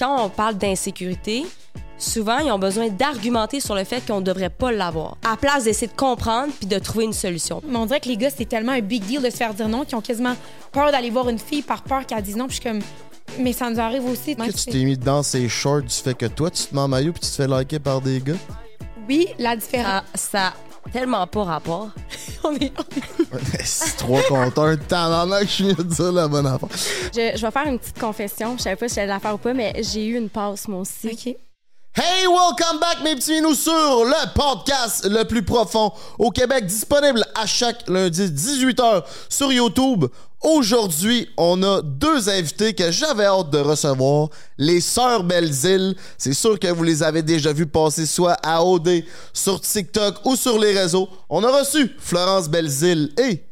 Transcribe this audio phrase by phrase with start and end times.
[0.00, 1.44] quand on parle d'insécurité,
[1.98, 5.64] souvent, ils ont besoin d'argumenter sur le fait qu'on ne devrait pas l'avoir, à place
[5.64, 7.62] d'essayer de comprendre puis de trouver une solution.
[7.68, 9.68] Mais on dirait que les gars, c'est tellement un big deal de se faire dire
[9.68, 10.34] non qu'ils ont quasiment
[10.72, 12.46] peur d'aller voir une fille par peur qu'elle dise non.
[12.46, 12.80] Puis je suis comme,
[13.38, 14.34] mais ça nous arrive aussi.
[14.34, 16.88] Que tu t'es mis dans ces shorts du fait que toi, tu te mets en
[16.88, 18.38] maillot puis tu te fais liker par des gars?
[19.06, 20.04] Oui, la différence.
[20.14, 20.54] Ça,
[20.92, 21.88] tellement pas rapport.
[22.44, 24.74] on est, on est- C'est trop content.
[24.88, 26.68] Tabarnak, je viens de dire la bonne affaire.
[27.14, 28.56] Je, je vais faire une petite confession.
[28.56, 30.80] Je savais pas si j'allais la faire ou pas, mais j'ai eu une passe, moi
[30.80, 31.08] aussi.
[31.12, 31.36] OK.
[31.96, 37.24] Hey, welcome back, mes petits minous, sur le podcast le plus profond au Québec, disponible
[37.34, 40.04] à chaque lundi 18h sur YouTube.
[40.42, 45.94] Aujourd'hui, on a deux invités que j'avais hâte de recevoir, les Sœurs Belles-Îles.
[46.16, 49.04] C'est sûr que vous les avez déjà vus passer soit à OD,
[49.34, 51.10] sur TikTok ou sur les réseaux.
[51.28, 53.44] On a reçu Florence Belles-Îles et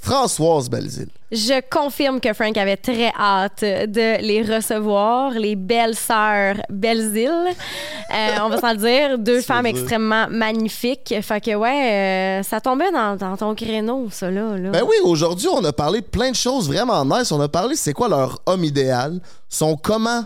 [0.00, 1.10] Françoise Belles-Îles.
[1.32, 7.52] Je confirme que Frank avait très hâte de les recevoir, les belles sœurs Belles-Îles.
[8.14, 9.70] Euh, on va s'en dire, deux femmes vrai.
[9.70, 11.12] extrêmement magnifiques.
[11.22, 11.92] Fait que ouais,
[12.40, 14.56] euh, ça tombait dans, dans ton créneau, ça là.
[14.56, 14.70] là.
[14.70, 17.32] Ben oui, aujourd'hui, on a parlé de plein de choses vraiment nice.
[17.32, 20.24] On a parlé c'est quoi leur homme idéal, son comment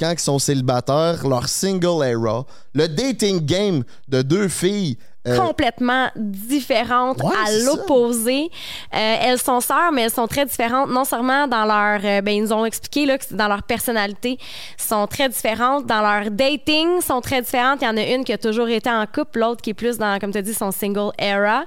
[0.00, 4.96] quand ils sont célibataires, leur single era, le dating game de deux filles.
[5.28, 8.50] Euh, complètement différentes Ouais, à l'opposé.
[8.94, 12.00] Euh, elles sont sœurs, mais elles sont très différentes, non seulement dans leur...
[12.04, 14.38] euh, ben, ils nous ont expliqué là, que dans leur personnalité,
[14.78, 15.86] sont très différentes.
[15.86, 17.80] Dans leur dating, sont très différentes.
[17.82, 19.98] Il y en a une qui a toujours été en couple, l'autre qui est plus
[19.98, 21.64] dans, comme tu as dit, son single era.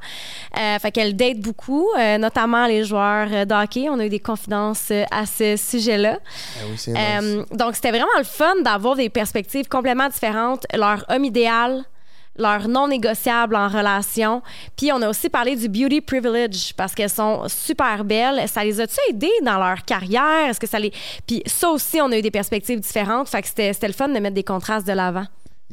[0.57, 1.87] Euh, fait qu'elles datent beaucoup,
[2.19, 3.87] notamment les joueurs euh, de hockey.
[3.89, 6.17] On a eu des confidences à ce sujet-là.
[6.19, 7.45] ah oui, c'est nice.
[7.51, 10.65] Donc, c'était vraiment le fun d'avoir des perspectives complètement différentes.
[10.73, 11.83] Leur homme idéal,
[12.38, 14.42] leur non négociable en relation.
[14.76, 18.48] Puis, on a aussi parlé du beauty privilege parce qu'elles sont super belles.
[18.48, 20.50] Ça les a-tu aidées dans leur carrière?
[20.50, 20.92] Est-ce que ça les.
[21.28, 23.30] Puis, ça aussi, on a eu des perspectives différentes.
[23.30, 25.26] Fait que c'était le fun de mettre des contrastes de l'avant.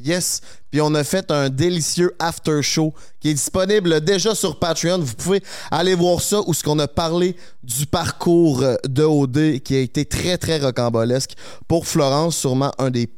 [0.04, 0.40] Yes.
[0.70, 4.98] Puis on a fait un délicieux after show qui est disponible déjà sur Patreon.
[4.98, 9.76] Vous pouvez aller voir ça où ce qu'on a parlé du parcours de OD qui
[9.76, 11.32] a été très très rocambolesque
[11.68, 13.10] pour Florence, sûrement un des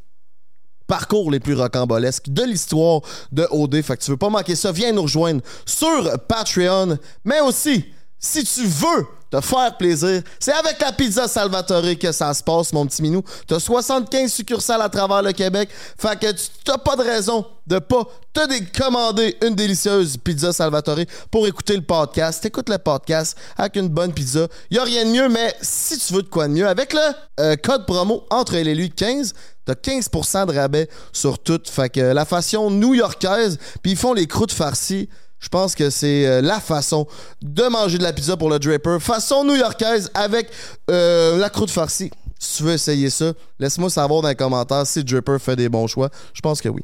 [0.93, 3.01] parcours les plus rocambolesques de l'histoire
[3.33, 3.81] de OD.
[3.81, 7.87] Fait que tu veux pas manquer ça, viens nous rejoindre sur Patreon, mais aussi
[8.19, 12.73] si tu veux te faire plaisir, c'est avec la pizza Salvatore que ça se passe,
[12.73, 13.23] mon petit minou.
[13.47, 15.71] T'as 75 succursales à travers le Québec.
[15.99, 18.05] Fait que tu t'as pas de raison de pas
[18.35, 20.99] te commander une délicieuse pizza Salvatore
[21.31, 22.43] pour écouter le podcast.
[22.43, 24.49] T'écoutes le podcast avec une bonne pizza.
[24.71, 27.01] Y a rien de mieux, mais si tu veux de quoi de mieux, avec le
[27.41, 29.33] euh, code promo entre et lui 15,
[29.65, 31.61] T'as 15% de rabais sur tout.
[31.71, 35.09] Fait que la façon new-yorkaise, puis ils font les croûtes farcies.
[35.43, 37.07] Je pense que c'est euh, la façon
[37.43, 38.99] de manger de la pizza pour le Draper.
[39.01, 40.49] Façon new-yorkaise avec
[40.89, 42.11] euh, la croûte farcie.
[42.39, 45.89] Si tu veux essayer ça, laisse-moi savoir dans les commentaires si Draper fait des bons
[45.89, 46.11] choix.
[46.33, 46.83] Je pense que oui.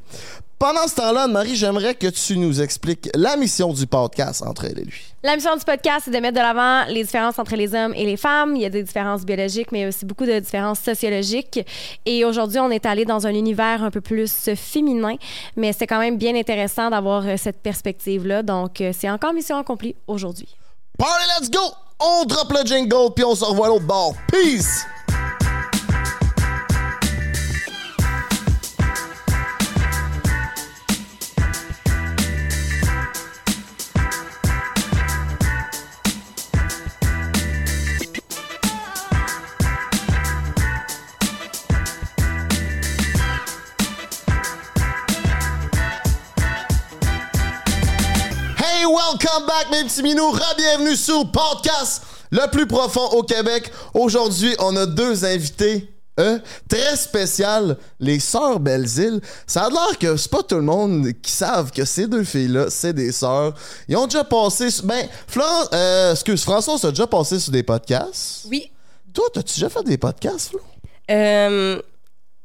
[0.58, 4.80] Pendant ce temps-là, Marie, j'aimerais que tu nous expliques la mission du podcast entre elle
[4.80, 5.02] et lui.
[5.22, 8.04] La mission du podcast, c'est de mettre de l'avant les différences entre les hommes et
[8.04, 8.56] les femmes.
[8.56, 11.60] Il y a des différences biologiques, mais aussi beaucoup de différences sociologiques.
[12.06, 15.14] Et aujourd'hui, on est allé dans un univers un peu plus féminin,
[15.54, 18.42] mais c'est quand même bien intéressant d'avoir euh, cette perspective-là.
[18.42, 20.56] Donc, euh, c'est encore mission accomplie aujourd'hui.
[20.98, 21.60] Party, let's go!
[22.00, 24.14] On drop le jingle, puis on se revoit à l'autre bord.
[24.32, 24.84] Peace!
[49.10, 50.34] Welcome back, mes petits minous.
[50.56, 53.70] Bienvenue sur le podcast le plus profond au Québec.
[53.94, 55.92] Aujourd'hui, on a deux invités.
[56.20, 59.20] euh, très spéciales, les sœurs Belles-Îles.
[59.46, 62.66] Ça a l'air que c'est pas tout le monde qui savent que ces deux filles-là,
[62.70, 63.54] c'est des sœurs.
[63.86, 64.68] Ils ont déjà passé...
[64.72, 65.68] sur- Ben, Florence...
[65.72, 68.46] Euh, excuse, François, a déjà passé sur des podcasts?
[68.50, 68.68] Oui.
[69.14, 70.60] Toi, t'as-tu déjà fait des podcasts, Flo?
[71.10, 71.80] Euh,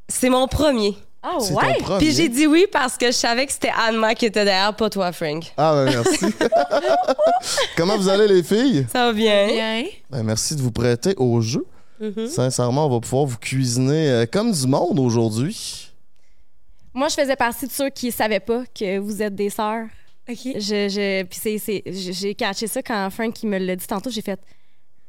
[0.07, 0.95] c'est mon premier.
[1.25, 1.77] Ah ouais?
[1.99, 4.89] Puis j'ai dit oui parce que je savais que c'était Anne-Ma qui était derrière, pas
[4.89, 5.53] toi, Frank.
[5.55, 6.25] Ah, ben merci.
[7.77, 8.85] Comment vous allez, les filles?
[8.91, 9.47] Ça va bien?
[9.47, 9.83] Bien.
[10.09, 11.65] Ben, merci de vous prêter au jeu.
[11.99, 12.27] Mhm.
[12.27, 15.89] Sincèrement, on va pouvoir vous cuisiner euh, comme du monde aujourd'hui.
[16.93, 19.85] Moi, je faisais partie de ceux qui savaient pas que vous êtes des sœurs.
[20.29, 20.37] OK.
[20.43, 20.59] Je,
[20.89, 24.09] je, puis c'est, c'est- j'ai catché ça quand Frank il me l'a dit tantôt.
[24.09, 24.39] J'ai fait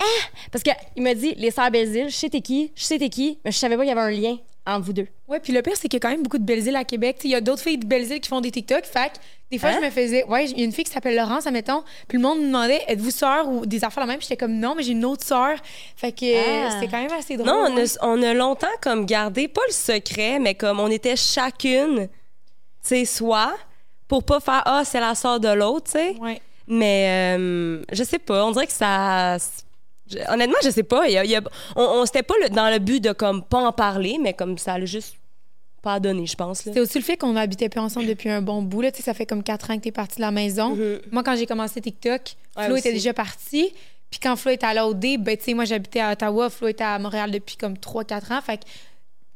[0.00, 0.04] Ah!
[0.50, 3.38] Parce qu'il m'a dit les sœurs Bézil, je sais t'es qui, je sais t'es qui,
[3.44, 4.36] mais je savais pas qu'il y avait un lien.
[4.66, 5.06] Entre vous deux.
[5.28, 6.84] Ouais, puis le pire, c'est qu'il y a quand même beaucoup de belles îles à
[6.84, 7.18] Québec.
[7.24, 8.84] Il y a d'autres filles de belles îles qui font des TikTok.
[8.86, 9.18] Fait que
[9.50, 9.78] des fois, Hein?
[9.80, 10.24] je me faisais.
[10.24, 11.82] Ouais, il y a une fille qui s'appelle Laurence, admettons.
[12.08, 14.22] Puis le monde me demandait êtes-vous sœur ou des affaires la même?
[14.22, 15.56] J'étais comme non, mais j'ai une autre sœur.
[15.96, 16.70] Fait que euh, Ah.
[16.72, 17.46] c'était quand même assez drôle.
[17.48, 21.16] Non, on a, on a longtemps comme gardé, pas le secret, mais comme on était
[21.16, 23.54] chacune, tu sais, soi,
[24.08, 26.16] pour pas faire Ah, c'est la sœur de l'autre, tu sais.
[26.20, 26.40] Ouais.
[26.66, 29.36] Mais euh, je sais pas, on dirait que ça.
[30.28, 31.06] Honnêtement, je sais pas.
[31.08, 31.42] il y a- il y a-
[31.76, 34.58] on on c'était pas le- dans le but de comme pas en parler, mais comme
[34.58, 35.16] ça a juste
[35.82, 36.60] pas donné, je pense.
[36.62, 38.80] C'est aussi le fait qu'on habitait plus ensemble depuis un bon bout.
[38.80, 38.90] Là.
[38.98, 40.70] Ça fait comme quatre ans que tu es parti de la maison.
[40.74, 41.00] Mhm.
[41.12, 43.72] Moi, quand j'ai commencé TikTok, Ouais, Flo était déjà parti.
[44.10, 46.48] Puis quand Flo était à l'OD, ben, tu sais, moi, j'habitais à Ottawa.
[46.48, 48.40] Flo était à Montréal depuis comme 3-4 ans.
[48.40, 48.62] Fait que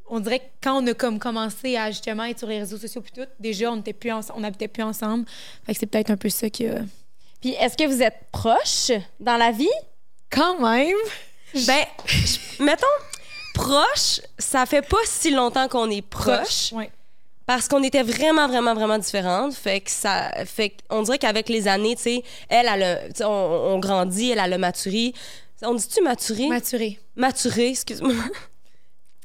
[0.08, 3.02] on dirait que quand on a comme commencé à justement être sur les réseaux sociaux
[3.02, 5.26] puis tout, déjà, on n'était plus ense- on habitait plus ensemble.
[5.66, 6.76] Fait que c'est peut-être un peu ça qui a...
[7.42, 8.90] Puis est-ce que vous êtes proches
[9.20, 9.68] dans la vie?
[10.30, 10.96] Quand même!
[11.66, 11.84] Ben,
[12.60, 12.86] mettons,
[13.54, 16.72] proche, ça fait pas si longtemps qu'on est proche.
[16.72, 16.90] Ouais.
[17.46, 19.54] Parce qu'on était vraiment, vraiment, vraiment différentes.
[19.54, 20.30] Fait que ça.
[20.44, 24.40] Fait on dirait qu'avec les années, tu sais, elle, elle a, on, on grandit, elle,
[24.40, 25.14] a maturé.
[25.62, 26.46] On dit-tu maturé?
[26.48, 27.00] Maturé.
[27.16, 28.12] maturé, excuse-moi.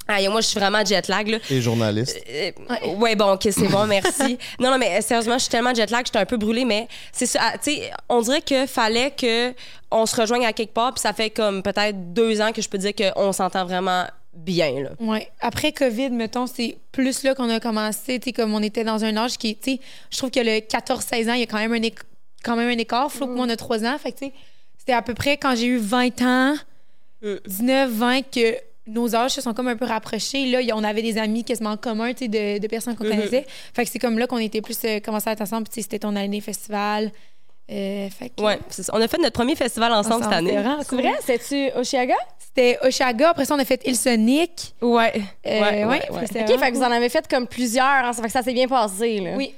[0.07, 1.37] Ah, moi, je suis vraiment jet lag, là.
[1.49, 2.19] Et journaliste.
[2.29, 2.51] Euh,
[2.97, 4.37] ouais, bon, OK, c'est bon, merci.
[4.59, 6.87] non, non, mais euh, sérieusement, je suis tellement jet lag, j'étais un peu brûlée, mais
[7.11, 7.39] c'est ça.
[7.43, 9.53] ah, Tu sais, on dirait qu'il fallait que
[9.91, 12.67] on se rejoigne à quelque part, puis ça fait comme peut-être deux ans que je
[12.69, 14.89] peux dire qu'on s'entend vraiment bien, là.
[14.99, 15.29] Ouais.
[15.39, 19.03] Après COVID, mettons, c'est plus là qu'on a commencé, tu sais, comme on était dans
[19.05, 19.79] un âge qui, tu sais,
[20.09, 21.99] je trouve que le 14-16 ans, il y a quand même un, éc-
[22.43, 23.11] quand même un écart.
[23.11, 23.95] Flo, que moi, on a 3 ans.
[23.99, 24.33] Fait que, tu sais,
[24.79, 26.55] c'était à peu près quand j'ai eu 20 ans,
[27.21, 27.35] Mm.
[27.47, 28.57] 19, 20, que
[28.87, 30.45] nos âges se sont comme un peu rapprochés.
[30.45, 33.11] Là, on avait des amis quasiment en commun, tu sais, de, de personnes qu'on Mhm.
[33.11, 33.45] connaissait.
[33.73, 35.63] Fait que c'est comme là qu'on était plus euh, commencé à être ensemble.
[35.63, 37.11] Puis, tu sais, c'était ton année festival.
[37.71, 38.83] Euh, fait que, Ouais, ça.
[38.93, 40.59] on a fait notre premier festival ensemble, cette année.
[40.79, 41.01] C'est cool.
[41.01, 41.13] vrai?
[41.25, 42.15] C'est-tu Oshiaga?
[42.37, 43.29] C'était Oshaga.
[43.29, 44.75] Après ça, on a fait Ilsonic.
[44.81, 45.13] Ouais.
[45.47, 46.01] Euh, ouais, ouais, ouais.
[46.09, 47.85] OK, fait que vous en avez fait comme plusieurs.
[47.85, 49.31] hein, ça fait que ça s'est bien passé, là.
[49.37, 49.53] Oui.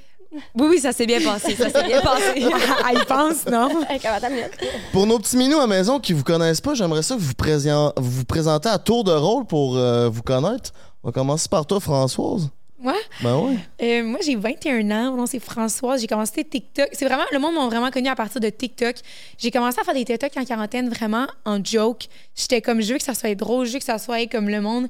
[0.54, 1.54] Oui, oui, ça s'est bien passé.
[1.54, 2.34] Ça s'est bien passé.
[2.90, 3.68] Elle pense, non?
[4.92, 7.92] Pour nos petits minous à maison qui vous connaissent pas, j'aimerais ça que vous présien-
[7.96, 10.72] vous, présentez à tour de rôle pour euh, vous connaître.
[11.02, 12.48] On va commencer par toi, Françoise.
[12.78, 12.94] Moi?
[13.22, 13.58] Ben oui.
[13.82, 15.10] Euh, moi, j'ai 21 ans.
[15.12, 16.00] Mon nom, c'est Françoise.
[16.00, 16.88] J'ai commencé TikTok.
[16.92, 18.96] C'est vraiment, le monde m'a vraiment connu à partir de TikTok.
[19.38, 22.06] J'ai commencé à faire des TikTok en quarantaine, vraiment en joke.
[22.34, 24.60] J'étais comme, je veux que ça soit drôle, je veux que ça soit comme le
[24.60, 24.88] monde.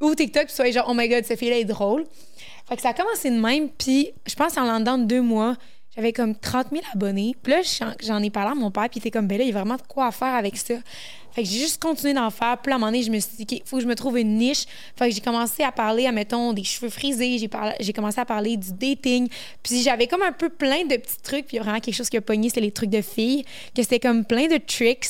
[0.00, 2.04] Ou TikTok, puis soit genre, oh my god, cette fille-là est drôle.
[2.68, 3.68] Fait que ça a commencé de même.
[3.70, 5.56] Puis, je pense en dedans de deux mois,
[5.94, 7.34] j'avais comme 30 000 abonnés.
[7.42, 7.60] Puis là,
[8.02, 9.54] j'en- ai parlé à mon père, puis il était comme, ben là, il y a
[9.54, 10.74] vraiment de quoi à faire avec ça.
[11.32, 12.56] Fait que j'ai juste continué d'en faire.
[12.62, 14.18] Puis à un moment donné, je me suis dit, OK, faut que je me trouve
[14.18, 14.64] une niche.
[14.96, 17.38] Fait que j'ai commencé à parler, à mettons, des cheveux frisés.
[17.38, 17.48] J'ai,
[17.80, 19.28] j'ai commencé à parler du dating.
[19.62, 21.46] Puis j'avais comme un peu plein de petits trucs.
[21.46, 23.44] Puis il y a vraiment quelque chose qui a pogné, c'était les trucs de filles.
[23.74, 25.06] Que c'était comme plein de tricks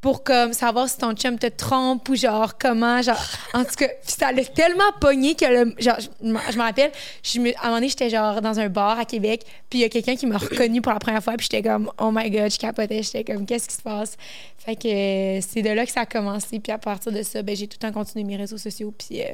[0.00, 3.20] pour comme savoir si ton chum te trompe ou genre comment genre
[3.52, 6.92] en tout cas ça l'a tellement pogné que le, genre je me rappelle
[7.24, 9.82] je me, à un moment donné j'étais genre dans un bar à Québec puis il
[9.82, 12.30] y a quelqu'un qui m'a reconnu pour la première fois puis j'étais comme oh my
[12.30, 14.16] god je capotais j'étais comme qu'est-ce qui se passe?
[14.58, 17.42] Fait que euh, c'est de là que ça a commencé puis à partir de ça
[17.42, 19.32] ben j'ai tout le temps continué mes réseaux sociaux puis euh,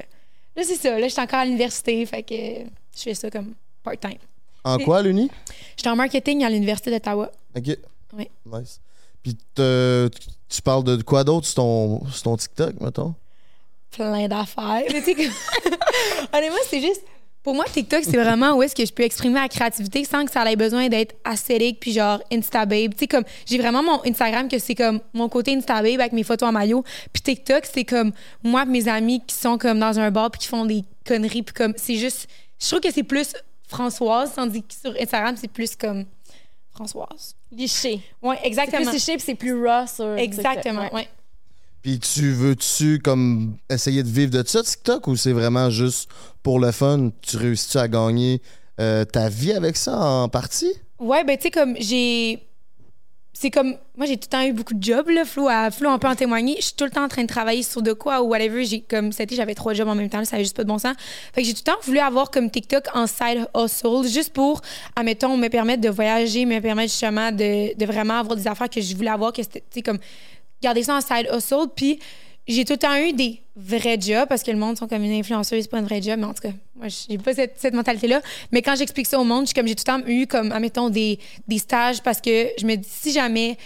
[0.56, 2.64] là c'est ça là j'étais encore à l'université fait que euh,
[2.96, 3.52] je fais ça comme
[3.82, 4.16] part time
[4.64, 5.30] En quoi, l'Uni?
[5.76, 7.76] j'étais en marketing à l'université d'Ottawa OK.
[8.16, 8.28] Oui.
[8.46, 8.80] Nice.
[9.22, 9.36] Puis
[10.54, 13.14] tu parles de quoi d'autre sur ton, ton TikTok, mettons?
[13.94, 14.82] plein d'affaires.
[16.32, 17.02] Honnêtement, c'est juste.
[17.42, 20.30] Pour moi, TikTok, c'est vraiment où est-ce que je peux exprimer ma créativité sans que
[20.30, 22.92] ça ait besoin d'être ascétique puis genre Instababe.
[22.92, 26.22] Tu sais, comme, j'ai vraiment mon Instagram que c'est comme mon côté Instababe avec mes
[26.22, 26.82] photos en maillot.
[27.12, 28.12] Puis TikTok, c'est comme
[28.42, 31.42] moi et mes amis qui sont comme dans un bar puis qui font des conneries.
[31.42, 32.28] Puis comme, c'est juste.
[32.58, 33.34] Je trouve que c'est plus
[33.68, 36.06] Françoise, tandis que sur Instagram, c'est plus comme
[36.70, 37.36] Françoise.
[37.56, 38.00] Liché.
[38.22, 38.82] Ouais, C'est exactement.
[38.82, 41.08] plus liché puis c'est plus raw sur Exactement, ouais.
[41.82, 46.08] Puis tu veux-tu comme essayer de vivre de ça, TikTok, ou c'est vraiment juste
[46.42, 47.10] pour le fun?
[47.20, 48.40] Tu réussis-tu à gagner
[48.80, 50.72] euh, ta vie avec ça en partie?
[50.98, 52.42] Ouais, ben tu sais, comme j'ai.
[53.36, 53.76] C'est comme.
[53.96, 55.24] Moi, j'ai tout le temps eu beaucoup de jobs, là.
[55.24, 56.54] Flo, à, Flo, on peut en témoigner.
[56.58, 58.64] Je suis tout le temps en train de travailler sur de quoi ou whatever.
[58.64, 59.10] J'ai comme.
[59.18, 60.94] Été, j'avais trois jobs en même temps, ça avait juste pas de bon sens.
[61.34, 64.62] Fait que j'ai tout le temps voulu avoir comme TikTok en side hustle, juste pour,
[64.94, 68.80] admettons, me permettre de voyager, me permettre justement de, de vraiment avoir des affaires que
[68.80, 69.98] je voulais avoir, que c'était, comme.
[70.62, 71.66] Garder ça en side hustle.
[71.74, 71.98] Puis
[72.46, 75.18] j'ai tout le temps eu des vrais jobs parce que le monde sont comme une
[75.18, 77.74] influenceuse, c'est pas un vrai job, mais en tout cas, moi, j'ai pas cette, cette
[77.74, 78.20] mentalité-là.
[78.52, 80.90] Mais quand j'explique ça au monde, suis comme j'ai tout le temps eu comme, admettons,
[80.90, 83.56] des, des stages parce que je me dis si jamais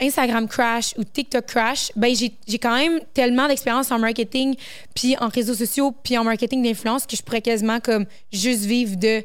[0.00, 4.56] Instagram crash ou TikTok crash, ben j'ai j'ai quand même tellement d'expérience en marketing,
[4.94, 8.96] puis en réseaux sociaux, puis en marketing d'influence que je pourrais quasiment comme juste vivre
[8.96, 9.22] de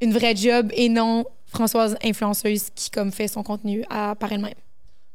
[0.00, 4.54] une vraie job et non Françoise influenceuse qui comme fait son contenu à par elle-même.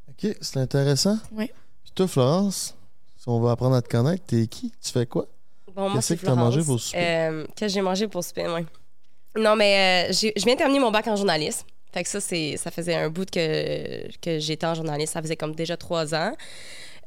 [0.10, 1.18] OK, c'est intéressant.
[1.32, 1.52] Ouais.
[1.96, 2.76] Toi, Florence,
[3.18, 4.72] si on veut apprendre à te connaître, t'es qui?
[4.82, 5.26] Tu fais quoi?
[5.76, 6.98] Bon, moi, Qu'est-ce que t'as mangé pour souper?
[7.02, 8.66] Euh, Qu'est-ce que j'ai mangé pour souper, ouais.
[9.38, 11.66] Non, mais euh, je viens de terminer mon bac en journalisme.
[11.94, 15.14] Fait que ça, c'est, ça faisait un bout que, que j'étais en journaliste.
[15.14, 16.34] Ça faisait comme déjà trois ans.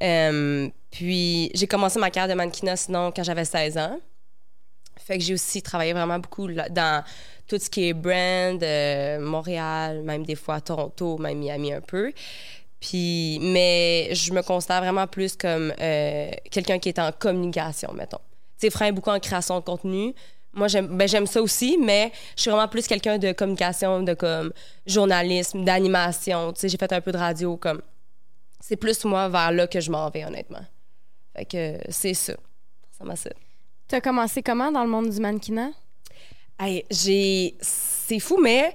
[0.03, 3.99] Euh, puis j'ai commencé ma carrière de mannequinat, sinon, quand j'avais 16 ans.
[4.99, 7.05] Fait que j'ai aussi travaillé vraiment beaucoup là- dans
[7.47, 12.12] tout ce qui est brand, euh, Montréal, même des fois Toronto, même Miami un peu.
[12.85, 18.19] Puis, mais je me considère vraiment plus comme euh, quelqu'un qui est en communication, mettons.
[18.59, 20.14] Tu sais, Fran est beaucoup en création de contenu.
[20.53, 24.53] Moi, j'aime ben, ça aussi, mais je suis vraiment plus quelqu'un de communication, de comme
[24.85, 26.53] journalisme, d'animation.
[26.53, 27.81] Tu sais, j'ai fait un peu de radio, comme.
[28.61, 30.64] C'est plus moi vers là que je m'en vais, honnêtement.
[31.35, 32.35] Fait que c'est ça.
[32.99, 33.31] Ça m'a ça.
[33.88, 35.71] Tu as commencé comment dans le monde du mannequinat?
[36.61, 37.57] Hey, j'ai.
[37.62, 38.75] C'est fou, mais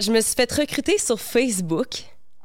[0.00, 2.02] je me suis fait recruter sur Facebook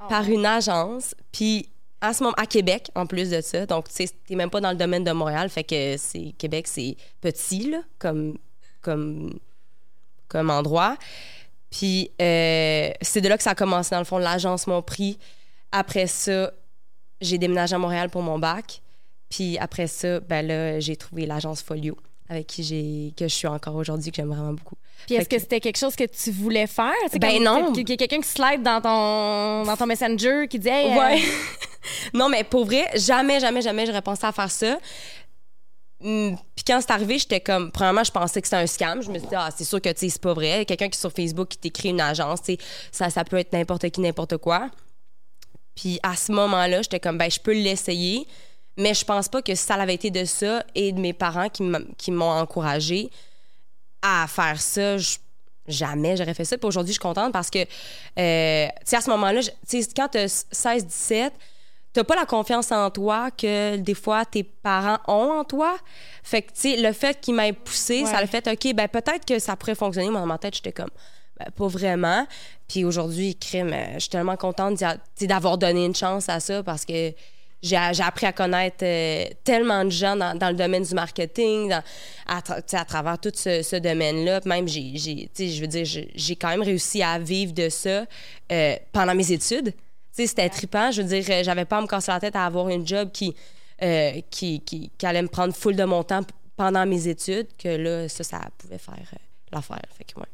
[0.10, 1.16] par une agence.
[1.32, 1.70] Puis
[2.02, 3.66] à ce moment, à Québec, en plus de ça.
[3.66, 5.50] Donc, tu sais, t'es même pas dans le domaine de Montréal.
[5.50, 8.38] Fait que c'est Québec, c'est petit, là, comme,
[8.82, 9.40] comme,
[10.28, 10.98] comme endroit.
[11.72, 13.92] Puis euh, c'est de là que ça a commencé.
[13.92, 15.18] Dans le fond, l'agence m'a pris.
[15.72, 16.52] Après ça,
[17.22, 18.82] j'ai déménagé à Montréal pour mon bac.
[19.30, 21.98] Puis après ça, ben là, j'ai trouvé l'agence Folio
[22.34, 24.76] avec qui j'ai que je suis encore aujourd'hui que j'aime vraiment beaucoup.
[25.06, 26.94] Puis est-ce que c'était quelque chose que tu voulais faire?
[27.20, 27.74] Ben non.
[27.74, 31.00] Qu'il y a quelqu'un qui slide dans ton, dans ton messenger qui dit Hey, euh,
[31.00, 31.22] Ouais.
[32.14, 34.78] non, mais pour vrai, jamais, jamais, jamais j'aurais pensé à faire ça.
[36.04, 39.02] Hum, Puis quand c'est arrivé, j'étais comme, premièrement, je pensais que c'était un scam.
[39.02, 40.66] Je me suis dit, ah, c'est sûr que, c'est pas vrai.
[40.66, 42.40] Quelqu'un qui est sur Facebook qui t'écrit une agence,
[42.92, 44.70] ça, ça peut être n'importe qui, n'importe quoi.
[45.76, 48.28] Puis à ce moment-là, j'étais comme, ben, je peux l'essayer.
[48.78, 52.12] Mais je pense pas que ça avait été de ça et de mes parents qui
[52.12, 53.10] m'ont encouragé
[54.02, 55.18] à faire ça, je-
[55.68, 56.58] jamais j'aurais fait ça.
[56.58, 59.82] Puis aujourd'hui, je suis contente parce que, euh, tu sais, à ce moment-là, je- tu
[59.82, 61.34] sais, quand tu 16, 17,
[61.94, 65.78] t'as pas la confiance en toi que des fois tes parents ont en toi.
[66.24, 69.24] Fait que, tu sais, le fait qu'ils m'aient poussé, ça le fait, OK, ben peut-être
[69.26, 70.10] que ça pourrait fonctionner.
[70.10, 70.90] Moi, dans ma tête, j'étais comme,
[71.40, 72.28] ben, pas vraiment.
[72.68, 74.84] Puis aujourd'hui, crime, euh, je suis tellement contente
[75.22, 77.14] d'avoir donné une chance à ça parce que
[77.64, 81.84] j'ai appris à connaître euh, tellement de gens dans, dans le domaine du marketing, dans-
[82.28, 84.42] à, tra- travers tout ce, ce domaine-là.
[84.46, 87.70] Même, j'ai, j'ai- tu sais, je veux dire, j'ai quand même réussi à vivre de
[87.70, 88.06] ça
[88.52, 89.74] euh, pendant mes études.
[90.12, 90.92] C'était trippant.
[90.92, 93.10] Je veux dire, euh, j'avais pas à me casser la tête à avoir une job
[93.12, 93.34] qui,
[93.82, 96.22] euh, qui, qui, qui allait me prendre full de mon temps
[96.56, 99.18] pendant mes études, que là, ça, ça pouvait faire euh,
[99.52, 99.82] l'affaire.
[99.98, 100.28] Fait que, ouais.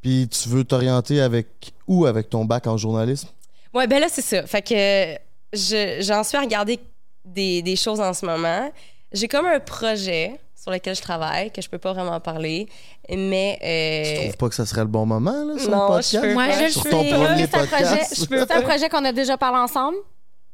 [0.00, 3.28] Puis tu veux t'orienter avec où avec ton bac en journalisme?
[3.74, 4.46] Ouais, ben là, c'est ça.
[4.46, 6.78] Fait que je- j'en suis à regarder
[7.24, 8.70] des, des choses en ce moment.
[9.12, 12.68] J'ai comme un projet sur lequel je travaille, que je peux pas vraiment parler,
[13.08, 13.58] mais...
[13.60, 16.12] Tu euh, trouves pas que ça serait le bon moment, là, sur non, le podcast?
[16.12, 16.66] je peux Moi, pas.
[16.68, 17.10] je Sur le ton sais.
[17.10, 18.26] premier c'est un projet, podcast?
[18.28, 19.96] c'est un projet qu'on a déjà parlé ensemble?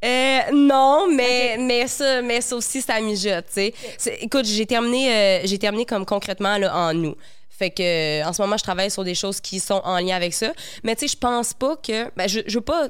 [0.04, 4.18] Euh, non, mais, mais, ça, mais ça aussi, ça mijote, tu sais.
[4.20, 7.16] Écoute, j'ai terminé, euh, j'ai terminé comme concrètement là, en nous.
[7.50, 7.82] Fait que
[8.22, 10.52] euh, en ce moment, je travaille sur des choses qui sont en lien avec ça.
[10.84, 12.10] Mais tu sais, je pense pas que.
[12.14, 12.88] Ben, je, je veux pas.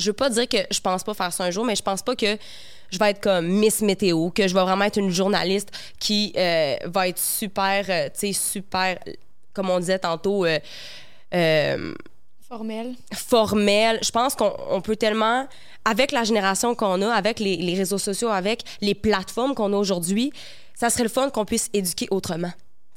[0.00, 2.02] Je veux pas dire que je pense pas faire ça un jour, mais je pense
[2.02, 2.36] pas que
[2.90, 6.76] je vais être comme Miss Météo, que je vais vraiment être une journaliste qui euh,
[6.86, 8.98] va être super, euh, tu sais, super,
[9.52, 10.58] comme on disait tantôt, euh,
[11.34, 11.94] euh,
[12.48, 12.96] Formel.
[13.14, 14.00] formel.
[14.02, 15.46] Je pense qu'on on peut tellement,
[15.84, 19.76] avec la génération qu'on a, avec les, les réseaux sociaux, avec les plateformes qu'on a
[19.76, 20.32] aujourd'hui,
[20.74, 22.50] ça serait le fun qu'on puisse éduquer autrement.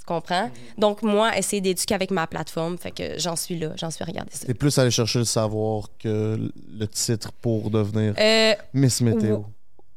[0.05, 0.51] Tu comprends?
[0.77, 4.05] Donc, moi, essayer d'éduquer avec ma plateforme, fait que j'en suis là, j'en suis à
[4.05, 4.45] regarder ça.
[4.45, 6.37] T'es plus aller chercher le savoir que
[6.77, 9.43] le titre pour devenir Euh, Miss Météo.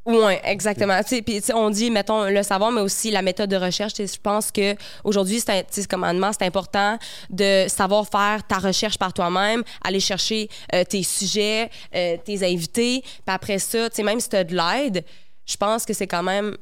[0.04, 1.00] Oui, exactement.
[1.02, 3.94] Puis, on dit, mettons, le savoir, mais aussi la méthode de recherche.
[3.96, 6.96] Je pense que aujourd'hui, c'est commandement, c'est important
[7.28, 13.00] de savoir faire ta recherche par toi-même, aller chercher euh, tes sujets, euh, tes invités.
[13.02, 15.04] Puis après ça, tu sais, même si tu as de l'aide,
[15.44, 16.56] je pense que c'est quand même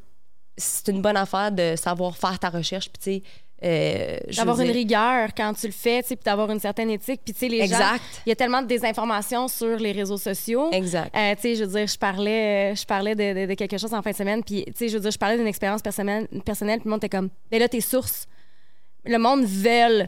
[0.56, 2.88] c'est une bonne affaire de savoir faire ta recherche.
[2.90, 3.30] Puis, tu sais,
[3.66, 7.22] euh, D'avoir une dire- rigueur quand tu le fais, puis d'avoir une certaine éthique.
[7.24, 8.02] Puis, tu sais, les gens, Exact.
[8.26, 10.70] il y a tellement de désinformation sur les réseaux sociaux.
[10.72, 11.14] Exact.
[11.16, 13.78] Euh, tu sais, je veux dire, je parlais, euh, je parlais de, de- de quelque
[13.78, 15.80] chose en fin de semaine, puis, tu sais, je veux dire, je parlais d'une expérience
[15.82, 18.26] personnelle, personnelle, puis le monde était comme, mais là, tes sources,
[19.06, 20.06] le monde veut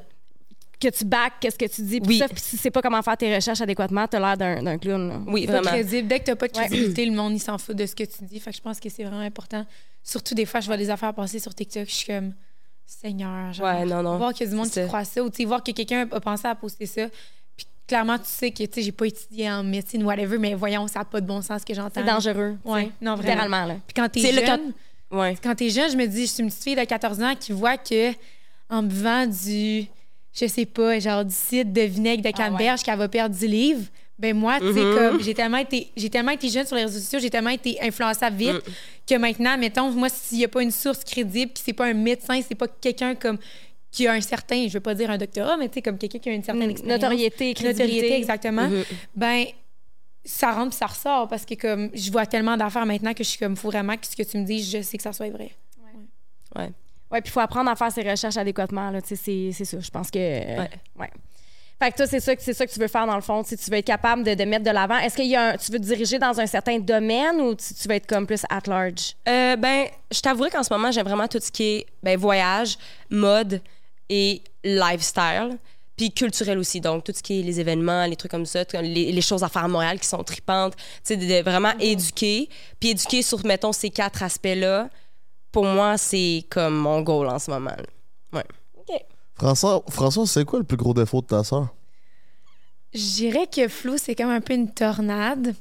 [0.80, 2.18] que tu back, qu'est-ce que tu dis, puis Oui.
[2.18, 4.76] ça, puis si tu sais pas comment faire tes recherches adéquatement, t'as l'air d'un d'un
[4.78, 5.08] clown.
[5.08, 5.20] là.
[5.26, 5.70] Oui, pas vraiment.
[5.70, 6.06] crédible.
[6.08, 6.66] Dès que t'as pas de Ouais.
[6.66, 8.38] crédibilité, le monde, il s'en fout de ce que tu dis.
[8.40, 9.64] Fait que je pense que c'est vraiment important.
[10.02, 12.34] Surtout des fois, je vois des affaires passer sur TikTok, je suis comme,
[12.84, 14.16] Seigneur, genre, Ouais, non, non.
[14.18, 15.72] voir qu'il y a du monde C'est qui croit ça, ou tu sais, voir que
[15.72, 17.08] quelqu'un a pensé à poster ça.
[17.56, 20.86] Puis clairement, tu sais que, tu sais, j'ai pas étudié en médecine, whatever, mais voyons,
[20.86, 21.90] ça n'a pas de bon sens ce que j'entends.
[22.00, 22.56] C'est dangereux.
[22.64, 22.70] sais.
[22.70, 23.16] non, vraiment.
[23.16, 23.74] Littéralement, là.
[23.86, 24.72] Puis quand t'es C'est le jeune,
[25.10, 25.36] Ouais.
[25.42, 27.52] quand t'es jeune, je me dis, je suis une petite fille de 14 ans qui
[27.52, 28.12] voit que
[28.68, 29.86] en buvant du,
[30.38, 33.84] je sais pas, genre du cidre de vinaigre de canneberge, qu'elle va perdre 10 livres.
[34.18, 34.94] Ben moi, tu sais, Mhm.
[34.96, 37.78] comme j'ai tellement été j'ai tellement été jeune sur les réseaux sociaux, j'ai tellement été
[37.82, 38.62] influençable vite
[39.06, 41.92] que maintenant, mettons, moi, s'il n'y a pas une source crédible, puis c'est pas un
[41.92, 43.38] médecin, c'est pas quelqu'un comme
[43.90, 46.18] qui a un certain, je veux pas dire un doctorat, mais tu sais, comme quelqu'un
[46.18, 47.00] qui a une certaine expérience.
[47.02, 47.84] Notoriété, crédibilité.
[47.84, 48.68] Notoriété, exactement.
[48.68, 48.84] Mhm.
[49.14, 49.44] Ben,
[50.24, 53.28] ça rentre puis ça ressort parce que comme je vois tellement d'affaires maintenant que je
[53.28, 55.30] suis comme, faut vraiment que ce que tu me dis, je sais que ça soit
[55.30, 55.50] vrai.
[55.84, 56.62] Ouais.
[56.62, 56.70] Ouais,
[57.22, 58.92] puis il faut apprendre à faire ses recherches adéquatement.
[59.04, 59.16] C'est,
[59.52, 59.78] c'est ça.
[59.80, 60.18] Je pense que.
[60.18, 60.70] Ouais.
[60.98, 61.10] ouais.
[61.78, 63.42] Fait que toi, c'est ça, que- c'est ça que tu veux faire dans le fond.
[63.42, 64.96] Tu sais, tu veux être capable de, de mettre de l'avant.
[64.96, 68.06] Est-ce un- tu veux te diriger dans un certain domaine ou tu, tu veux être
[68.06, 69.14] comme plus at large?
[69.28, 72.78] Euh, ben, je t'avouerai qu'en ce moment, j'aime vraiment tout ce qui est ben, voyage,
[73.10, 73.60] mode
[74.08, 75.58] et lifestyle.
[75.98, 79.12] Puis culturel aussi, donc tout ce qui est les événements, les trucs comme ça, les,
[79.12, 82.50] les choses à faire à Montréal qui sont tripantes, tu sais, vraiment éduquer.
[82.78, 84.90] Puis éduquer sur, mettons, ces quatre aspects-là,
[85.56, 87.74] pour moi, c'est comme mon goal en ce moment.
[88.30, 88.44] Ouais.
[89.36, 91.68] François, François c'est quoi le plus gros défaut de ta sœur?
[92.92, 95.54] Je dirais que Flo, c'est comme un peu une tornade.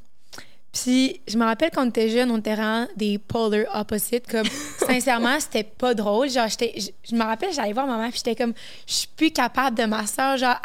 [0.74, 4.30] Puis, je me rappelle quand on était jeunes, on était vraiment des polar opposites.
[4.30, 4.46] Comme,
[4.86, 6.30] sincèrement, c'était pas drôle.
[6.30, 8.54] Genre, j'étais, je, je me rappelle, j'allais voir ma mère, puis j'étais comme,
[8.86, 10.36] je suis plus capable de ma soeur.
[10.36, 10.58] Genre,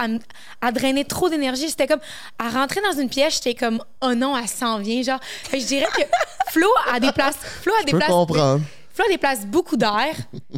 [0.60, 1.70] à, drainer trop d'énergie.
[1.70, 2.00] C'était comme,
[2.40, 5.02] à rentrer dans une pièce, j'étais comme, oh non, elle s'en vient.
[5.04, 6.02] Genre, Fait je dirais que
[6.50, 7.36] Flo a des places.
[7.36, 8.10] Flo a Je des peux places.
[8.10, 8.62] comprendre.
[9.08, 10.14] Déplace beaucoup d'air.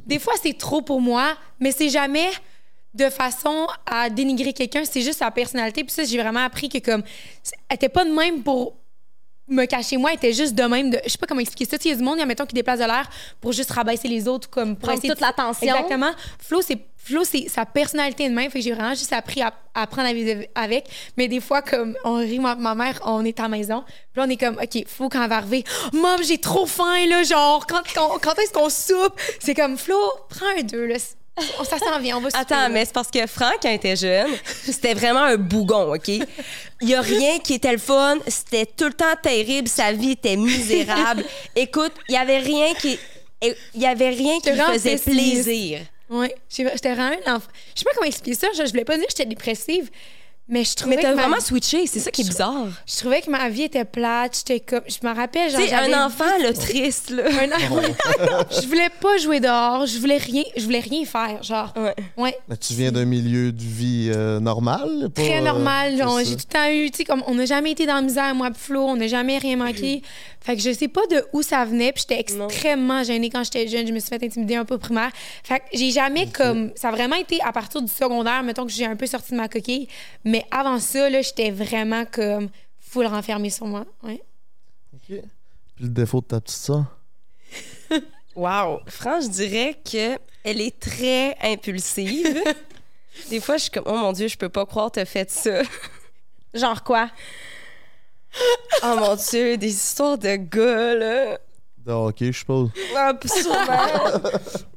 [0.06, 2.28] Des fois, c'est trop pour moi, mais c'est jamais
[2.94, 4.84] de façon à dénigrer quelqu'un.
[4.84, 5.84] C'est juste sa personnalité.
[5.84, 7.02] Puis ça, j'ai vraiment appris que comme
[7.68, 8.74] elle était pas de même pour
[9.48, 11.76] me cacher moi, était juste de même de je sais pas comment expliquer ça.
[11.84, 13.08] Il y a du monde, mettons, qui déplace de l'air
[13.40, 15.74] pour juste rabaisser les autres comme pour Prendre toute l'attention.
[15.74, 16.12] Exactement.
[16.38, 18.48] Flo, c'est Flo, c'est sa personnalité de même.
[18.48, 20.84] Fait que j'ai vraiment juste appris à, à apprendre à vivre avec.
[21.16, 23.82] Mais des fois, comme on rit, ma, ma mère, on est à la maison.
[23.82, 27.06] Puis là, on est comme, OK, Flo, quand elle va arriver, Mom, j'ai trop faim,
[27.08, 27.24] là.
[27.24, 29.20] Genre, quand, quand, quand est-ce qu'on soupe?
[29.40, 29.96] C'est comme, Flo,
[30.28, 30.96] prends un deux, là.
[31.58, 33.74] On- Ça s'en vient, on va souper, Attends, mais c'est parce que Franck, quand il
[33.76, 34.30] était jeune,
[34.64, 36.08] c'était vraiment un bougon, OK?
[36.08, 38.18] Il y a rien qui était le fun.
[38.26, 39.66] C'était tout le temps terrible.
[39.68, 41.24] Sa vie était misérable.
[41.56, 42.98] Écoute, il y avait rien qui...
[43.42, 45.80] Il y avait rien qui faisait plaisir.
[46.10, 47.16] Oui, j'étais vraiment.
[47.74, 48.48] Je sais pas comment expliquer ça.
[48.56, 49.88] Je, je voulais pas dire que j'étais dépressive,
[50.48, 51.86] mais je trouvais Mais t'as vraiment switché.
[51.86, 52.66] C'est ça qui est bizarre.
[52.86, 54.36] je trouvais que ma vie était plate.
[54.36, 57.22] J'étais comme, je me rappelle, genre, Tu sais, j'avais un enfant, le triste, là.
[57.24, 58.44] un enfant.
[58.60, 59.86] je voulais pas jouer dehors.
[59.86, 61.72] Je voulais rien, je voulais rien faire, genre.
[61.76, 61.94] Ouais.
[62.16, 62.36] Ouais.
[62.48, 65.08] Mais tu viens d'un milieu de vie euh, normal?
[65.14, 65.96] pas, Très euh, normal.
[65.96, 68.02] Genre, j'ai tout le temps eu, tu sais, comme on n'a jamais été dans la
[68.02, 70.02] misère, moi, Flo, on n'a jamais rien manqué.
[70.44, 72.48] Fait que je sais pas de où ça venait, puis j'étais Non.
[72.48, 73.86] extrêmement gênée quand j'étais jeune.
[73.86, 75.10] Je me suis fait intimider un peu au primaire.
[75.44, 76.72] Fait que j'ai jamais comme.
[76.74, 79.36] Ça a vraiment été à partir du secondaire, mettons que j'ai un peu sorti de
[79.36, 79.86] ma coquille.
[80.24, 82.48] Mais avant ça, là, j'étais vraiment comme
[82.80, 83.84] full renfermée sur moi.
[84.02, 84.22] Ouais.
[84.94, 85.06] OK.
[85.06, 86.84] Puis le défaut de ta petite sœur?
[88.34, 88.80] Wow.
[88.86, 92.42] Franck, je dirais que elle est très impulsive.
[93.28, 95.30] Des fois, je suis comme, oh mon Dieu, je peux pas croire que t'as fait
[95.30, 95.60] ça.
[96.54, 97.10] Genre quoi?
[98.82, 101.38] Oh mon Dieu, des histoires de gars, là.
[101.84, 102.70] De hockey, je suppose.
[102.96, 104.30] Ah, sûrement.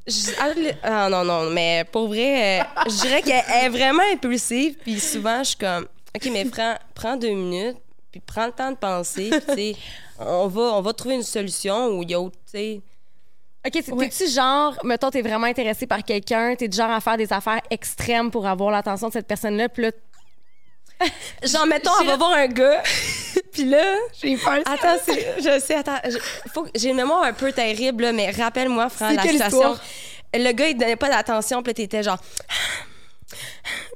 [0.08, 0.52] Je- ah,
[0.84, 4.76] ah, non, non, mais pour vrai, euh, je dirais qu'elle est vraiment impulsive.
[4.84, 7.78] Puis souvent, je suis comme, OK, mais prends, prends deux minutes,
[8.12, 9.30] puis prends le temps de penser.
[9.30, 9.76] Puis, tu sais,
[10.20, 12.82] on va, on va trouver une solution où il y a autre, tu sais.
[13.68, 14.10] OK, Ouais.
[14.10, 17.62] t'es-tu genre, mettons, t'es vraiment intéressé par quelqu'un, t'es du genre à faire des affaires
[17.72, 19.92] extrêmes pour avoir l'attention de cette personne-là, puis là,
[21.44, 22.82] Genre, mettons, on va voir un gars,
[23.52, 23.96] puis là.
[24.22, 24.60] J'ai peur.
[24.66, 26.00] Attends, c'est- je sais, attends.
[26.76, 29.58] J'ai une mémoire un peu terrible, là, mais rappelle-moi, Fran, la situation.
[29.58, 29.80] histoire?
[30.34, 32.18] Le gars, il donnait pas d'attention, puis t'étais genre.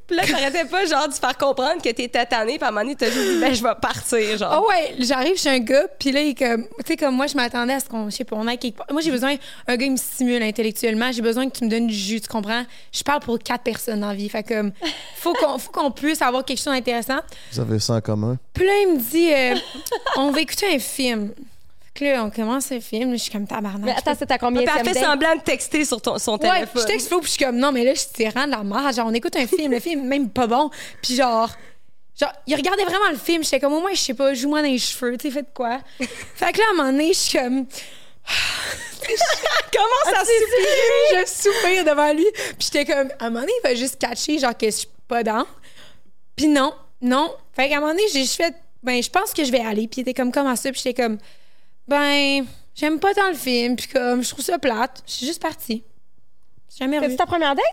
[0.09, 2.81] Puis là, t'arrêtais pas, genre, de faire comprendre que t'étais tanné, puis à un moment
[2.81, 4.51] donné, t'as juste dit, ben, je vais partir, genre.
[4.51, 7.27] Ah ouais, j'arrive chez un gars, puis là, il est comme, tu sais, comme moi,
[7.27, 8.87] je m'attendais à ce qu'on, je sais pas, on aille quelque part.
[8.91, 9.35] Moi, j'ai besoin,
[9.67, 12.27] un gars, il me stimule intellectuellement, j'ai besoin que tu me donnes du jus, tu
[12.27, 12.63] comprends?
[12.91, 14.71] Je parle pour quatre personnes dans la vie, fait comme,
[15.15, 17.19] faut qu'on, faut qu'on puisse avoir quelque chose d'intéressant.
[17.53, 18.37] Vous avez ça en commun?
[18.53, 19.55] Puis là, il me dit, euh,
[20.17, 21.29] on va écouter un film.
[21.99, 23.81] Fait que là, on commence le film, je suis comme tabarnak.
[23.83, 26.33] mais attends, c'est à combien Puis de elle fait semblant de texter sur ton, son
[26.33, 26.67] Ouais, téléphone.
[26.73, 28.95] puis je texte puis je suis comme, non, mais là, je suis de la merde.
[28.95, 30.69] Genre, on écoute un film, le film est même pas bon.
[31.01, 31.49] Puis genre,
[32.19, 33.43] genre, il regardait vraiment le film.
[33.43, 35.79] J'étais comme, au moins, je sais pas, joue-moi dans les cheveux, tu sais, faites quoi?
[35.99, 37.65] fait que là, à un moment donné, je suis comme,
[39.73, 40.31] Comment ça se
[41.15, 42.25] je soupire devant lui.
[42.57, 44.87] Puis j'étais comme, à un moment donné, il va juste catcher, genre, que je suis
[45.07, 45.45] pas dans.
[46.35, 47.33] Puis non, non.
[47.53, 49.87] Fait qu'à un moment donné, j'ai juste fait, ben, je pense que je vais aller.
[49.87, 50.71] Puis il était comme, comment ça?
[50.71, 51.17] Puis j'étais comme,
[51.89, 53.75] ben, j'aime pas tant le film.
[53.75, 55.03] Puis comme, je trouve ça plate.
[55.07, 55.83] Je suis juste partie.
[56.71, 57.11] J'ai Jamais revu.
[57.11, 57.65] C'est ta première date?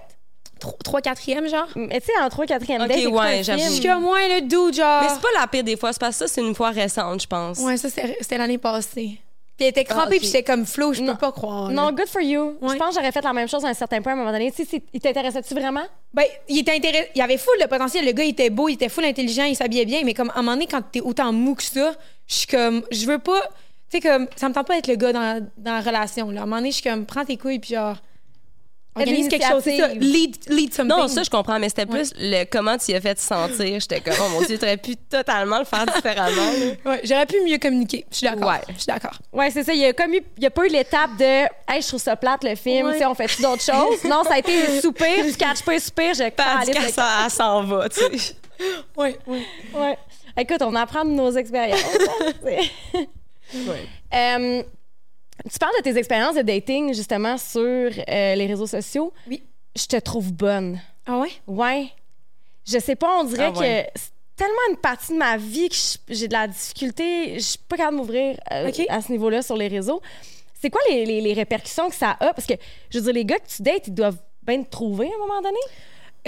[0.59, 1.69] Trois, trois, quatrième, genre.
[1.77, 3.63] Mais tu sais, en 3 4 e date, ouais, j'avoue.
[3.63, 5.03] Je suis comme, ouais, le dude, genre.
[5.03, 7.21] Mais c'est pas la pire des fois, c'est parce que ça, c'est une fois récente,
[7.21, 7.59] je pense.
[7.59, 9.21] Ouais, ça, c'est- c'était l'année passée.
[9.59, 10.17] Puis elle était crampée, Ah, ok.
[10.19, 11.69] puis j'étais comme, Flo, je peux pas croire.
[11.69, 11.75] là.
[11.75, 12.57] Non, good for you.
[12.63, 14.33] Je pense que j'aurais fait la même chose à un certain point à un moment
[14.33, 14.51] donné.
[14.53, 15.85] Tu sais, il t'intéressait-tu vraiment?
[16.15, 17.09] Ben, il était intéressé.
[17.15, 18.05] Il avait full de potentiel.
[18.05, 20.03] Le gars, il était beau, il était full intelligent, il s'habillait bien.
[20.05, 21.93] Mais comme, à un moment donné, quand t'es autant mou que ça,
[22.27, 23.43] je suis comme, je veux pas.
[23.97, 26.31] Sais, comme, ça me tente pas d'être le gars dans, dans la relation.
[26.31, 26.41] Là.
[26.41, 27.97] À un moment donné, je suis comme, prends tes couilles, puis genre,
[28.97, 29.65] organise quelque chose.
[29.65, 30.97] Ça, lead, lead something.
[30.97, 33.81] Non, ça, je comprends, mais c'était plus le comment tu y as fait sentir.
[33.81, 36.37] J'étais comme, oh mon Dieu, tu aurais pu totalement le faire différemment.
[36.85, 38.07] Ouais, j'aurais pu mieux communiquer.
[38.11, 38.49] Je suis d'accord.
[38.49, 38.61] Ouais.
[38.69, 39.19] Je suis d'accord.
[39.33, 39.73] Ouais, c'est ça.
[39.73, 42.01] Il y a comme eu, il y a pas eu l'étape de, hey, je trouve
[42.01, 42.87] ça plate le film.
[42.89, 43.05] Ouais.
[43.07, 44.05] On fait d'autres choses?
[44.05, 45.25] Non, ça a été soupir.
[45.25, 46.15] Tu catches pas les soupirs.
[46.15, 48.35] Je Pas qu'elle s'en elle s'en va, tu sais.
[48.97, 49.43] Ouais, ouais.
[49.75, 49.99] Ouais.
[50.39, 51.83] Écoute, on apprend de nos expériences.
[53.55, 54.63] Euh,
[55.51, 59.13] tu parles de tes expériences de dating, justement, sur euh, les réseaux sociaux.
[59.29, 59.43] Oui.
[59.77, 60.81] Je te trouve bonne.
[61.07, 61.31] Ah ouais?
[61.47, 61.89] Ouais.
[62.67, 63.91] Je sais pas, on dirait Ah ouais.
[63.95, 65.77] que c'est tellement une partie de ma vie que
[66.09, 67.35] j'ai de la difficulté.
[67.35, 70.01] Je suis pas capable de m'ouvrir euh, à ce niveau-là sur les réseaux.
[70.61, 72.33] C'est quoi les, les- les répercussions que ça a?
[72.35, 72.55] Parce que,
[72.91, 75.19] je veux dire, les gars que tu dates, ils doivent bien te trouver à un
[75.27, 75.59] moment donné.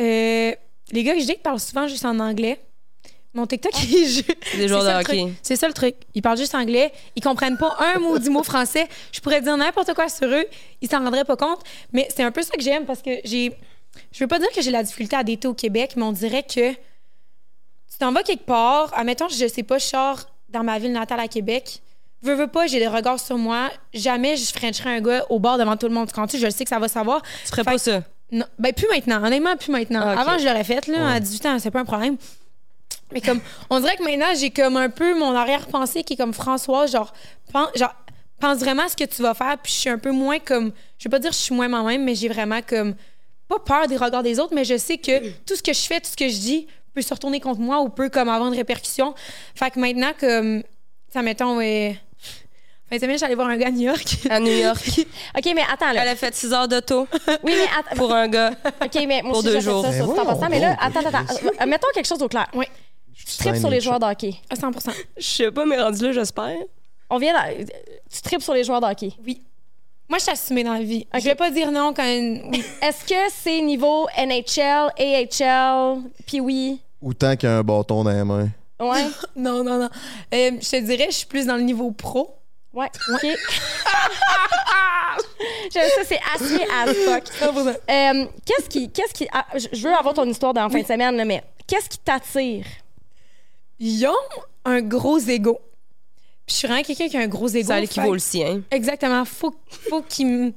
[0.01, 0.55] Euh,
[0.93, 2.61] les gars que je dis parlent souvent juste en anglais.
[3.39, 4.25] Mon TikTok, il
[4.59, 5.19] des joueurs c'est ça de le truc.
[5.21, 5.33] hockey.
[5.43, 5.95] C'est ça le truc.
[6.15, 6.93] Ils parlent juste anglais.
[7.15, 8.89] Ils comprennent pas un mot du mot français.
[9.13, 10.45] Je pourrais dire n'importe quoi sur eux.
[10.81, 11.61] Ils s'en rendraient pas compte.
[11.93, 13.53] Mais c'est un peu ça que j'aime parce que j'ai.
[14.13, 16.43] Je veux pas dire que j'ai la difficulté à dater au Québec, mais on dirait
[16.43, 16.77] que tu
[17.99, 18.93] t'en vas quelque part.
[18.97, 21.81] Admettons, je sais pas, je sors dans ma ville natale à Québec.
[22.23, 23.71] Veux, veux pas, j'ai des regards sur moi.
[23.95, 26.11] Jamais je frencherais un gars au bar devant tout le monde.
[26.13, 27.23] Quand tu je sais que ça va savoir.
[27.23, 28.03] Tu ferais Fait pas que- ça?
[28.31, 29.25] Non, ben plus maintenant.
[29.25, 30.03] Honnêtement, plus maintenant.
[30.05, 30.21] Ah.
[30.21, 31.13] Avant, je l'aurais fait, là.
[31.13, 32.17] À 18 ans, c'est pas un problème.
[33.13, 33.41] Mais comme,
[33.71, 37.13] on dirait que maintenant, j'ai comme un peu mon arrière-pensée qui est comme Françoise, genre,
[37.53, 37.95] pense, genre,
[38.41, 40.73] pense vraiment à ce que tu vas faire, puis je suis un peu moins comme,
[40.99, 42.95] je vais pas dire que je suis moins moi-même, mais j'ai vraiment comme,
[43.49, 46.01] pas peur des regards des autres, mais je sais que tout ce que je fais,
[46.01, 48.57] tout ce que je dis peut se retourner contre moi ou peut comme avoir une
[48.57, 49.15] répercussion.
[49.55, 50.63] Fait que maintenant, comme,
[51.13, 51.99] ça mettons, ouais.
[52.91, 54.17] Fin de j'allais voir un gars à New York.
[54.31, 54.83] À New York.
[55.37, 56.03] OK, mais attends, là.
[56.03, 57.07] Elle a fait 6 heures d'auto
[57.45, 57.97] Oui, mais attends.
[57.97, 58.53] pour un gars.
[58.83, 59.85] OK, mais moi Pour aussi, deux jours.
[59.85, 60.49] ça, voyons passant.
[60.49, 61.35] Mais là, attends, attends.
[61.61, 62.47] Euh, mettons quelque chose au clair.
[62.55, 62.65] Oui,
[63.27, 64.35] Tu tripes sur les joueurs de hockey.
[64.49, 66.57] à 100% Je sais pas, mais rendu là, j'espère.
[67.11, 67.67] On vient dans-
[68.11, 69.13] Tu tripes sur les joueurs de hockey.
[69.27, 69.43] Oui.
[70.09, 71.07] Moi, je suis assumée dans la vie.
[71.13, 71.21] Ok.
[71.21, 72.03] Je vais pas dire non quand.
[72.05, 72.65] Oui.
[72.83, 76.81] Est-ce que c'est niveau NHL, AHL, puis oui?
[77.03, 78.49] Autant qu'il y a un bâton dans les mains.
[78.81, 79.05] Ouais.
[79.37, 79.91] Non, non, non.
[80.35, 82.35] Euh, je te dirais, je suis plus dans le niveau pro.
[82.73, 82.89] Ouais.
[83.15, 83.23] OK.
[85.73, 87.25] J'aime ça, c'est assez as fuck.
[87.91, 88.91] Euh, qu'est-ce qui.
[88.91, 91.25] Qu'est-ce qui ah, je je veux avoir ton histoire dans la fin de semaine, là,
[91.25, 92.65] mais qu'est-ce qui t'attire?
[93.81, 95.61] Ils ont un gros ego.
[96.47, 97.69] Puis je suis vraiment quelqu'un qui a un gros ego.
[97.69, 98.63] Ça équivaut le sien.
[98.71, 99.25] Exactement.
[99.25, 100.53] Faut, faut qu'ils me.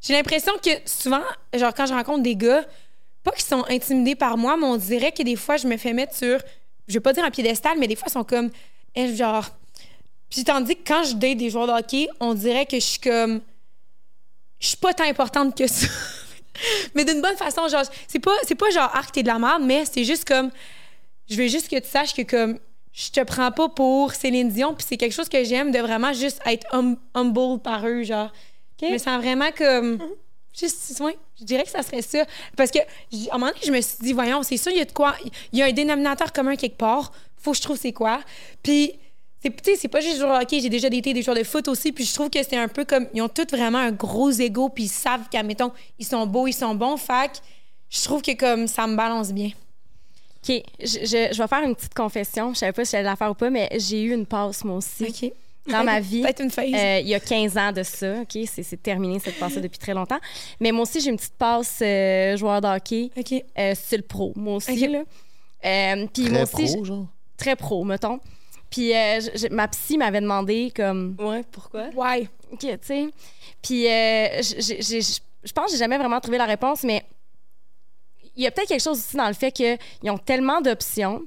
[0.00, 1.20] J'ai l'impression que souvent,
[1.54, 2.64] genre, quand je rencontre des gars,
[3.24, 5.92] pas qu'ils sont intimidés par moi, mais on dirait que des fois, je me fais
[5.92, 6.38] mettre sur.
[6.86, 8.50] Je vais pas dire un piédestal, mais des fois, ils sont comme.
[8.94, 9.46] eh, genre.
[10.30, 13.00] Puis tandis que quand je date des joueurs de hockey, on dirait que je suis
[13.00, 13.40] comme.
[14.60, 15.86] Je suis pas tant importante que ça.
[16.94, 19.62] mais d'une bonne façon, genre, c'est pas, c'est pas genre, arc, t'es de la merde,
[19.64, 20.50] mais c'est juste comme.
[21.28, 22.58] Je veux juste que tu saches que, comme.
[22.92, 26.12] Je te prends pas pour Céline Dion, puis c'est quelque chose que j'aime de vraiment
[26.12, 28.32] juste être hum- humble par eux, genre.
[28.80, 29.98] Je me sens vraiment comme.
[30.58, 32.24] Juste, ouais, je dirais que ça serait ça.
[32.56, 32.82] Parce que, à
[33.34, 35.14] un moment donné, je me suis dit, voyons, c'est sûr, il y a de quoi.
[35.52, 37.12] Il y a un dénominateur commun quelque part.
[37.36, 38.20] Faut que je trouve c'est quoi.
[38.62, 38.94] Puis,
[39.40, 41.68] c'est, tu sais, c'est pas juste genre, OK, j'ai déjà daté des joueurs de foot
[41.68, 41.92] aussi.
[41.92, 43.06] Puis, je trouve que c'est un peu comme.
[43.14, 44.70] Ils ont tous vraiment un gros ego.
[44.70, 46.96] Puis, ils savent qu'admettons, ils sont beaux, ils sont bons.
[46.96, 47.38] Que
[47.90, 49.50] je trouve que comme ça me balance bien.
[50.48, 50.62] OK.
[50.80, 52.52] Je, je- je vais faire une petite confession.
[52.54, 54.76] Je savais pas si j'allais la faire ou pas, mais j'ai eu une passe, moi
[54.76, 55.32] aussi, OK.
[55.70, 56.22] dans ma vie.
[56.22, 56.72] Peut-être une phase.
[56.74, 58.38] Euh, il y a 15 ans de ça, OK?
[58.46, 60.18] C'est, c'est terminé, cette passe depuis très longtemps.
[60.60, 63.44] Mais moi aussi, j'ai une petite passe euh, joueur de hockey, OK.
[63.58, 64.90] euh, style pro, moi aussi, Ok.
[64.90, 65.02] là.
[65.64, 67.06] Euh, puis Très moi aussi, pro, genre.
[67.36, 68.20] très pro, mettons.
[68.70, 71.86] Puis euh, je- je- ma psy m'avait demandé, comme, Ouais, pourquoi?
[71.96, 72.28] Ouais.
[72.52, 73.06] OK, tu sais.
[73.62, 77.02] Puis euh, je pense que j'ai jamais vraiment trouvé la réponse, mais
[78.38, 79.78] il y a peut-être quelque chose aussi dans le fait qu'ils
[80.10, 81.22] ont tellement d'options.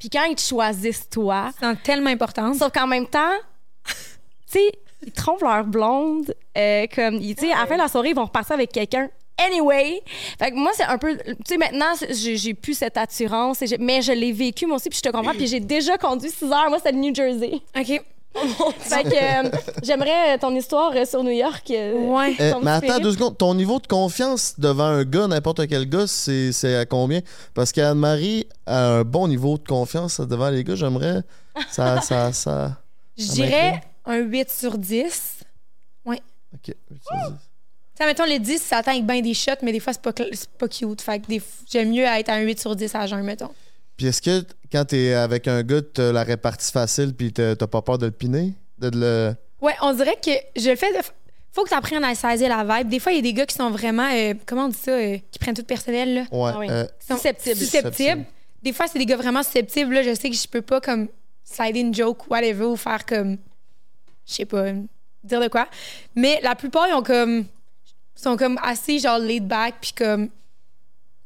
[0.00, 2.52] Puis quand ils te choisissent toi, C'est tellement important.
[2.54, 3.32] sauf qu'en même temps,
[3.86, 3.92] tu
[4.46, 4.72] sais,
[5.04, 6.34] ils trompent leur blonde.
[6.56, 9.08] euh, comme, tu sais, à la fin de la soirée, ils vont repartir avec quelqu'un.
[9.38, 10.00] Anyway,
[10.38, 14.00] fait que moi c'est un peu, tu sais maintenant c'est- j'ai plus cette attirance, mais
[14.00, 16.70] je l'ai vécu moi aussi puis je te comprends puis j'ai déjà conduit 6 heures,
[16.70, 17.60] moi c'était le New Jersey.
[17.78, 18.02] OK.
[18.78, 19.50] Fait que euh,
[19.82, 21.70] j'aimerais ton histoire euh, sur New York.
[21.70, 22.34] euh, Ouais.
[22.40, 23.36] Euh, mais attends deux secondes.
[23.38, 27.20] Ton niveau de confiance devant un gars, n'importe quel gars, c'est c'est à combien?
[27.54, 30.74] Parce qu'Anne-Marie a un bon niveau de confiance devant les gars.
[30.76, 31.22] J'aimerais.
[31.70, 32.76] Ça, ça, ça.
[33.16, 35.32] Je dirais un 8 sur 10.
[36.54, 36.74] Ok.
[37.98, 40.10] Ça, mettons, les 10, ça atteint avec bien des shots, mais des fois, c'est pas,
[40.10, 41.00] cl- c'est pas cute.
[41.00, 43.48] Fait que des f- j'aime mieux être à un 8 sur 10 à jeun, mettons.
[43.96, 47.82] Puis est-ce que quand t'es avec un gars, t'as la répartie facile, puis t'as pas
[47.82, 48.52] peur de le piner?
[48.78, 49.34] De le.
[49.60, 50.30] Ouais, on dirait que
[50.60, 50.98] je le fais de.
[51.52, 52.88] Faut que tu apprennes à saisir la vibe.
[52.90, 54.08] Des fois, il y a des gars qui sont vraiment.
[54.12, 54.90] euh, comment on dit ça?
[54.92, 56.20] euh, qui prennent tout personnel, là.
[56.30, 56.50] Ouais.
[56.54, 56.66] Ah oui.
[56.70, 57.56] euh, Qui sont Susceptibles.
[57.56, 57.94] Susceptibles.
[57.94, 58.24] Susceptibles.
[58.62, 59.94] Des fois, c'est des gars vraiment susceptibles.
[59.94, 61.08] Là, je sais que je peux pas, comme,
[61.44, 63.38] slider une joke, whatever, ou faire comme.
[64.26, 64.64] je sais pas,
[65.24, 65.66] dire de quoi.
[66.14, 67.46] Mais la plupart, ils ont comme,
[68.14, 70.28] sont comme assez genre laid back, puis comme,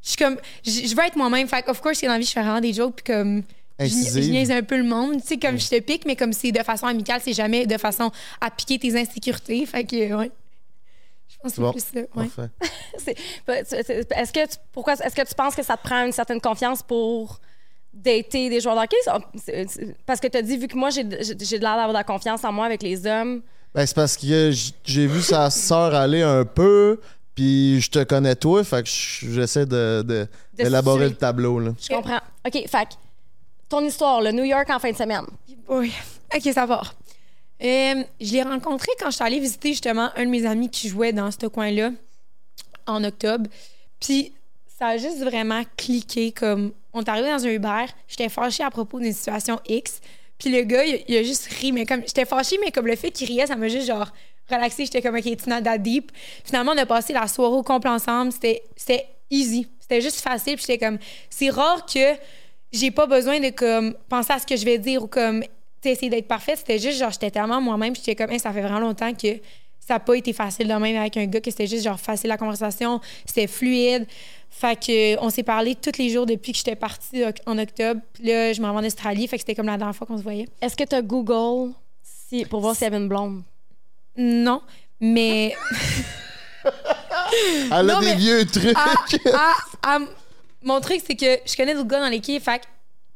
[0.02, 1.46] je suis comme, je je veux être moi-même.
[1.48, 3.42] Fait que, of course, dans la vie, je fais vraiment des jokes, puis comme,
[3.78, 4.24] je, Incisive.
[4.24, 5.20] je niaise un peu le monde.
[5.22, 7.78] Tu sais, comme je te pique, mais comme c'est de façon amicale, c'est jamais de
[7.78, 8.10] façon
[8.40, 9.64] à piquer tes insécurités.
[9.66, 10.30] Fait que, ouais.
[11.28, 11.72] Je pense que c'est Bon.
[11.72, 12.00] plus ça.
[12.16, 12.28] Ouais.
[12.98, 16.40] C'est- Est-ce que, tu, pourquoi, est-ce que tu penses que ça te prend une certaine
[16.40, 17.40] confiance pour
[17.94, 18.96] dater des joueurs de hockey?
[19.04, 21.88] Ça- c'est- c'est- Parce que tu as dit, vu que moi, j'ai de l'air d'avoir
[21.88, 23.42] de la confiance en moi avec les hommes.
[23.74, 24.50] Ben, c'est parce que
[24.84, 27.00] j'ai vu sa sœur aller un peu,
[27.34, 30.26] puis je te connais toi, fait que j'essaie de, de-
[30.58, 31.58] De d'élaborer le tableau.
[31.60, 31.72] Là.
[31.80, 32.20] Je comprends.
[32.46, 32.94] OK, fait que
[33.68, 35.24] ton histoire, le New York en fin de semaine.
[35.68, 35.92] Oui.
[36.34, 36.82] OK, ça va.
[37.62, 40.88] Euh, je l'ai rencontré quand je suis allée visiter justement un de mes amis qui
[40.88, 41.90] jouait dans ce coin-là
[42.86, 43.48] en octobre.
[44.00, 44.32] Puis
[44.78, 48.70] ça a juste vraiment cliqué comme on est arrivé dans un Uber, j'étais fâchée à
[48.70, 50.00] propos d'une situation X.
[50.38, 52.96] Puis le gars, il, il a juste ri, mais comme j'étais fâchée, mais comme le
[52.96, 54.10] fait qu'il riait, ça m'a juste genre
[54.50, 54.84] relaxée.
[54.84, 56.12] J'étais comme OK, it's not that deep.
[56.44, 58.32] Finalement, on a passé la soirée au complet ensemble.
[58.32, 59.66] C'était easy.
[59.80, 60.56] C'était juste facile.
[60.56, 62.16] Puis j'étais comme c'est rare que
[62.72, 65.42] j'ai pas besoin de comme penser à ce que je vais dire ou comme
[65.84, 66.58] essayer d'être parfaite.
[66.58, 67.94] C'était juste genre j'étais tellement moi-même.
[67.96, 69.38] J'étais comme Hey, ça fait vraiment longtemps que
[69.90, 72.28] ça n'a pas été facile de même avec un gars que c'était juste genre facile
[72.28, 74.06] la conversation, c'était fluide.
[74.48, 78.00] Fait que on s'est parlé tous les jours depuis que j'étais partie en octobre.
[78.12, 80.18] Puis là, je m'en vais en Australie, fait que c'était comme la dernière fois qu'on
[80.18, 80.48] se voyait.
[80.60, 81.72] Est-ce que tu as Google
[82.48, 83.42] pour voir s'il y avait une blonde?
[84.16, 84.62] Non,
[85.00, 85.54] mais
[87.66, 88.76] Elle a Non, des mais- vieux trucs.
[88.76, 88.94] à-
[89.82, 89.98] à- à-
[90.62, 92.42] mon truc, c'est que je connais d'autres gars dans l'équipe.
[92.42, 92.64] Fait que,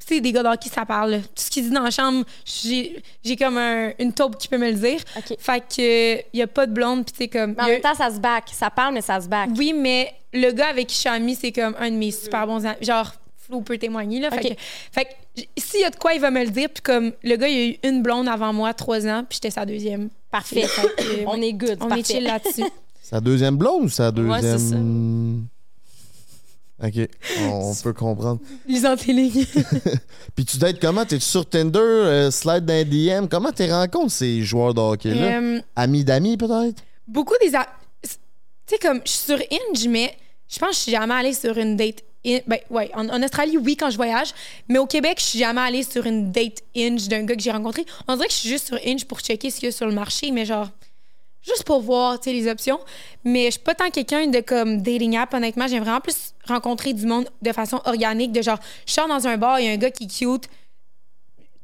[0.06, 1.10] tu sais, des gars dans qui ça parle.
[1.10, 1.18] là.
[1.18, 4.56] Tout ce qu'ils disent dans la chambre, j'ai j'ai comme un- une taupe qui peut
[4.58, 5.00] me le dire.
[5.16, 5.36] OK.
[5.38, 7.54] Fait que, il y a pas de blonde, puis tu sais, comme.
[7.56, 8.44] Mais en y a- même temps, ça se back.
[8.52, 9.50] Ça parle, mais ça se back.
[9.56, 12.46] Oui, mais le gars avec qui je suis amie, c'est comme un de mes super
[12.46, 12.76] bons amis.
[12.82, 13.12] Genre,
[13.46, 14.30] Flo peut témoigner, là.
[14.30, 14.54] Fait que,
[14.92, 16.68] fait que s'il y a de quoi, il va me le dire.
[16.72, 19.50] Puis comme, le gars, il a eu une blonde avant moi, trois ans, puis j'étais
[19.50, 20.08] sa deuxième.
[20.30, 20.66] Parfait.
[20.66, 21.76] Fait que, On est good.
[21.80, 22.00] on parfait.
[22.00, 22.64] est chill là-dessus.
[23.02, 24.32] Sa deuxième blonde ou sa deuxième.
[24.32, 24.76] Ouais, c'est ça.
[26.82, 27.08] Ok,
[27.50, 28.40] on, peut comprendre.
[28.66, 29.44] Lisant tes lignes.
[30.34, 31.04] Puis tu dates comment?
[31.04, 33.28] T'es sur Tinder, euh, slide dans DM?
[33.28, 35.38] Comment tu rencontres ces joueurs de hockey-là?
[35.38, 36.82] Euh, Amis d'amis, peut-être?
[37.06, 37.54] beaucoup des.
[37.54, 37.68] a-
[38.02, 38.08] Tu
[38.66, 40.16] sais, comme, je suis sur Inge, mais
[40.48, 42.02] je pense que je suis jamais allée sur une date.
[42.24, 44.32] Ben, ouais, en, en Australie, oui, quand je voyage.
[44.68, 47.50] Mais au Québec, je suis jamais allée sur une date Inge d'un gars que j'ai
[47.50, 47.84] rencontré.
[48.08, 49.86] On dirait que je suis juste sur Inge pour checker ce qu'il y a sur
[49.86, 50.68] le marché, mais genre,
[51.42, 52.80] juste pour voir, tu sais, les options.
[53.24, 55.68] Mais je suis pas tant quelqu'un de comme dating app, honnêtement.
[55.68, 59.36] J'aime vraiment plus rencontrer du monde de façon organique, de genre, je sors dans un
[59.36, 60.48] bar, il y a un gars qui est cute.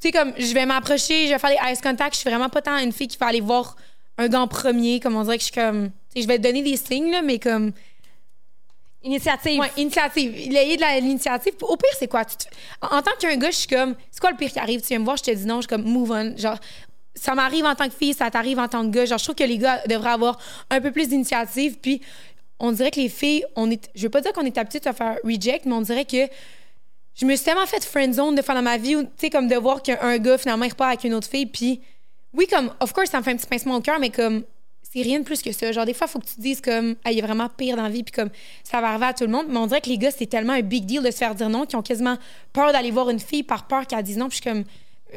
[0.00, 2.14] Tu sais, comme, je vais m'approcher, je vais faire des eyes contact.
[2.14, 3.76] Je suis vraiment pas tant une fille qui va aller voir
[4.18, 5.90] un gars en premier, comme on dirait que je suis comme.
[5.90, 7.72] tu sais, je vais te donner des signes, là, mais comme.
[9.02, 9.60] Initiative.
[9.60, 10.30] Ouais, initiative.
[10.34, 11.54] A de l'initiative.
[11.62, 12.22] Au pire, c'est quoi?
[12.82, 13.94] En, tant qu'un gars, je suis comme.
[14.10, 14.80] C'est quoi le pire qui arrive?
[14.82, 16.36] Tu viens me voir, je te dis non, je suis comme move on.
[16.36, 16.58] Genre,
[17.14, 19.06] ça m'arrive en tant que fille, ça t'arrive en tant que gars.
[19.06, 21.78] Genre, je trouve que les gars devraient avoir un peu plus d'initiative.
[21.80, 22.02] Puis,
[22.58, 23.90] on dirait que les filles, on est.
[23.94, 26.28] Je veux pas dire qu'on est habitué se faire reject, mais on dirait que.
[27.14, 29.56] Je me suis tellement fait friendzone de fois dans ma vie, tu sais, comme de
[29.56, 31.46] voir qu'un gars, finalement, il repart avec une autre fille.
[31.46, 31.80] Puis,
[32.32, 34.44] oui, comme, of course, ça me fait un petit pincement au cœur, mais comme,
[34.92, 35.70] c'est rien de plus que ça.
[35.72, 37.76] Genre, des fois, il faut que tu te dises comme, ah, il a vraiment pire
[37.76, 38.30] dans la vie, puis comme,
[38.64, 39.46] ça va arriver à tout le monde.
[39.48, 41.48] Mais on dirait que les gars, c'est tellement un big deal de se faire dire
[41.48, 42.16] non qu'ils ont quasiment
[42.52, 44.28] peur d'aller voir une fille par peur qu'elle dise non.
[44.28, 44.64] Puis je suis comme,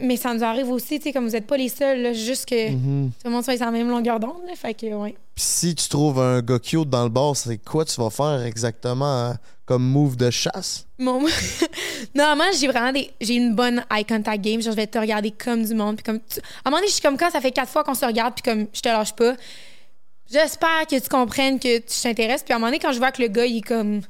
[0.02, 2.48] mais ça nous arrive aussi, tu sais, comme vous n'êtes pas les seuls, là, juste
[2.48, 3.10] que Mm-hmm.
[3.10, 4.54] tout le monde soit sur la même longueur d'onde, là.
[4.56, 5.16] Fait que, ouais.
[5.36, 9.30] Si tu trouves un gars cute dans le bar, c'est quoi tu vas faire exactement
[9.30, 10.86] hein, comme move de chasse?
[11.00, 11.26] Mon...
[12.16, 13.12] Normalement, j'ai vraiment des...
[13.20, 14.62] j'ai une bonne eye contact game.
[14.62, 15.96] Genre, je vais te regarder comme du monde.
[15.96, 17.96] Puis comme À un moment donné, je suis comme quand ça fait quatre fois qu'on
[17.96, 19.34] se regarde, puis comme je te lâche pas.
[20.32, 22.44] J'espère que tu comprennes que tu t'intéresses.
[22.44, 24.02] Puis à un moment donné, quand je vois que le gars, il est comme.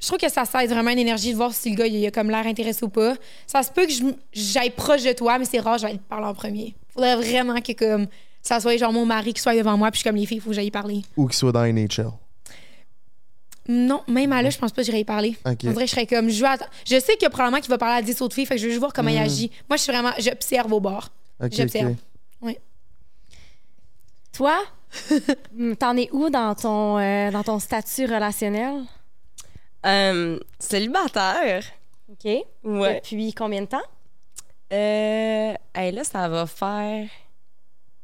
[0.00, 2.10] Je trouve que ça cède vraiment une énergie de voir si le gars, il a
[2.10, 3.14] comme l'air intéressé ou pas.
[3.46, 3.92] Ça se peut que
[4.32, 6.74] j'aille proche de toi, mais c'est rare, je vais te parler en premier.
[6.94, 8.06] Faudrait vraiment que comme
[8.48, 10.38] ça soit genre mon mari qui soit devant moi, puis je suis comme les filles,
[10.38, 11.02] il faut que j'aille y parler.
[11.16, 12.10] Ou qu'il soit dans NHL?
[13.68, 15.36] Non, même à là, je pense pas que j'irais y parler.
[15.44, 15.58] Ok.
[15.64, 16.30] On dirait que je serais comme.
[16.30, 16.42] Je,
[16.86, 18.70] je sais que probablement qu'il va parler à 10 autres filles, fait que je veux
[18.70, 19.50] juste voir comment il agit.
[19.68, 20.12] Moi, je suis vraiment.
[20.18, 21.10] J'observe au bord.
[21.44, 21.94] Ok, J'observe.
[22.40, 22.58] ok.
[24.32, 24.56] Toi,
[25.54, 28.84] hmm, t'en es où dans ton, euh, dans ton statut relationnel?
[29.84, 31.64] Euh, célibataire.
[32.10, 32.30] OK.
[32.64, 33.00] Ouais.
[33.02, 33.82] Depuis combien de temps?
[34.72, 37.06] Euh, hey, là, ça va faire.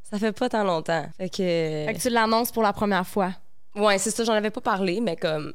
[0.05, 1.07] Ça fait pas tant longtemps.
[1.17, 1.37] Fait que.
[1.37, 3.33] Fait que tu l'annonces pour la première fois.
[3.75, 5.53] Ouais, c'est ça, j'en avais pas parlé, mais comme.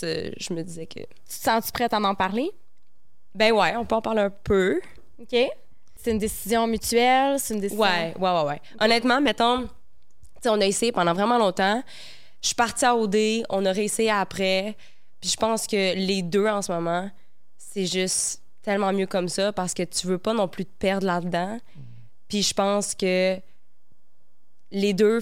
[0.00, 1.00] Je me disais que.
[1.00, 2.50] Tu te sens-tu prête à en parler?
[3.34, 4.80] Ben ouais, on peut en parler un peu.
[5.20, 5.36] OK.
[5.96, 7.38] C'est une décision mutuelle?
[7.38, 7.82] C'est une décision...
[7.82, 8.60] Ouais, ouais, ouais, ouais.
[8.80, 9.68] Honnêtement, mettons,
[10.44, 11.82] on a essayé pendant vraiment longtemps.
[12.40, 13.16] Je suis partie à OD,
[13.48, 14.76] on a réessayé après.
[15.20, 17.08] Puis je pense que les deux en ce moment,
[17.56, 21.06] c'est juste tellement mieux comme ça parce que tu veux pas non plus te perdre
[21.06, 21.58] là-dedans.
[22.26, 23.36] Puis je pense que
[24.72, 25.20] les deux,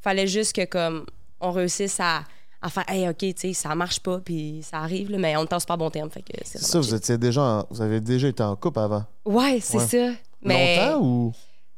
[0.00, 1.04] fallait juste que comme
[1.40, 2.24] on réussisse à,
[2.60, 5.42] à faire hey ok tu sais ça marche pas puis ça arrive là, mais on
[5.42, 8.28] ne pas bon terme fait que c'est ça, vous étiez déjà en- vous avez déjà
[8.28, 9.04] été en couple avant.
[9.24, 9.86] ouais c'est Ouais.
[9.86, 10.10] ça.
[10.42, 11.32] Mais Longtemps ou?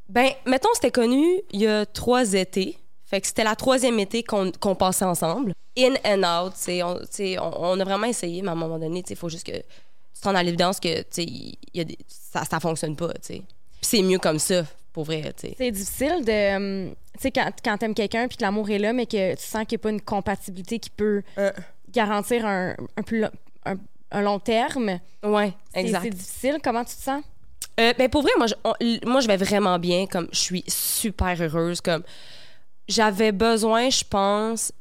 [0.09, 4.23] Ben mettons c'était connu il y a trois étés fait que c'était la troisième été
[4.23, 5.53] qu'on qu'on passait ensemble.
[5.79, 6.99] In and out on,
[7.41, 10.21] on, on a vraiment essayé mais à un moment donné il faut juste que tu
[10.21, 13.43] te rendes à l'évidence que tu sais ça ça fonctionne pas tu sais.
[13.81, 16.57] C'est mieux comme ça pour vrai tu sais C'est difficile de.
[16.57, 19.43] hum, Tu sais, quand, quand t'aimes quelqu'un puis que l'amour est là, mais que tu
[19.45, 21.53] sens qu'il n'y a pas une compatibilité qui peut Euh.
[21.91, 23.29] garantir un, un, plus lo-
[23.67, 23.75] un,
[24.11, 24.99] un long terme.
[25.23, 26.59] ouais C'est- exact C'est difficile.
[26.65, 27.23] Comment tu te sens?
[27.81, 28.75] Euh, ben pour vrai, moi je, on-
[29.11, 30.07] moi, je vais vraiment bien.
[30.07, 31.81] Comme je suis super heureuse.
[31.81, 32.03] Comme
[32.89, 34.73] j'avais besoin, je pense,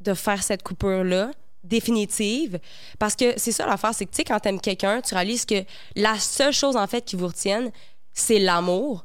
[0.00, 1.30] de faire cette coupure-là
[1.64, 2.58] définitive.
[2.98, 5.62] Parce que c'est ça l'affaire, c'est que tu sais, quand t'aimes quelqu'un, tu réalises que
[5.96, 7.70] la seule chose en fait qui vous retienne,
[8.12, 9.04] c'est l'amour.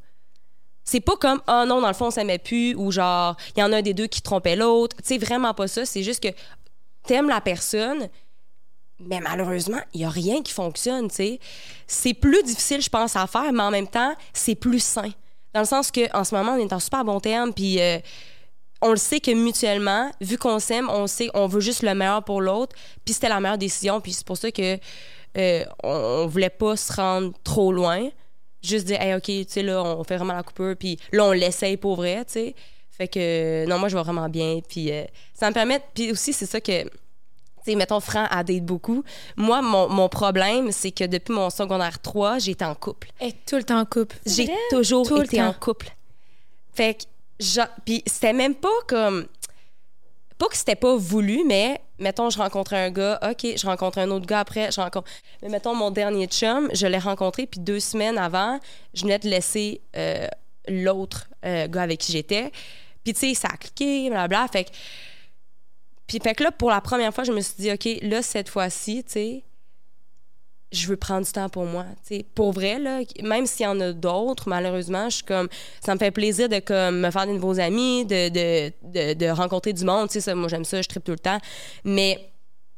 [0.87, 3.63] C'est pas comme oh non dans le fond on s'aimait plus ou genre il y
[3.63, 4.95] en a un des deux qui trompait l'autre.
[5.03, 5.85] Sais vraiment pas ça.
[5.85, 6.29] C'est juste que
[7.03, 8.07] t'aimes la personne,
[8.99, 11.39] mais malheureusement, il n'y a rien qui fonctionne, tu sais.
[11.87, 15.11] C'est plus difficile, je pense, à faire, mais en même temps, c'est plus sain.
[15.53, 17.99] Dans le sens que en ce moment, on est en super bon terme, puis euh,
[18.81, 22.23] on le sait que mutuellement, vu qu'on s'aime, on sait on veut juste le meilleur
[22.23, 24.79] pour l'autre, puis c'était la meilleure décision, puis c'est pour ça que
[25.37, 28.09] euh, on voulait pas se rendre trop loin.
[28.67, 31.31] Juste dire, hey, OK, tu sais, là, on fait vraiment la coupure, puis là, on
[31.31, 32.55] l'essaye pour vrai, tu sais.
[32.91, 35.03] Fait que, non, moi, je vais vraiment bien, puis euh,
[35.33, 36.89] ça me permet, puis aussi, c'est ça que tu
[37.73, 39.03] sais, mettons, Franc a date beaucoup.
[39.35, 43.09] Moi, mon, mon problème, c'est que depuis mon secondaire 3, j'ai été en couple.
[43.45, 44.15] Tout le temps en couple.
[44.25, 45.47] J'ai toujours Tout le été temps.
[45.49, 45.93] en couple.
[46.73, 49.27] Fait que, puis c'était même pas comme.
[50.37, 54.09] Pas que c'était pas voulu, mais mettons, je rencontrais un gars, OK, je rencontre un
[54.11, 55.09] autre gars après, je rencontre.
[55.41, 58.59] Mais mettons, mon dernier chum, je l'ai rencontré, puis deux semaines avant,
[58.93, 60.27] je venais de laisser euh,
[60.67, 62.51] l'autre euh, gars avec qui j'étais.
[63.03, 64.47] Puis, tu sais, ça a cliqué, blablabla.
[64.49, 64.69] Fait que.
[66.07, 68.49] Puis, fait que là, pour la première fois, je me suis dit, OK, là, cette
[68.49, 69.43] fois-ci, tu sais,
[70.71, 71.85] je veux prendre du temps pour moi.
[72.05, 72.25] tu sais.
[72.35, 75.47] Pour vrai, là, même s'il y en a d'autres, malheureusement, je suis comme.
[75.83, 79.29] Ça me fait plaisir de comme, me faire de nouveaux amis, de, de, de, de
[79.29, 80.11] rencontrer du monde.
[80.11, 81.39] Ça, moi, j'aime ça, je tripe tout le temps.
[81.83, 82.31] Mais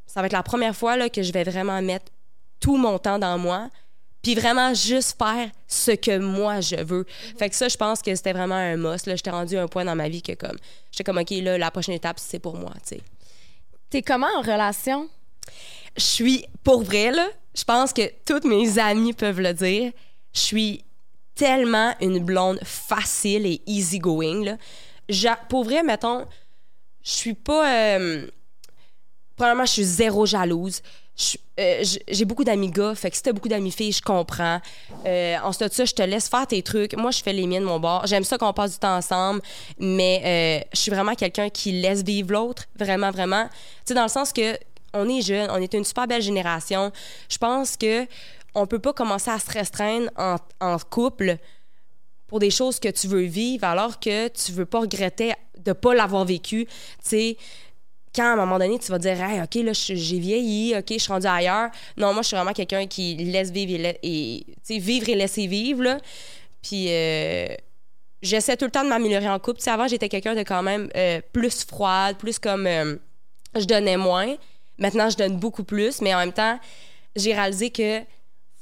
[0.06, 2.06] ça va être la première fois là, que je vais vraiment mettre
[2.60, 3.68] tout mon temps dans moi.
[4.22, 7.06] Puis vraiment juste faire ce que moi je veux.
[7.38, 9.06] Fait que ça, je pense que c'était vraiment un must.
[9.06, 9.16] Là.
[9.16, 10.58] J'étais rendu à un point dans ma vie que comme.
[10.92, 13.00] J'étais comme, OK, là, la prochaine étape, c'est pour moi, tu sais.
[13.88, 15.08] T'es comment en relation?
[15.96, 19.92] je suis pour vrai là, je pense que toutes mes amies peuvent le dire.
[20.32, 20.84] Je suis
[21.34, 24.56] tellement une blonde facile et easygoing là.
[25.08, 26.26] Ja- pour vrai, mettons,
[27.02, 28.26] je suis pas euh,
[29.36, 30.82] premièrement, je suis zéro jalouse.
[31.16, 34.60] Je- euh, J'ai beaucoup d'amis gars, fait que si t'as beaucoup d'amis filles, je comprends.
[35.04, 36.94] Euh, ensuite de ça, je te laisse faire tes trucs.
[36.96, 38.06] Moi, je fais les miens de mon bord.
[38.06, 39.42] J'aime ça qu'on passe du temps ensemble,
[39.78, 40.22] mais
[40.64, 43.44] euh, je suis vraiment quelqu'un qui laisse vivre l'autre, vraiment, vraiment.
[43.48, 43.52] Tu
[43.86, 44.56] sais, dans le sens que
[44.94, 46.92] on est jeune, on est une super belle génération.
[47.28, 48.06] Je pense que
[48.54, 51.36] on peut pas commencer à se restreindre en, couple
[52.26, 55.94] pour des choses que tu veux vivre alors que tu veux pas regretter de pas
[55.94, 56.66] l'avoir vécu.
[56.66, 56.72] Tu
[57.02, 57.36] sais,
[58.14, 61.12] quand à un moment donné, tu vas dire, OK, là, j'ai vieilli, OK, je suis
[61.12, 61.70] rendu ailleurs.
[61.96, 65.98] Non, moi, je suis vraiment quelqu'un qui laisse vivre et, la- vivre et laisser vivre.
[66.62, 67.46] Puis, euh,
[68.22, 69.58] j'essaie tout le temps de m'améliorer en couple.
[69.58, 72.66] Tu sais, avant, j'étais quelqu'un de quand même euh, plus froide, plus comme.
[72.66, 72.96] euh,
[73.56, 74.36] je donnais moins.
[74.80, 76.58] Maintenant, je donne beaucoup plus, mais en même temps,
[77.14, 78.00] j'ai réalisé que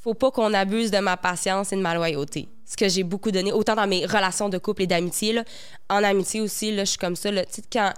[0.00, 2.48] faut pas qu'on abuse de ma patience et de ma loyauté.
[2.64, 5.40] Ce que j'ai beaucoup donné, autant dans mes relations de couple et d'amitié.
[5.88, 7.30] En amitié aussi, là, je suis comme ça.
[7.30, 7.44] là.
[7.44, 7.92] Tu sais, quand,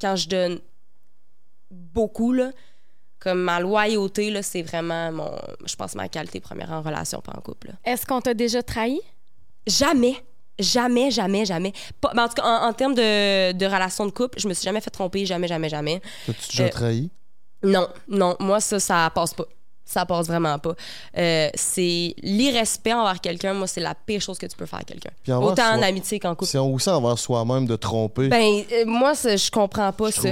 [0.00, 0.58] quand je donne
[1.70, 2.50] beaucoup, là,
[3.18, 5.32] comme ma loyauté, là, c'est vraiment, mon,
[5.64, 7.72] je pense, ma qualité première en relation, pas en couple.
[7.84, 9.00] Est-ce qu'on t'a déjà trahi?
[9.66, 10.16] Jamais.
[10.58, 11.72] Jamais, jamais, jamais.
[12.00, 14.54] Pas- ben, en tout cas, en, en termes de, de relation de couple, je me
[14.54, 16.00] suis jamais fait tromper, jamais, jamais, jamais.
[16.26, 17.10] T'as-tu déjà Euh, trahi?
[17.62, 19.44] Non, non, moi, ça, ça passe pas.
[19.84, 20.74] Ça passe vraiment pas.
[21.16, 24.82] Euh, c'est l'irrespect envers quelqu'un, moi, c'est la pire chose que tu peux faire à
[24.82, 25.12] quelqu'un.
[25.38, 26.50] Autant en amitié qu'en couple.
[26.50, 28.28] C'est aussi envers soi-même de tromper.
[28.28, 30.28] Ben, euh, moi, je comprends pas ça.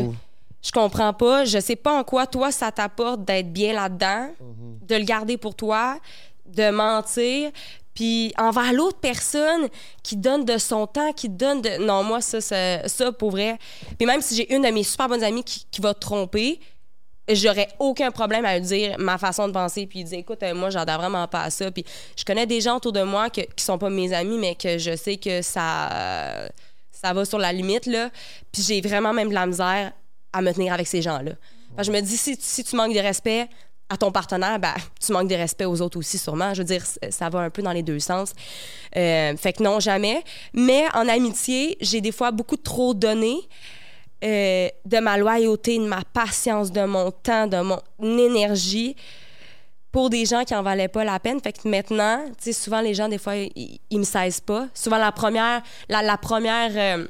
[0.61, 1.45] Je comprends pas.
[1.45, 5.55] Je sais pas en quoi, toi, ça t'apporte d'être bien là-dedans, de le garder pour
[5.55, 5.99] toi,
[6.47, 7.53] de mentir.
[7.95, 9.69] Puis envers l'autre personne
[10.03, 11.81] qui donne de son temps, qui donne de...
[11.85, 13.57] Non, moi, ça, ça, ça pour vrai.
[13.97, 16.59] Puis même si j'ai une de mes super bonnes amies qui, qui va te tromper,
[17.29, 20.55] j'aurais aucun problème à lui dire ma façon de penser puis lui dire écoute euh,
[20.55, 21.85] moi j'adore vraiment pas à ça puis
[22.17, 24.79] je connais des gens autour de moi que, qui sont pas mes amis mais que
[24.79, 26.49] je sais que ça euh,
[26.91, 28.11] ça va sur la limite là
[28.53, 29.93] puis j'ai vraiment même de la misère
[30.33, 31.33] à me tenir avec ces gens là
[31.83, 33.49] je me dis si, si tu manques de respect
[33.89, 36.55] à ton partenaire, ben, tu manques de respect aux autres aussi, sûrement.
[36.55, 38.33] Je veux dire, ça va un peu dans les deux sens.
[38.97, 40.23] Euh, fait que non, jamais.
[40.55, 43.37] Mais en amitié, j'ai des fois beaucoup trop donné
[44.25, 47.81] euh, de ma loyauté, de ma patience, de mon temps, de mon
[48.19, 48.97] énergie
[49.93, 51.41] pour des gens qui en valaient pas la peine.
[51.41, 54.67] Fait que maintenant, tu sais, souvent les gens, des fois, ils, ils me saisent pas.
[54.75, 57.07] Souvent, la première, la, la première euh,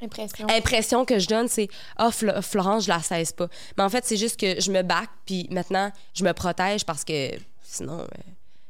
[0.00, 0.46] Impression.
[0.48, 3.48] impression que je donne, c'est Ah, Flo- Florence, je la cesse pas.
[3.76, 7.02] Mais en fait, c'est juste que je me back, puis maintenant, je me protège parce
[7.04, 7.30] que
[7.62, 8.06] sinon, euh,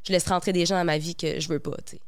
[0.07, 2.01] je laisse rentrer des gens dans ma vie que je veux pas, tu sais.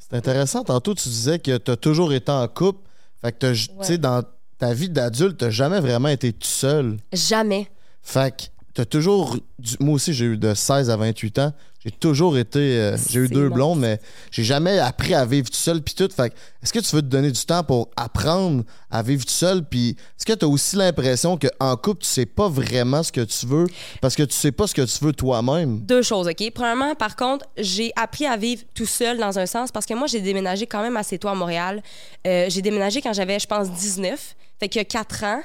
[0.00, 0.64] C'est intéressant.
[0.64, 2.86] Tantôt, tu disais que tu as toujours été en couple.
[3.20, 4.22] Fait que, tu sais, dans
[4.58, 6.96] ta vie d'adulte, tu jamais vraiment été tout seul.
[7.12, 7.68] Jamais.
[8.02, 8.44] Fait que
[8.74, 9.36] t'as toujours.
[9.58, 11.52] du- Moi aussi, j'ai eu de 16 à 28 ans.
[11.84, 12.58] J'ai toujours été.
[12.58, 13.54] euh, j'ai eu deux bon.
[13.54, 14.00] blondes, mais
[14.32, 15.80] j'ai jamais appris à vivre tout seul.
[15.80, 16.08] Puis tout.
[16.14, 19.30] Fait que est-ce que tu veux te donner du temps pour apprendre à vivre tout
[19.32, 19.62] seul?
[19.64, 23.20] Puis est-ce que tu as aussi l'impression qu'en couple, tu sais pas vraiment ce que
[23.20, 23.66] tu veux
[24.00, 25.80] parce que tu sais pas ce que tu veux toi-même?
[25.82, 26.50] Deux choses, OK?
[26.52, 30.08] Premièrement, par contre, j'ai appris à vivre tout seul dans un sens parce que moi,
[30.08, 31.80] j'ai déménagé quand même assez tôt à Montréal.
[32.26, 34.34] Euh, j'ai déménagé quand j'avais, je pense, 19.
[34.58, 35.42] Fait qu'il y a 4 ans,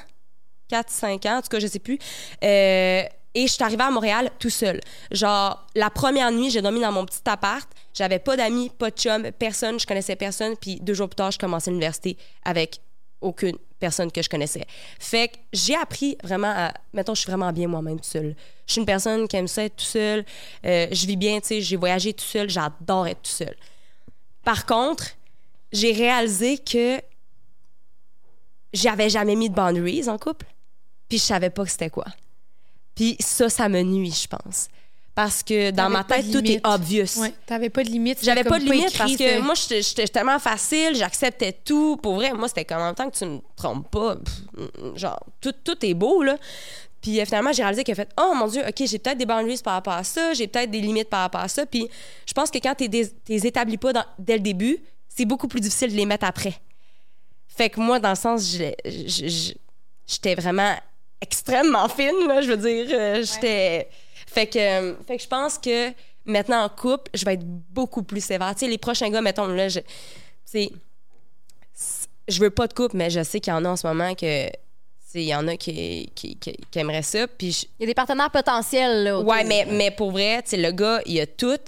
[0.69, 1.99] 4, 5 ans, en tout cas, je sais plus.
[2.43, 3.03] Euh,
[3.35, 4.79] et je suis arrivée à Montréal tout seul.
[5.11, 7.67] Genre, la première nuit, j'ai dormi dans mon petit appart.
[7.93, 10.55] J'avais pas d'amis, pas de chum, personne, je connaissais personne.
[10.55, 12.79] Puis deux jours plus tard, je commençais l'université avec
[13.21, 14.65] aucune personne que je connaissais.
[14.99, 16.73] Fait que j'ai appris vraiment à.
[16.93, 18.35] Mettons, je suis vraiment bien moi-même tout seul.
[18.67, 20.25] Je suis une personne qui aime ça être tout seul.
[20.65, 23.55] Euh, je vis bien, tu sais, j'ai voyagé tout seul, j'adore être tout seul.
[24.43, 25.05] Par contre,
[25.71, 27.01] j'ai réalisé que
[28.73, 30.45] j'avais jamais mis de boundaries en couple,
[31.09, 32.05] puis je savais pas que c'était quoi.
[32.95, 34.67] Puis ça, ça me nuit, je pense.
[35.15, 37.19] Parce que dans ma tête, tout est obvious.
[37.21, 38.19] Ouais, t'avais pas de limite.
[38.23, 41.97] J'avais pas de limite écrit, parce que moi, j'étais tellement facile, j'acceptais tout.
[41.97, 44.15] Pour vrai, moi, c'était comme en même temps que tu me trompes pas.
[44.15, 46.35] pff, mm, genre, tout, tout est beau, là.
[46.99, 49.59] Puis euh, finalement, j'ai réalisé que fait, oh mon Dieu, OK, j'ai peut-être des boundaries
[49.63, 51.65] par rapport à ça, j'ai peut-être des limites par rapport à ça.
[51.67, 51.87] Puis
[52.25, 54.77] je pense que quand tu les établis pas dans- dès le début,
[55.09, 56.55] c'est beaucoup plus difficile de les mettre après.
[57.55, 58.57] Fait que moi, dans le sens,
[60.05, 60.75] j'étais vraiment
[61.21, 62.87] extrêmement fine, là, je veux dire.
[62.97, 63.87] euh, J'étais.
[64.27, 65.91] Fait que, fait que je pense que
[66.25, 68.53] maintenant en couple, je vais être beaucoup plus sévère.
[68.55, 69.79] Tu sais, les prochains gars, mettons, là, je.
[70.45, 70.69] C'est.
[72.27, 74.15] Je veux pas de couple, mais je sais qu'il y en a en ce moment
[74.15, 74.47] que.
[74.49, 74.53] tu
[75.15, 77.27] Il y en a qui, qui, qui, qui aimeraient ça.
[77.27, 79.19] Puis je- Il y a des partenaires potentiels, là.
[79.19, 81.59] Ouais, mais, mais pour vrai, tu sais, le gars, il a tout,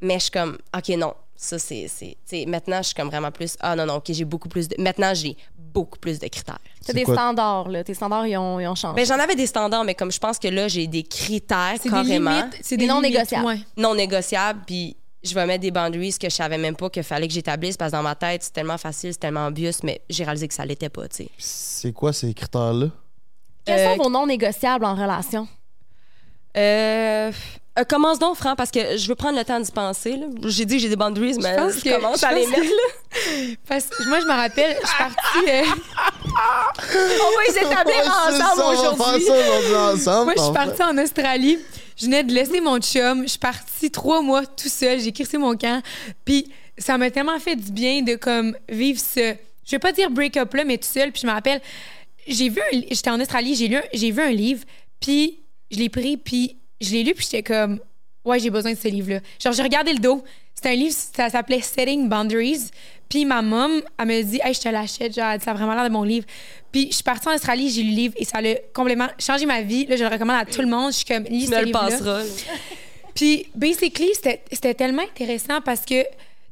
[0.00, 1.86] mais je suis comme, OK, non, ça, c'est.
[1.88, 4.48] c'est- tu sais, maintenant, je suis comme vraiment plus, ah non, non, OK, j'ai beaucoup
[4.48, 4.76] plus de.
[4.80, 6.58] Maintenant, j'ai beaucoup plus de critères.
[6.80, 7.84] T'as C'est des quoi- standards, là.
[7.84, 8.94] Tes standards, ils ont, ils ont changé.
[8.96, 11.84] Mais j'en avais des standards, mais comme je pense que là, j'ai des critères C'est
[11.84, 12.58] des carrément limites.
[12.62, 13.46] C'est Des des non limites, négociables.
[13.46, 13.58] ouais.
[13.76, 17.26] non négociables, puis je vais mettre des boundaries que je savais même pas qu'il fallait
[17.28, 20.24] que j'établisse parce que dans ma tête, c'est tellement facile, c'est tellement obvious, mais j'ai
[20.24, 21.28] réalisé que ça l'était pas, tu sais.
[21.38, 22.88] C'est quoi ces critères-là?
[23.64, 25.48] Quels Euh, sont vos non négociables en relation?
[26.56, 27.32] Euh,
[27.78, 30.16] euh, commence donc, Franck, parce que je veux prendre le temps d'y penser.
[30.16, 30.26] là.
[30.46, 32.50] J'ai dit que j'ai des boundaries, mais je, pense que- commence je à les que-
[32.50, 32.62] mettre.
[32.62, 33.54] là.
[33.68, 35.50] Parce que moi, je me rappelle, je suis partie.
[35.50, 35.62] euh,
[36.28, 39.24] On va les établir ensemble on va faire aujourd'hui.
[40.24, 41.58] Moi, je suis partie en Australie.
[41.96, 43.22] Je venais de laisser mon chum.
[43.22, 45.00] Je suis partie trois mois tout seul.
[45.00, 45.82] J'ai crissé mon camp.
[46.24, 49.34] Puis ça m'a tellement fait du bien de comme vivre ce.
[49.64, 51.10] Je vais pas dire break-up là, mais tout seul.
[51.10, 51.60] Puis je me rappelle,
[52.28, 54.62] j'ai vu un J'étais en Australie, j'ai lu, un- j'ai vu un livre.
[55.00, 57.80] Puis je l'ai pris, puis je l'ai lu, puis j'étais comme,
[58.24, 59.20] ouais, j'ai besoin de ce livre-là.
[59.42, 60.22] Genre, j'ai regardé le dos.
[60.54, 62.70] C'était un livre, ça s'appelait Setting Boundaries.
[63.08, 65.54] Puis ma mom, elle me dit, hey, je te l'achète, genre, elle dit, ça a
[65.54, 66.26] vraiment l'air de mon livre.
[66.72, 69.46] Puis je suis partie en Australie, j'ai lu le livre et ça a complètement changé
[69.46, 69.86] ma vie.
[69.86, 70.92] Là, je le recommande à tout le monde.
[70.92, 72.22] Je suis comme, lis Tu ce me le livre-là.
[73.14, 76.04] Puis, basically, c'était c'était tellement intéressant parce que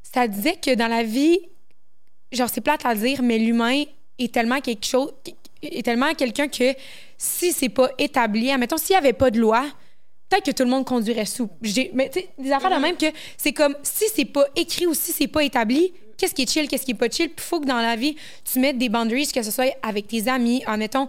[0.02, 1.38] ça disait que dans la vie,
[2.30, 3.82] genre, c'est plate à dire, mais l'humain
[4.18, 5.12] est tellement quelque chose,
[5.62, 6.74] est tellement quelqu'un que
[7.18, 9.66] si c'est pas établi, admettons, s'il y avait pas de loi,
[10.28, 11.48] peut-être que tout le monde conduirait sous.
[11.92, 13.06] Mais tu sais, des affaires de même que
[13.36, 16.68] c'est comme si c'est pas écrit ou si c'est pas établi, qu'est-ce qui est chill,
[16.68, 17.28] qu'est-ce qui est pas chill?
[17.30, 18.16] Puis faut que dans la vie,
[18.50, 21.08] tu mettes des boundaries, que ce soit avec tes amis, en mettons.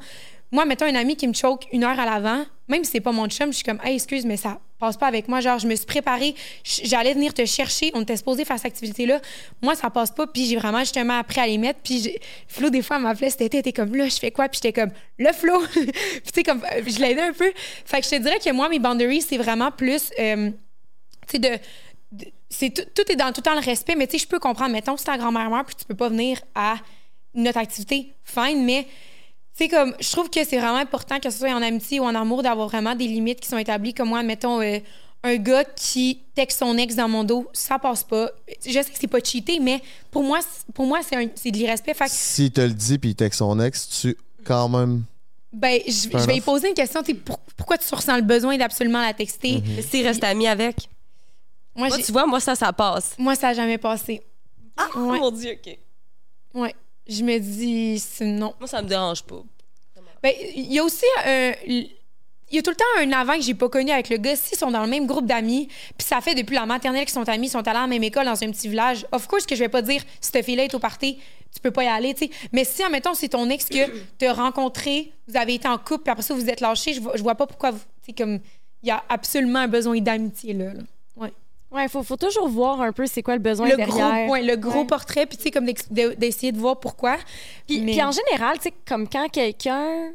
[0.51, 3.11] Moi, mettons un ami qui me choque une heure à l'avant, même si c'est pas
[3.11, 5.39] mon chum, je suis comme, hey, excuse, mais ça passe pas avec moi.
[5.39, 9.19] Genre, je me suis préparée, j'allais venir te chercher, on était supposé faire cette activité-là.
[9.61, 11.79] Moi, ça passe pas, puis j'ai vraiment justement appris à les mettre.
[11.83, 12.15] Puis
[12.47, 14.47] Flo, des fois, elle m'appelait cet été, elle était comme, là, je fais quoi?
[14.47, 15.59] Puis j'étais comme, le Flo!
[15.71, 17.51] puis tu sais, comme, euh, je l'aidais un peu.
[17.85, 20.51] Fait que je te dirais que moi, mes boundaries, c'est vraiment plus, euh,
[21.27, 21.49] tu sais, de.
[22.49, 24.39] c'est tout, tout est dans tout le temps le respect, mais tu sais, je peux
[24.39, 24.71] comprendre.
[24.71, 26.75] Mettons, si ta grand-mère meurt, puis tu peux pas venir à
[27.33, 28.85] notre activité, fine, mais
[29.57, 32.13] c'est comme, je trouve que c'est vraiment important, que ce soit en amitié ou en
[32.15, 33.93] amour, d'avoir vraiment des limites qui sont établies.
[33.93, 34.79] Comme moi, mettons, euh,
[35.23, 38.29] un gars qui texte son ex dans mon dos, ça passe pas.
[38.63, 39.81] Je sais que c'est pas cheaté, mais
[40.11, 41.93] pour moi, c'est- pour moi c'est un- c'est de l'irrespect.
[41.95, 45.03] Fait que, S'il te le dit puis il texte son ex, tu quand même.
[45.51, 46.43] ben, je, vais y enough.
[46.43, 49.63] poser une question, tu sais, pour- pourquoi tu ressens le besoin d'absolument la texter?
[49.75, 50.89] Mais s'il reste ami avec.
[51.75, 53.15] Moi, tu vois, moi, ça, ça passe.
[53.17, 54.21] moi, ça n'a jamais passé.
[54.77, 55.17] Ah, Ouais.
[55.19, 55.77] mon Dieu, OK.
[56.53, 56.75] Ouais.
[57.07, 58.53] Je me dis, c'est non.
[58.59, 59.43] Moi, ça me dérange pas.
[60.23, 61.51] Ben, il y a aussi un.
[62.51, 64.35] Il y a tout le temps un avant que j'ai pas connu avec le gars.
[64.35, 67.27] S'ils sont dans le même groupe d'amis, puis ça fait depuis la maternelle qu'ils sont
[67.27, 69.55] amis, ils sont allés à la même école dans un petit village, of course que
[69.55, 71.17] je vais pas dire si cette fille-là est au party,
[71.53, 72.31] tu peux pas y aller, tu sais.
[72.51, 76.11] Mais si, admettons, c'est ton ex que t'as rencontré, vous avez été en couple, puis
[76.11, 77.79] après ça, vous êtes lâchés, je vois, je vois pas pourquoi vous.
[78.03, 78.39] Tu sais, comme.
[78.83, 80.73] Il y a absolument un besoin d'amitié, là.
[80.73, 80.81] là.
[81.71, 81.81] Ouais.
[81.81, 84.25] Ouais, faut, faut toujours voir un peu c'est quoi le besoin Le derrière.
[84.25, 84.85] gros, ouais, le gros Ouais.
[84.85, 87.17] portrait, puis tu sais, comme d'essayer de voir pourquoi.
[87.67, 90.11] Puis, Mais- puis en général, tu sais, comme quand quelqu'un.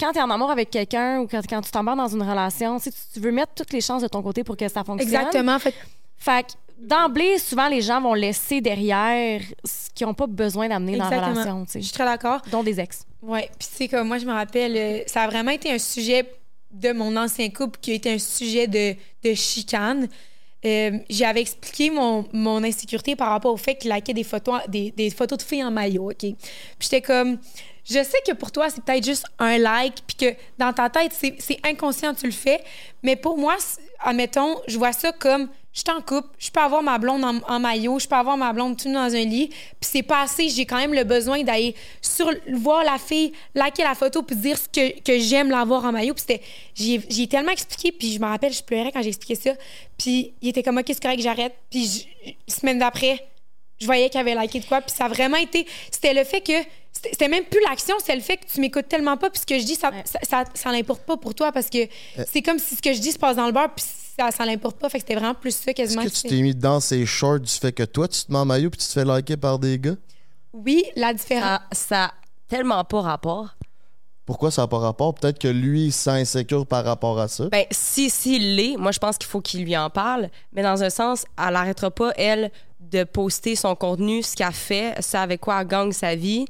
[0.00, 2.78] Quand tu es en amour avec quelqu'un ou quand, quand tu t'embarques dans une relation,
[2.80, 5.08] tu veux mettre toutes les chances de ton côté pour que ça fonctionne.
[5.14, 5.56] Exactement.
[5.60, 5.76] Fait que
[6.16, 10.96] Fait que d'emblée, souvent, les gens vont laisser derrière ce qu'ils n'ont pas besoin d'amener
[10.96, 12.40] dans la relation, tu je sais, suis très d'accord.
[12.50, 13.04] dont des ex.
[13.22, 16.28] Ouais, puis c'est comme moi je me rappelle, euh, ça a vraiment été un sujet
[16.72, 20.08] de mon ancien couple qui a été un sujet de, de chicane.
[20.66, 25.38] Euh, J'avais expliqué mon, insécurité par rapport au fait qu'il likait des photos, des, photos
[25.38, 26.18] de filles en maillot, OK?
[26.18, 26.36] Puis
[26.80, 27.38] j'étais comme,
[27.84, 31.12] je sais que pour toi, c'est peut-être juste un like, puis que dans ta tête,
[31.12, 32.62] c'est inconscient, tu le fais,
[33.02, 33.56] mais pour moi,
[34.00, 37.38] admettons, je vois ça comme, je suis en couple, je peux avoir ma blonde en,
[37.52, 40.48] en maillot, je peux avoir ma blonde tout dans un lit, puis c'est pas assez,
[40.48, 44.56] j'ai quand même le besoin d'aller sur voir la fille, liker la photo, puis dire
[44.56, 46.14] ce que, que j'aime la voir en maillot.
[46.14, 46.42] Puis c'était,
[46.76, 49.50] j'ai j'ai tellement expliqué, puis je me rappelle, je pleurais quand j'ai expliqué ça.
[49.98, 51.54] Puis il était comme, OK, c'est correct, j'arrête.
[51.70, 52.06] Puis
[52.46, 53.26] semaine d'après,
[53.80, 54.80] je voyais qu'il avait liké de quoi.
[54.80, 56.52] Puis ça a vraiment été, c'était le fait que,
[56.92, 59.58] c'était même plus l'action, c'est le fait que tu m'écoutes tellement pas, puis ce que
[59.58, 60.02] je dis, ça, Ouais.
[60.04, 61.78] ça, ça, ça n'importe pas pour toi, parce que
[62.32, 63.84] c'est comme si ce que je dis se passe dans le beurre, puis
[64.18, 64.88] ça, ça n'importe pas.
[64.88, 66.04] Fait que c'était vraiment plus ça Est-ce quasiment.
[66.04, 68.44] que tu t'es mis dans ces shorts du fait que toi, tu te mets en
[68.44, 69.96] maillot puis tu te fais liker par des gars?
[70.52, 71.60] Oui, la différence.
[71.72, 72.14] Ça, ça a
[72.48, 73.56] tellement pas rapport.
[74.24, 75.14] Pourquoi ça n'a pas rapport?
[75.14, 77.48] Peut-être que lui, il se sent insécure par rapport à ça.
[77.48, 80.30] Ben, si, s'il l'est, moi, je pense qu'il faut qu'il lui en parle.
[80.52, 82.50] Mais dans un sens, elle n'arrêtera pas, elle,
[82.80, 86.46] de poster son contenu, ce qu'elle fait, ça avec quoi elle gagne sa vie.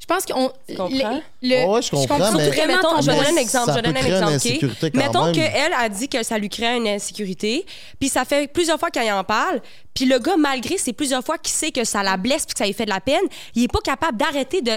[0.00, 0.50] Je pense qu'on.
[0.68, 1.20] Tu comprends?
[1.42, 3.66] le- Ouais, je comprends, mais- vraiment Que, mettons, ton je vais donner un exemple.
[3.72, 4.96] Ça Je donner un exemple.
[4.98, 7.64] Mettons qu'elle a dit que ça lui crée une insécurité,
[7.98, 9.60] puis ça fait plusieurs fois qu'elle en parle,
[9.94, 12.58] puis le gars, malgré ces plusieurs fois qu'il sait que ça la blesse puis que
[12.58, 13.22] ça lui fait de la peine,
[13.54, 14.72] il est pas capable d'arrêter de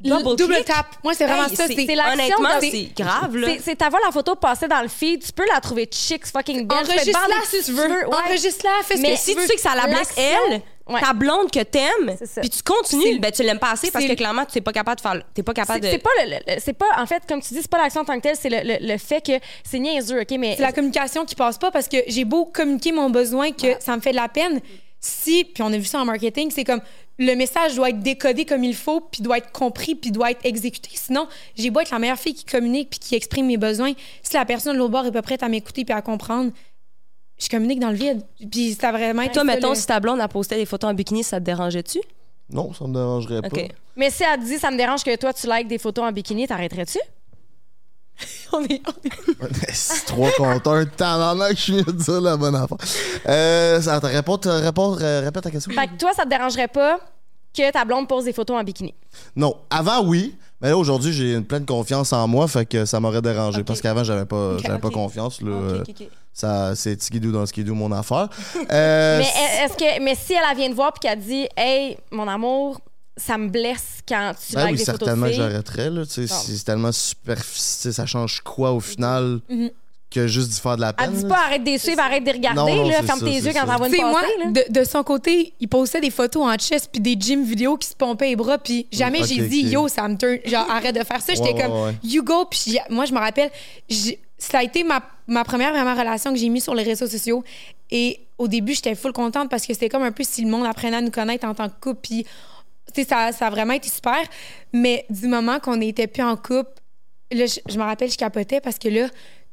[0.00, 0.86] double, double tap.
[1.02, 1.66] Moi, c'est vraiment Hey, ça.
[1.66, 3.48] c'est- C'est l'action c'est grave, là.
[3.48, 6.24] C'est- C'est ta voix la photo passer dans le feed, tu peux la trouver chic,
[6.24, 6.78] fucking belle.
[6.84, 8.06] Enregistre-la si tu veux.
[8.06, 8.14] ouais.
[8.14, 9.42] Enregistre-la, fais ce Mais que si tu veux.
[9.42, 11.00] tu sais que ça la blesse elle, ouais.
[11.00, 14.44] ta blonde que t'aimes, puis tu continues, ben tu l'aimes pas assez parce que clairement
[14.44, 15.92] tu n'es pas capable de faire, t'es pas capable C'est de.
[15.92, 18.04] c'est pas le, le- c'est pas en fait comme tu dis c'est pas l'action en
[18.04, 19.32] tant que telle c'est le, le, le fait que
[19.64, 22.92] c'est niaiseux ok mais C'est la communication qui passe pas parce que j'ai beau communiquer
[22.92, 24.60] mon besoin que ça me fait de la peine.
[25.00, 26.80] Si, puis on a vu ça en marketing, c'est comme
[27.20, 30.44] le message doit être décodé comme il faut, puis doit être compris, puis doit être
[30.44, 30.90] exécuté.
[30.92, 33.92] Sinon, j'ai beau être la meilleure fille qui communique puis qui exprime mes besoins.
[34.24, 36.50] Si la personne de l'autre bord est pas prête à m'écouter puis à comprendre,
[37.38, 38.22] je communique dans le vide.
[38.50, 41.22] Puis ça vraiment Toi, mettons, le- si ta blonde a posté des photos en bikini,
[41.24, 42.00] ça te dérangeait-tu?
[42.50, 43.48] Non, ça me dérangerait pas.
[43.48, 43.68] OK.
[43.96, 46.12] mais si elle te dit ça me dérange que toi tu likes des photos en
[46.12, 46.98] bikini t'arrêterais-tu?
[48.52, 50.84] On est- on est- C'est trois compteurs.
[50.96, 52.78] Tabarnak, je viens de dire la bonne affaire.
[53.28, 55.72] Euh, ça, ta réponse, ta réponse, euh, répète ta question.
[55.72, 56.98] fait que toi ça te dérangerait pas
[57.56, 58.94] que ta blonde pose des photos en bikini?
[59.36, 60.34] Non, avant, oui.
[60.60, 63.62] Mais là, aujourd'hui, j'ai une pleine confiance en moi, fait que ça m'aurait dérangé.
[63.62, 65.40] Parce qu'avant, j'avais pas, Ok, j'avais pas confiance.
[65.40, 65.82] Là,
[66.32, 68.28] ça, c'est skidou dans skidou, mon affaire.
[68.70, 72.28] Euh, mais est-ce que mais si elle, vient te voir puis qu'elle dit hey mon
[72.28, 72.80] amour
[73.16, 75.90] ça me blesse quand tu Ben oui, des certainement de j'arrêterais.
[76.06, 77.94] C'est tellement superficiel.
[77.94, 79.40] Ça change quoi au final?
[79.48, 79.70] Mhm.
[80.10, 81.10] Que juste d'y faire de la peine?
[81.12, 83.18] elle dit pas arrête de les suivre arrête de les regarder Non, non, là ferme
[83.20, 83.66] ça, tes yeux quand ça.
[83.66, 86.54] t'en vois une sais, moi, là de, de son côté, il postait des photos en
[86.56, 89.62] chest puis des gym vidéos qui se pompaient les bras, puis jamais Ok, j'ai dit
[89.68, 91.34] yo, ça me turn, genre arrête de faire ça.
[91.34, 91.94] J'étais Ouais, comme ouais, ouais.
[92.04, 93.50] you go, puis moi je me rappelle,
[94.38, 97.44] ça a été ma, ma première vraiment relation que j'ai mise sur les réseaux sociaux.
[97.90, 100.64] Et au début, j'étais full contente parce que c'était comme un peu si le monde
[100.66, 102.24] apprenait à nous connaître en tant que couple, puis
[102.94, 104.18] tu sais, ça, ça a vraiment été super.
[104.72, 106.70] Mais du moment qu'on n'était plus en couple,
[107.32, 109.08] là, je, je me rappelle, je capotais parce que là,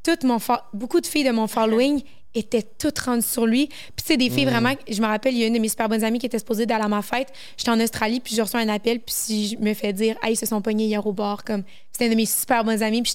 [0.06, 0.38] toute mon
[0.74, 2.04] beaucoup de filles de mon following
[2.38, 3.68] étaient toutes rendues sur lui.
[3.68, 5.70] Puis, tu sais, des filles vraiment, je me rappelle, il y a une de mes
[5.70, 7.32] super bonnes amies qui était supposée d'aller à ma fête.
[7.56, 10.34] J'étais en Australie, puis je reçois un appel, puis si je me fais dire, hey,
[10.34, 13.02] ils se sont pognés hier au bar, comme, c'était une de mes super bonnes amies.
[13.04, 13.14] Puis,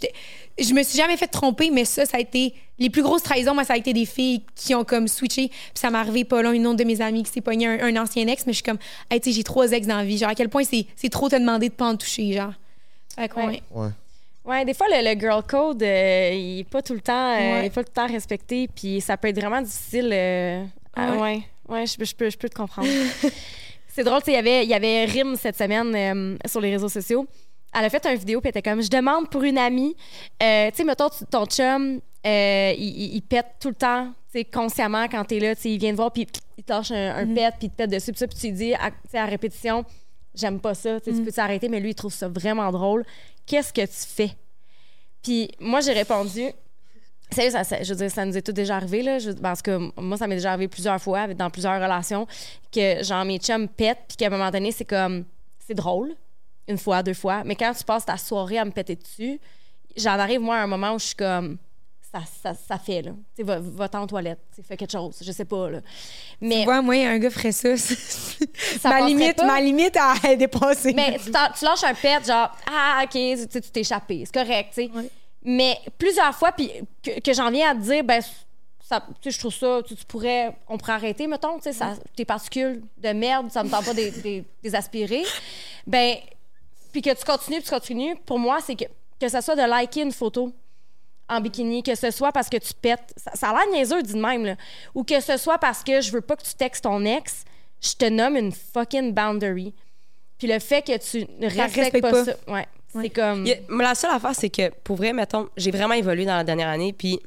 [0.58, 3.52] je me suis jamais fait tromper, mais ça, ça a été, les plus grosses trahisons,
[3.52, 5.48] moi, ça a été des filles qui ont comme switché.
[5.48, 7.78] Puis, ça m'est arrivé pas long, une autre de mes amies qui s'est pognée un,
[7.94, 8.78] un ancien ex, mais je suis comme,
[9.10, 10.16] hey, tu sais, j'ai trois ex dans la vie.
[10.16, 12.54] Genre, à quel point c'est c'est trop te demander de pas en toucher, genre.
[13.16, 13.46] Fait que, Ouais.
[13.46, 13.62] ouais.
[13.74, 13.88] Ouais.
[14.44, 17.38] Ouais, des fois, le, le girl code, euh, il est pas tout le temps, euh,
[17.38, 17.60] Ouais.
[17.62, 20.10] il est pas tout le temps respecté, puis ça peut être vraiment difficile.
[20.12, 20.64] euh,
[20.96, 21.18] à- Ouais.
[21.20, 22.88] ouais, ouais, je, peux- je peux, je peux te comprendre.
[23.88, 26.88] C'est drôle, tu sais, il y avait, y avait Rim cette semaine sur les réseaux
[26.88, 27.26] sociaux.
[27.76, 29.94] elle a fait une vidéo, puis elle était comme, je demande pour une amie,
[30.40, 32.30] tu sais, mettons, ton chum, il,
[32.78, 35.78] il- il pète tout le temps, tu sais, consciemment quand t'es là, tu sais, il
[35.78, 36.26] vient te voir, puis
[36.56, 38.46] il te lâche un, un pet, puis il te pète dessus, puis ça, puis tu
[38.46, 39.84] lui dis, à, répétition,
[40.34, 43.04] j'aime pas ça, tu tu peux t'arrêter, mais lui, il trouve ça vraiment drôle.
[43.50, 44.36] Qu'est-ce que tu fais?
[45.24, 46.52] Puis moi, j'ai répondu,
[47.32, 49.18] ça, ça- je veux dire, ça nous est tout déjà arrivé, là.
[49.42, 52.28] Parce que moi, ça m'est déjà arrivé plusieurs fois, dans plusieurs relations,
[52.70, 55.24] que genre mes chums pètent, puis qu'à un moment donné, c'est comme,
[55.66, 56.14] c'est drôle,
[56.68, 59.40] une fois, deux fois, mais quand tu passes ta soirée à me péter dessus,
[59.96, 61.58] j'en arrive, moi, à un moment où je suis comme,
[62.12, 63.12] ça, ça, ça fait, là.
[63.36, 65.80] Tu sais, va, toilettes, tu sais, fais quelque chose, je sais pas, là.
[66.40, 67.76] Mais, Tu vois, moi, un gars ferait ça.
[68.80, 69.44] ça ma, limite, pas.
[69.46, 70.92] ma limite à dépasser.
[70.92, 74.84] Mais tu, tu lâches un pet, genre, ah, OK, tu t'es échappé, c'est correct, tu
[74.86, 74.90] sais.
[75.42, 76.70] Mais plusieurs fois, puis
[77.02, 78.20] que, que j'en viens à te dire, ben,
[78.82, 81.72] ça, tu sais, je trouve ça, tu, tu pourrais, on pourrait arrêter, mettons, tu sais,
[81.72, 85.22] ça- tes particules de merde, ça me tente pas de de- des aspirer.
[85.86, 86.16] Ben,
[86.92, 88.84] puis que tu continues, puis tu continues, pour moi, c'est que,
[89.20, 90.52] que ça soit de liker une photo
[91.30, 94.14] en bikini, que ce soit parce que tu pètes, ça, ça a l'air niaiseux dit
[94.14, 94.56] de même, là,
[94.94, 97.44] ou que ce soit parce que je veux pas que tu textes ton ex,
[97.80, 99.72] je te nomme une fucking boundary.
[100.38, 102.24] Puis le fait que tu ne respectes, respecte pas, pas.
[102.24, 103.02] ça, ouais, Ouais.
[103.04, 103.46] c'est comme...
[103.46, 106.68] A- la seule affaire, c'est que, pour vrai, mettons, j'ai vraiment évolué dans la dernière
[106.68, 107.20] année, puis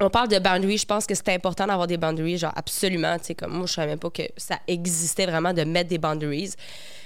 [0.00, 0.78] on parle de boundaries.
[0.78, 3.16] Je pense que c'est important d'avoir des boundaries, genre absolument.
[3.18, 5.98] Tu sais, comme moi, je savais même pas que ça existait vraiment de mettre des
[5.98, 6.52] boundaries.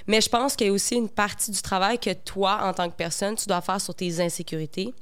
[0.06, 2.88] Mais je pense qu'il y a aussi une partie du travail que toi, en tant
[2.88, 4.94] que personne, tu dois faire sur tes insécurités.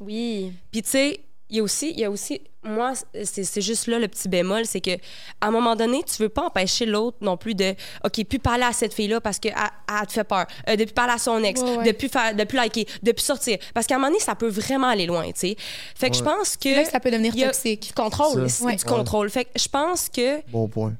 [0.00, 0.52] Oui.
[0.72, 1.20] Puis tu sais,
[1.50, 4.28] il y a aussi, il y a aussi, moi, c'est c'est juste là le petit
[4.28, 4.92] bémol, c'est que
[5.40, 8.64] à un moment donné, tu veux pas empêcher l'autre non plus de, ok, plus parler
[8.64, 9.54] à cette fille-là parce que elle,
[10.00, 11.84] elle te fait peur, euh, de plus parler à son ex, Ouais, ouais.
[11.84, 14.34] de plus faire, de plus liker, de plus sortir, parce qu'à un moment donné, ça
[14.34, 15.56] peut vraiment aller loin, tu sais.
[15.94, 17.80] Fait que je pense que là ça peut devenir a- toxique.
[17.88, 18.48] Tu contrôles.
[18.48, 18.56] Ça.
[18.56, 18.76] c'est Ouais.
[18.76, 19.28] du contrôle.
[19.30, 20.94] Fait que je pense que Bon point.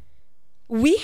[0.68, 0.95] oui,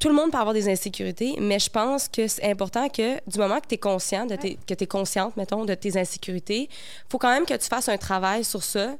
[0.00, 3.38] tout le monde peut avoir des insécurités, mais je pense que c'est important que du
[3.38, 6.68] moment que tu es conscient, tes- que tu es consciente, mettons, de tes insécurités,
[7.08, 8.96] faut quand même que tu fasses un travail sur ça,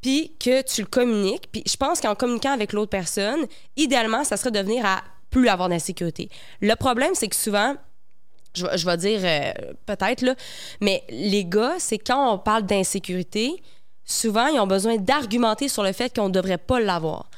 [0.00, 1.48] puis que tu le communiques.
[1.66, 3.46] Je pense qu'en communiquant avec l'autre personne,
[3.76, 6.28] idéalement, ça serait de venir à plus avoir d'insécurité.
[6.60, 7.74] Le problème, c'est que souvent,
[8.54, 10.36] je, vais- dire euh, peut-être,
[10.80, 13.60] mais les gars, c'est quand on parle d'insécurité,
[14.04, 17.30] souvent, ils ont besoin d'argumenter sur le fait qu'on ne devrait pas l'avoir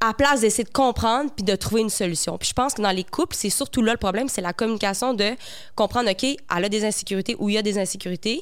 [0.00, 2.38] à place d'essayer de comprendre puis de trouver une solution.
[2.38, 5.12] Puis je pense que dans les couples, c'est surtout là le problème, c'est la communication
[5.14, 5.32] de
[5.74, 8.40] comprendre, OK, elle a des insécurités ou il y a des insécurités.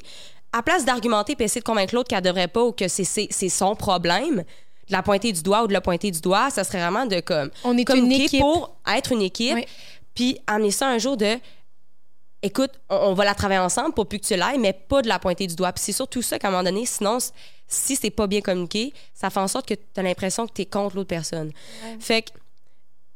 [0.53, 3.75] À place d'argumenter puis essayer de convaincre l'autre qu'elle devrait pas ou que c'est- son
[3.77, 7.05] problème, de la pointer du doigt ou de la pointer du doigt, ça serait vraiment
[7.07, 8.41] de comme On est une équipe.
[8.41, 9.67] pour être une équipe, Oui.
[10.15, 11.37] puis amener ça un jour de
[12.43, 15.09] écoute, on, on va la travailler ensemble pour plus que tu l'ailles, mais pas de
[15.09, 15.73] la pointer du doigt.
[15.73, 17.19] Puis c'est surtout ça qu'à un moment donné, sinon,
[17.67, 20.63] si c'est pas bien communiqué, ça fait en sorte que tu as l'impression que tu
[20.63, 21.53] es contre l'autre personne.
[22.01, 22.31] Fait que,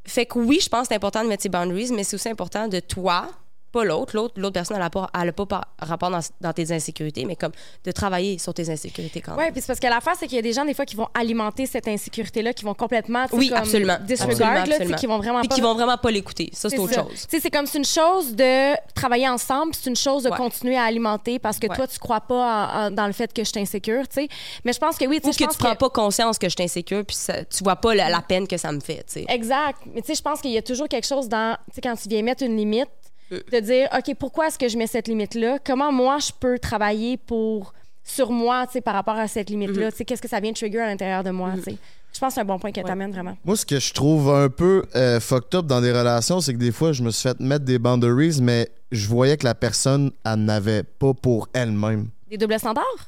[0.05, 2.29] fait que oui, je pense que c'est important de mettre ses boundaries, mais c'est aussi
[2.29, 3.29] important de toi,
[3.73, 4.15] pas l'autre.
[4.15, 7.25] L'autre, l'autre personne, elle n'a pas, elle a pas par- rapport dans, dans tes insécurités,
[7.25, 7.51] mais comme
[7.83, 9.47] de travailler sur tes insécurités quand même.
[9.47, 10.95] Oui, puis c'est parce que l'affaire, c'est qu'il y a des gens, des fois, qui
[10.95, 13.97] vont alimenter cette insécurité-là, qui vont complètement, Oui, comme absolument.
[14.01, 14.97] disregard, Absolument, absolument.
[14.97, 15.55] qui vont vraiment pas...
[15.55, 16.49] qui vont vraiment pas l'écouter.
[16.53, 17.01] Ça, c'est autre ça.
[17.03, 17.27] chose.
[17.27, 20.37] C'est comme c'est une chose de travailler ensemble, c'est une chose de Ouais.
[20.37, 21.75] continuer à alimenter parce que Ouais.
[21.75, 24.27] toi, tu crois pas en- en- dans le fait que je suis insécure, tu sais.
[24.63, 26.63] Mais je pense que oui, tu Ou que tu prends pas conscience que je suis
[26.63, 29.25] insécure, puis ça- tu vois pas la, la peine que ça me fait, tu sais.
[29.29, 29.79] Exact.
[29.93, 31.95] Mais tu sais, je pense qu'il y a toujours quelque chose dans, tu sais, quand
[31.95, 32.87] tu viens mettre une limite.
[33.31, 35.59] De dire, OK, pourquoi est-ce que je mets cette limite-là?
[35.65, 39.87] Comment moi, je peux travailler pour, sur moi, tu sais, par rapport à cette limite-là?
[39.87, 39.91] Mm-hmm.
[39.91, 41.77] Tu sais, qu'est-ce que ça vient de trigger à l'intérieur de moi, tu sais?
[42.13, 43.35] Je pense que c'est un bon point que t'amènes, vraiment.
[43.43, 46.59] Moi, ce que je trouve un peu euh, fucked up dans des relations, c'est que
[46.59, 50.11] des fois, je me suis fait mettre des boundaries, mais je voyais que la personne,
[50.23, 52.09] elle n'avait pas pour elle-même.
[52.29, 53.07] Des doubles standards?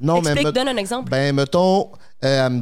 [0.00, 1.10] Non, mais Explique, me- donne un exemple.
[1.10, 1.90] ben, mettons,
[2.24, 2.60] euh,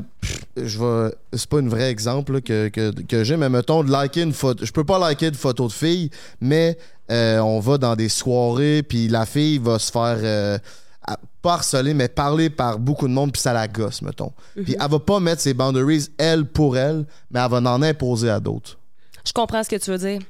[0.56, 1.14] je vais.
[1.32, 4.32] C'est pas une vrai exemple là, que, que, que j'ai, mais mettons, de liker une
[4.32, 4.64] photo.
[4.64, 6.10] Je peux pas liker une photo de fille,
[6.40, 6.76] mais
[7.10, 10.18] euh, on va dans des soirées, puis la fille va se faire.
[10.22, 10.58] euh,
[11.06, 14.32] à- pas harceler, mais parler par beaucoup de monde, puis ça la gosse, mettons.
[14.64, 18.28] Puis elle va pas mettre ses boundaries, elle, pour elle, mais elle va en imposer
[18.28, 18.76] à d'autres.
[19.24, 20.20] Je comprends ce que tu veux dire.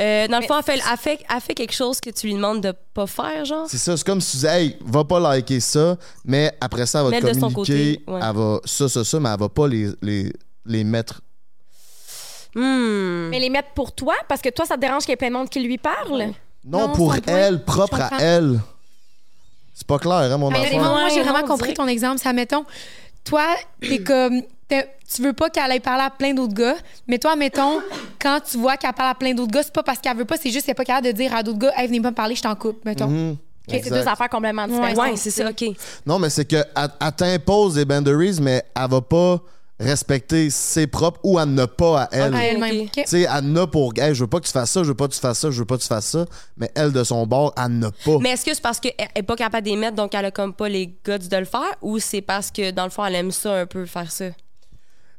[0.00, 2.34] Euh, dans le fond, elle fait, elle, fait, elle fait quelque chose que tu lui
[2.34, 3.66] demandes de pas faire, genre?
[3.68, 6.98] C'est ça, c'est comme si tu disais, hey, va pas liker ça, mais après ça,
[6.98, 8.20] elle va Mais te de son communiquer, côté, ouais.
[8.22, 10.32] elle va ça, ça, ça, mais elle va pas les, les,
[10.66, 11.20] les mettre.
[12.56, 13.28] Hmm.
[13.30, 15.28] Mais les mettre pour toi, parce que toi, ça te dérange qu'il y ait plein
[15.28, 16.32] de monde qui lui parle?
[16.64, 18.60] Non, Non, pour elle, propre à elle.
[19.74, 20.78] C'est pas clair, hein, mon Mais enfant?
[20.78, 22.18] moi, j'ai vraiment compris ton exemple.
[22.20, 22.64] Ça, mettons,
[23.24, 23.44] toi,
[23.80, 24.42] t'es comme.
[24.68, 27.80] Tu veux pas qu'elle aille parler à plein d'autres gars, mais toi, mettons,
[28.20, 30.36] quand tu vois qu'elle parle à plein d'autres gars, c'est pas parce qu'elle veut pas,
[30.36, 32.14] c'est juste qu'elle est pas capable de dire à d'autres gars, hey, venez pas me
[32.14, 33.08] parler, je t'en coupe, mettons.
[33.08, 33.36] Mhm.
[33.68, 34.96] C'est deux affaires complètement différentes.
[34.96, 35.64] Ouais, c'est ça, OK.
[36.04, 39.40] Non, mais c'est que elle, elle t'impose des boundaries, mais elle va pas
[39.80, 42.34] respecter ses propres ou à ne pas à elle.
[42.34, 42.40] Ok.
[42.40, 42.80] À elle-même.
[42.82, 42.86] ok.
[42.86, 43.04] Ok.
[43.04, 43.92] Tu sais, elle n'a pour.
[43.96, 45.50] Hey, je veux pas que tu fasses ça, je veux pas que tu fasses ça,
[45.50, 46.26] je veux pas que tu fasses ça.
[46.56, 48.18] Mais elle, de son bord, elle n'a pas.
[48.20, 50.68] Mais est-ce que c'est parce qu'elle est pas capable d'émettre, donc elle a comme pas
[50.68, 53.54] les guts de le faire, ou c'est parce que dans le fond, elle aime ça
[53.54, 54.26] un peu faire ça?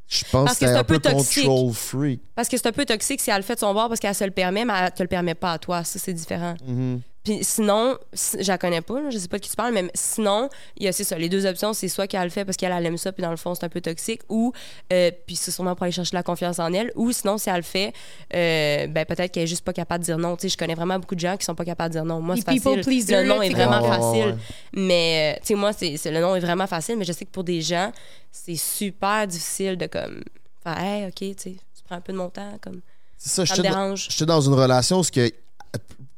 [0.07, 1.45] Je pense Parce que que c'est un un peu toxique.
[1.45, 2.21] control freak.
[2.35, 4.13] Parce que c'est un peu toxique si elle le fait de son bord parce qu'elle
[4.15, 5.83] se le permet, mais elle te le permet pas à toi.
[5.83, 6.53] Ça, c'est différent.
[6.65, 7.01] Mhm.
[7.25, 9.73] Puis sinon, si- je la connais pas, là, je sais pas de qui tu parles,
[9.73, 10.47] mais sinon,
[10.77, 12.71] il y a, c'est ça, les deux options, c'est soit qu'elle le fait parce qu'elle
[12.71, 14.53] elle aime ça, puis dans le fond, c'est un peu toxique, ou,
[14.93, 17.55] euh, puis c'est sûrement pour aller chercher la confiance en elle, ou sinon, si elle
[17.57, 17.93] le fait,
[18.33, 20.35] euh, ben peut-être qu'elle est juste pas capable de dire non.
[20.37, 22.21] Tu sais, je connais vraiment beaucoup de gens qui sont pas capables de dire non.
[22.21, 23.05] Moi, c'est people facile.
[23.09, 24.25] Le là, est vraiment Ouais, ouais, facile.
[24.25, 24.35] ouais.
[24.73, 27.31] Mais, euh, tu sais, moi, c'est, le nom est vraiment facile, mais je sais que
[27.31, 27.91] pour des gens,
[28.31, 30.21] c'est super difficile de comme
[30.63, 32.81] faire, hey, OK, tu sais, tu prends un peu de mon temps, comme,
[33.17, 34.07] C'est ça, ça me dérange.
[34.11, 35.31] j'étais dans une relation où ce que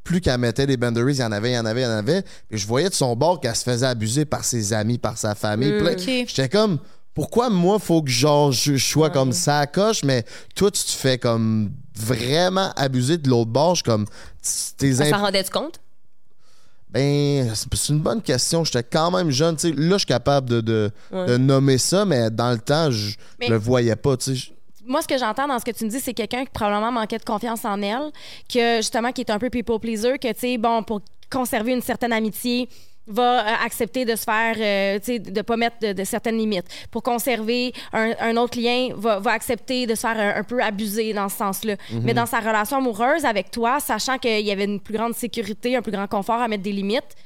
[0.08, 1.86] plus qu'elle mettait des boundaries, il y en avait, il y en avait, il y
[1.86, 2.24] en avait.
[2.50, 5.34] Et je voyais de son bord qu'elle se faisait abuser par ses amis, par sa
[5.34, 5.70] famille.
[5.70, 5.76] Mm.
[5.76, 6.26] Puis là, Ok.
[6.28, 6.78] J'étais comme,
[7.12, 10.82] pourquoi moi, faut que genre, je, je sois comme ça à coche, mais toi, tu
[10.82, 13.74] te fais comme vraiment abuser de l'autre bord.
[13.74, 14.06] Je comme,
[14.78, 15.78] tes Ça imp- rendait-tu compte?
[16.90, 18.64] Ben, c'est une bonne question.
[18.64, 19.56] J'étais quand même jeune.
[19.56, 19.74] tu sais.
[19.76, 21.26] Là, je suis capable de, de, Ouais.
[21.26, 24.16] de nommer ça, mais dans le temps, je, Mais- le voyais pas.
[24.16, 24.52] tu sais.
[24.88, 27.18] Moi, ce que j'entends dans ce que tu me dis, c'est quelqu'un qui probablement manquait
[27.18, 28.10] de confiance en elle,
[28.52, 31.82] que justement, qui est un peu people pleaser, que, tu sais, bon, pour conserver une
[31.82, 32.68] certaine amitié,
[33.10, 36.36] va euh, accepter de se faire, euh, tu sais, de pas mettre de, de certaines
[36.36, 36.66] limites.
[36.90, 40.62] Pour conserver un, un autre lien, va, va accepter de se faire un, un peu
[40.62, 41.76] abuser dans ce sens-là.
[42.02, 45.74] Mais dans sa relation amoureuse avec toi, sachant qu'il y avait une plus grande sécurité,
[45.76, 47.16] un plus grand confort à mettre des limites,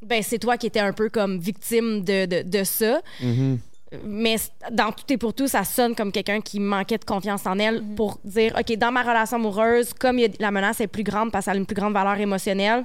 [0.00, 3.00] ben c'est toi qui étais un peu comme victime de, de, de ça.
[4.04, 4.36] Mais
[4.70, 7.82] dans tout et pour tout, ça sonne comme quelqu'un qui manquait de confiance en elle
[7.96, 11.02] pour dire OK, dans ma relation amoureuse, comme il y a- la menace est plus
[11.04, 12.84] grande parce qu'elle a une plus grande valeur émotionnelle,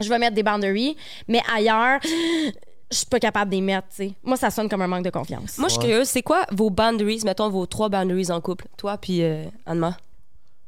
[0.00, 3.88] je vais mettre des boundaries, mais ailleurs, je suis pas capable d'y mettre.
[3.88, 4.12] tu sais.
[4.22, 5.56] Moi, ça sonne comme un manque de confiance.
[5.58, 8.66] Moi, je suis curieuse, c'est quoi vos boundaries, mettons vos trois boundaries en couple?
[8.76, 9.96] Toi, puis euh, Anne-Ma?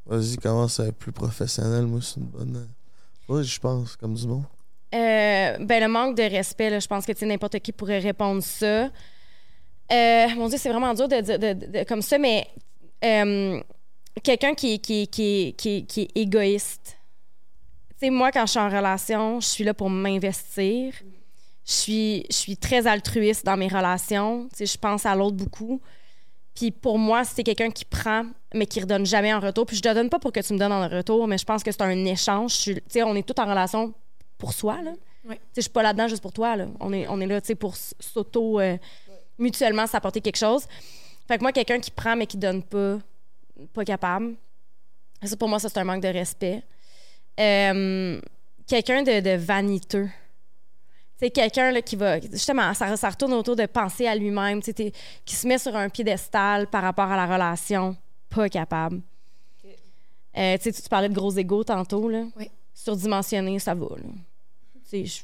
[0.07, 1.85] Vas-y, commence à être plus professionnel.
[1.85, 2.57] Moi, c'est une bonne.
[2.57, 4.45] euh, Ouais, je pense, comme du monde.
[4.95, 7.99] Euh, ben, le manque de respect, là, je pense que tu sais, n'importe qui pourrait
[7.99, 8.89] répondre ça.
[9.91, 12.47] Euh, mon Dieu, c'est vraiment dur de dire de- de- de- comme ça, mais
[13.05, 13.61] euh,
[14.23, 16.99] quelqu'un qui, qui, qui, qui, qui est égoïste.
[17.91, 20.93] Tu sais, moi, quand je suis en relation, je suis là pour m'investir.
[21.65, 24.49] Je suis, je suis très altruiste dans mes relations.
[24.51, 25.81] Tu sais, je pense à l'autre beaucoup.
[26.55, 28.25] Puis pour moi, c'est quelqu'un qui prend,
[28.55, 29.65] mais qui redonne jamais en retour.
[29.67, 31.63] Puis je te donne pas pour que tu me donnes en retour, mais je pense
[31.63, 32.53] que c'est un échange.
[32.53, 33.93] Je suis- Tu sais, on est tous en relation
[34.39, 34.93] pour soi, là.
[35.25, 35.35] Oui.
[35.35, 36.67] Tu sais, je suis pas là-dedans juste pour toi, là.
[36.81, 38.61] On est, on est là, tu sais, pour s'auto...
[38.61, 38.77] euh,
[39.39, 40.67] mutuellement s'apporter quelque chose.
[41.27, 42.99] Fait que moi, quelqu'un qui prend mais qui donne pas,
[43.73, 44.35] pas capable,
[45.23, 46.63] ça pour moi, ça c'est un manque de respect.
[47.39, 48.21] Euh,
[48.67, 50.09] quelqu'un de, de vaniteux.
[51.21, 52.21] C'est quelqu'un là, qui va.
[52.21, 56.69] Justement, ça, ça retourne autour de penser à lui-même, qui se met sur un piédestal
[56.69, 57.97] par rapport à la relation,
[58.29, 59.01] pas capable.
[60.37, 62.25] Euh, tu parlais de gros égaux tantôt, là.
[62.37, 62.49] Oui.
[62.73, 64.05] Surdimensionné, ça va, là.
[64.93, 65.23] Je-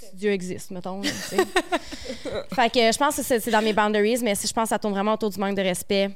[0.00, 1.02] si Dieu existe, mettons.
[1.02, 4.78] fait que je pense que c'est dans mes boundaries, mais si je pense que ça
[4.78, 6.10] tourne vraiment autour du manque de respect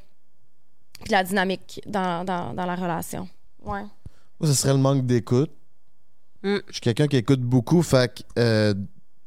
[1.01, 3.29] puis de la dynamique dans, dans, dans la relation.
[3.65, 3.83] Ouais.
[4.41, 5.51] Moi, ce serait le manque d'écoute.
[6.43, 6.57] Mm.
[6.69, 8.75] Je suis quelqu'un qui écoute beaucoup, fait que, euh,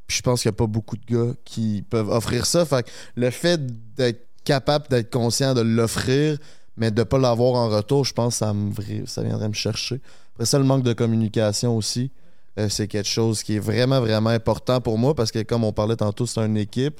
[0.07, 2.65] je pense qu'il n'y a pas beaucoup de gars qui peuvent offrir ça.
[2.65, 3.59] Fait que le fait
[3.95, 6.37] d'être capable d'être conscient de l'offrir,
[6.77, 8.71] mais de ne pas l'avoir en retour, je pense que ça, me,
[9.05, 9.99] ça viendrait me chercher.
[10.33, 12.11] Après ça, le manque de communication aussi,
[12.57, 15.71] euh, c'est quelque chose qui est vraiment, vraiment important pour moi parce que, comme on
[15.73, 16.99] parlait tantôt, c'est une équipe.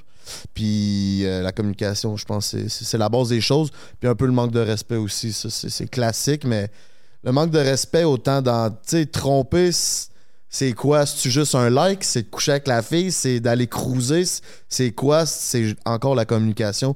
[0.54, 3.72] Puis euh, la communication, je pense, c'est- la base des choses.
[4.00, 6.70] Puis un peu le manque de respect aussi, c'est classique, mais
[7.24, 9.72] le manque de respect, autant dans, tu tromper,
[10.50, 11.06] c'est quoi?
[11.06, 12.04] C'est-tu juste un like?
[12.04, 13.12] C'est de coucher avec la fille?
[13.12, 14.24] C'est d'aller cruiser?
[14.70, 15.26] C'est quoi?
[15.26, 16.96] C'est encore la communication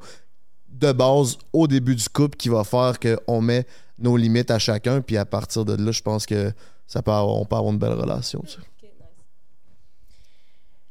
[0.70, 3.66] de base au début du couple qui va faire qu'on met
[4.00, 5.02] nos limites à chacun.
[5.02, 6.52] Puis à partir de là, je pense que
[6.92, 8.42] ça peut avoir- on peut avoir une belle relation.
[8.46, 8.58] tu sais.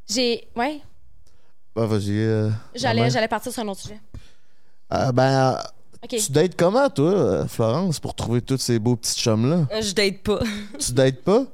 [0.09, 0.49] J'ai.
[0.57, 0.81] Ouais.
[1.77, 2.11] Ah, vas-y.
[2.19, 4.01] euh, J'allais, j'allais partir sur un autre sujet.
[4.89, 5.57] Ah, ben,
[6.03, 6.17] OK.
[6.19, 9.67] tu dates comment, toi, euh, Florence, pour trouver tous ces beaux petits chums-là?
[9.73, 10.41] Euh, Je date pas.
[10.79, 11.45] tu dates pas?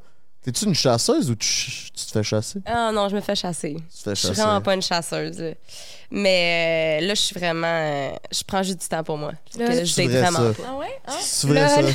[0.43, 2.61] T'es-tu une chasseuse ou tu, tu te fais chasser?
[2.67, 3.75] Ah non, je me fais chasser.
[3.75, 4.41] Tu te fais Je suis chasser.
[4.43, 5.39] vraiment pas une chasseuse.
[5.41, 5.51] là.
[6.11, 7.67] Mais euh, là, je suis vraiment.
[7.67, 9.33] euh, je prends juste du temps pour moi.
[9.59, 10.63] Là, Que je date vrai, vraiment ça.
[10.63, 10.69] pas.
[10.69, 11.01] Ah ouais?
[11.09, 11.13] Hein?
[11.21, 11.49] Ça?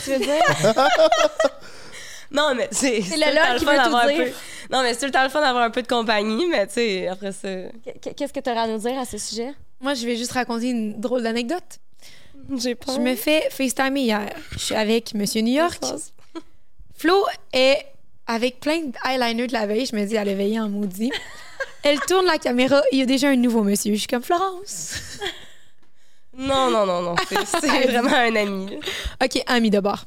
[0.04, 0.86] tu veux dire?
[2.32, 3.02] Non, mais c'est.
[3.02, 4.24] C'est le lol qui veut d'avoir tout un dire.
[4.26, 4.32] peu-
[4.76, 6.74] Non, mais c'est tout le temps le fun d'avoir un peu de compagnie, mais tu
[6.76, 7.50] sais, après ça.
[8.02, 9.54] Qu- Qu'est-ce que tu auras à nous dire à ce sujet?
[9.82, 11.80] Moi, je vais juste raconter une drôle d'anecdote.
[12.58, 12.94] J'ai pas.
[12.94, 14.30] Je me fais FaceTime hier.
[14.52, 15.82] Je suis avec Monsieur New York.
[16.98, 17.86] Flo est
[18.28, 19.86] avec plein d'eyeliner de la veille.
[19.86, 21.12] Je me dis, elle a veillé en maudit.
[21.84, 22.82] Elle tourne la caméra.
[22.92, 23.94] Il y a déjà un nouveau monsieur.
[23.94, 24.96] Je suis comme Florence.
[26.38, 27.16] Non, non, non, non.
[27.28, 28.80] C'est vraiment un ami.
[29.24, 30.06] OK, ami de bord.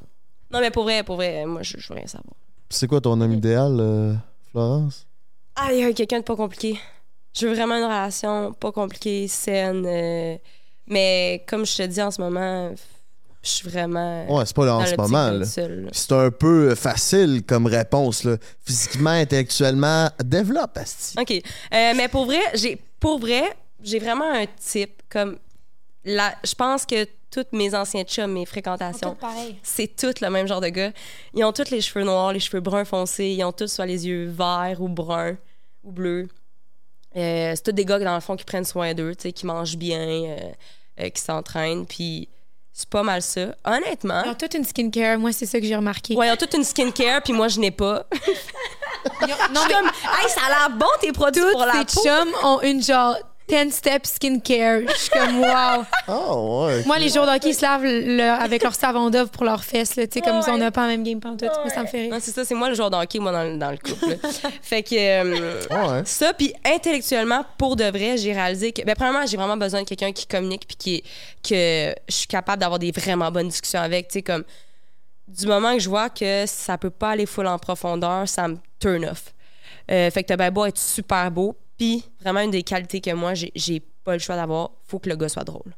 [0.51, 2.34] Non, mais pour vrai, pour vrai, moi, je, je veux rien savoir.
[2.70, 4.14] C'est quoi ton homme idéal, euh,
[4.51, 5.07] Florence?
[5.57, 6.78] Ah, il y a quelqu'un de pas compliqué.
[7.36, 9.84] Je veux vraiment une relation pas compliquée, saine.
[9.86, 10.36] euh,
[10.86, 12.72] mais comme je te dis en ce moment,
[13.42, 14.26] je suis vraiment.
[14.32, 15.30] Ouais, c'est pas là en ce moment.
[15.30, 15.45] là.
[15.92, 18.24] C'est un peu facile comme réponse.
[18.24, 18.36] Là.
[18.64, 21.16] Physiquement, intellectuellement, développe, Asti.
[21.20, 21.30] OK.
[21.32, 23.42] Euh, mais pour vrai, j'ai pour vrai,
[23.82, 25.38] j'ai vraiment un type comme
[26.05, 29.57] la je pense que tous mes anciens chums, mes fréquentations, pareil.
[29.62, 30.93] c'est tous le même genre de gars.
[31.35, 34.07] Ils ont tous les cheveux noirs, les cheveux bruns foncés, ils ont tous soit les
[34.07, 35.37] yeux verts ou bruns
[35.82, 36.28] ou bleus.
[37.16, 39.47] Euh, c'est tous des gars dans le fond qui prennent soin d'eux, tu sais, qui
[39.47, 40.37] mangent bien, euh,
[41.01, 42.28] euh, qui s'entraînent, puis
[42.72, 43.55] c'est pas mal ça.
[43.64, 45.16] Honnêtement, Ils ont toute une skincare.
[45.18, 46.16] Moi, c'est ça que j'ai remarqué.
[46.16, 48.07] ouais, ils ont toute une skincare, puis moi je n'ai pas.
[49.05, 52.03] Non, mais comme, hey, ça a l'air bon tes produits toutes pour la ces peau.
[52.03, 53.16] chums ont une genre
[53.49, 54.80] 10-step skincare.
[54.88, 55.84] Je suis comme, wow.
[56.09, 56.82] Oh, ouais.
[56.86, 59.97] Moi, les jours d'hockey, ils se lavent le- avec leur savon d'œuvre pour leurs fesses.
[59.97, 61.51] là, Tu sais, comme si on n'a pas la même game pantoute.
[61.62, 62.11] Moi, ça me fait rire.
[62.12, 64.09] Non, c'est ça, c'est moi le joueur d'hockey, moi, dans, le- dans le couple.
[64.11, 64.16] là.
[64.62, 64.95] fait que.
[64.97, 66.03] euh, Ouais.
[66.07, 68.82] Ça, puis intellectuellement, pour de vrai, j'ai réalisé que.
[68.82, 71.03] Ben, premièrement, j'ai vraiment besoin de quelqu'un qui communique, puis qui.
[71.47, 74.09] que je suis capable d'avoir des vraiment bonnes discussions avec.
[74.09, 74.45] Tu sais, comme.
[75.28, 78.57] Du moment que je vois que ça peut pas aller full en profondeur, ça me
[78.78, 79.32] turn off.
[79.90, 83.10] Euh, fait que t'as bien beau être super beau, puis vraiment une des qualités que
[83.12, 85.74] moi, j'ai- j'ai pas le choix d'avoir, faut que le gars soit drôle.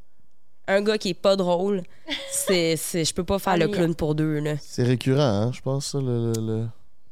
[0.69, 1.83] Un gars qui est pas drôle,
[2.33, 4.55] c'est, c'est, je peux pas faire le clown pour deux, là.
[4.61, 6.69] C'est récurrent, hein, je pense, ça, le, le, le-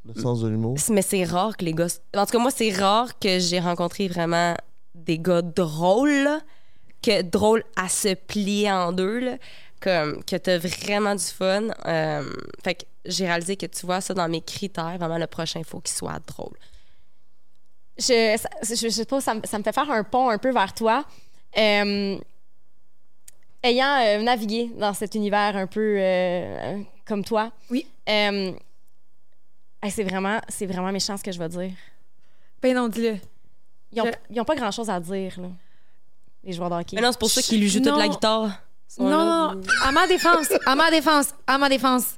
[0.07, 0.77] le sens de l'humour.
[0.91, 1.87] Mais c'est rare que les gars.
[2.15, 4.55] En tout cas, moi, c'est rare que j'ai rencontré vraiment
[4.95, 6.29] des gars drôles,
[7.03, 9.39] que drôles à se plier en deux, là,
[9.81, 11.69] comme que t'as vraiment du fun.
[11.87, 12.23] Euh,
[12.63, 14.99] fait que j'ai réalisé que tu vois ça dans mes critères.
[14.99, 16.57] Vraiment, le prochain, il faut qu'il soit drôle.
[17.99, 20.53] Je, je, je sais pas, ça, me- ça me fait faire un pont un peu
[20.53, 21.05] vers toi.
[21.57, 22.19] Euh,
[23.63, 27.87] ayant euh, navigué dans cet univers un peu euh, comme toi, Oui.
[28.09, 28.53] euh,
[29.83, 31.71] hey, c'est vraiment, c'est vraiment méchant ce que je vais dire.
[32.63, 33.17] Ben non, dis-le.
[33.93, 35.49] Ils ont, Je- ils ont pas grand chose à dire, là,
[36.43, 36.97] les joueurs de hockey.
[36.97, 38.51] Mais non, c'est pour ça qu'il lui joue toute la guitare.
[38.99, 39.09] Non,
[39.55, 42.15] non, à ma défense, à ma défense, à ma défense.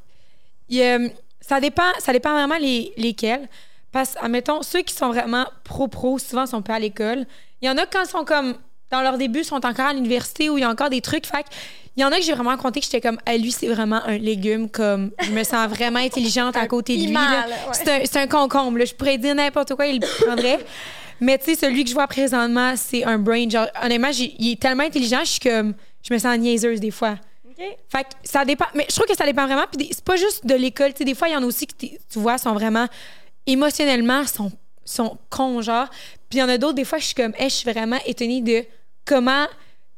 [0.68, 1.08] Il, euh,
[1.40, 3.48] ça, dépend, ça dépend vraiment les, lesquels.
[3.92, 7.26] Parce que, admettons, ceux qui sont vraiment pro-pro, souvent, sont pas à l'école.
[7.62, 8.54] Il y en a quand ils sont comme,
[8.90, 11.26] dans leur début, sont encore à l'université où il y a encore des trucs.
[11.26, 11.48] Fait que
[11.96, 14.02] il y en a que j'ai vraiment compté que j'étais comme, Ah, lui, c'est vraiment
[14.04, 17.12] un légume, comme, je me sens vraiment intelligente à côté de lui.
[17.68, 18.04] ouais.
[18.04, 18.84] C'est un, un concombre, là.
[18.84, 20.58] Je pourrais dire n'importe quoi, il le prendrait.
[21.20, 23.48] Mais tu sais, celui que je vois présentement, c'est un brain.
[23.48, 25.72] Genre, honnêtement, il est tellement intelligent, je suis comme,
[26.06, 27.16] je me sens niaiseuse des fois.
[27.88, 28.66] Fait que ça dépend.
[28.74, 29.64] Mais je trouve que ça dépend vraiment.
[29.74, 30.92] Puis c'est pas juste de l'école.
[30.92, 32.86] Tu sais, des fois, il y en a aussi qui, t'es- tu vois, sont vraiment
[33.46, 34.52] émotionnellement, sont,
[34.84, 35.88] sont cons, genre.
[36.28, 37.98] Puis il y en a d'autres, des fois, je suis comme, hey, je suis vraiment
[38.06, 38.64] étonnée de
[39.04, 39.46] comment,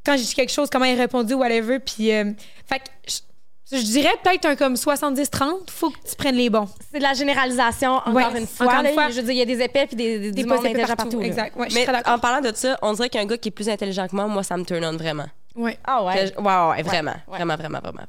[0.05, 1.79] quand je dis quelque chose, comment il a répondu, whatever.
[1.79, 2.33] Puis, euh,
[2.67, 2.85] fait que
[3.71, 5.69] je, je dirais peut-être un comme 70-30.
[5.71, 6.69] Faut que tu prennes les bons.
[6.91, 8.67] C'est de la généralisation, encore Ouais, une fois.
[8.67, 8.93] encore une là.
[8.93, 9.11] fois.
[9.11, 10.71] Je veux dire, il y a des épais puis des, des, Des du monde postes
[10.71, 11.21] intelligent partout.
[11.21, 11.57] Exact.
[11.57, 14.17] Ouais, Mais en parlant de ça, on dirait qu'un gars qui est plus intelligent que
[14.17, 15.27] moi, moi, ça me turn on vraiment.
[15.55, 15.79] Ouais.
[15.85, 16.15] Ah ouais.
[16.15, 17.11] Que je- ouais, ouais, ouais, vraiment.
[17.27, 17.37] Ouais.
[17.37, 18.09] Vraiment, vraiment, vraiment, vraiment.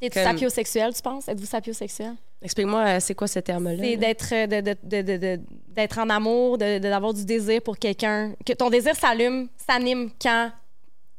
[0.00, 1.28] Es-tu comme- sapiosexuel, tu penses?
[1.28, 2.14] Êtes-vous sapiosexuel?
[2.40, 3.82] Explique-moi, euh, c'est quoi ce terme-là?
[3.82, 7.24] C'est d'être euh, de, de, de, de- de- d'être en amour, de- de- d'avoir du
[7.24, 8.32] désir pour quelqu'un.
[8.46, 10.50] Que ton désir s'allume, s'anime quand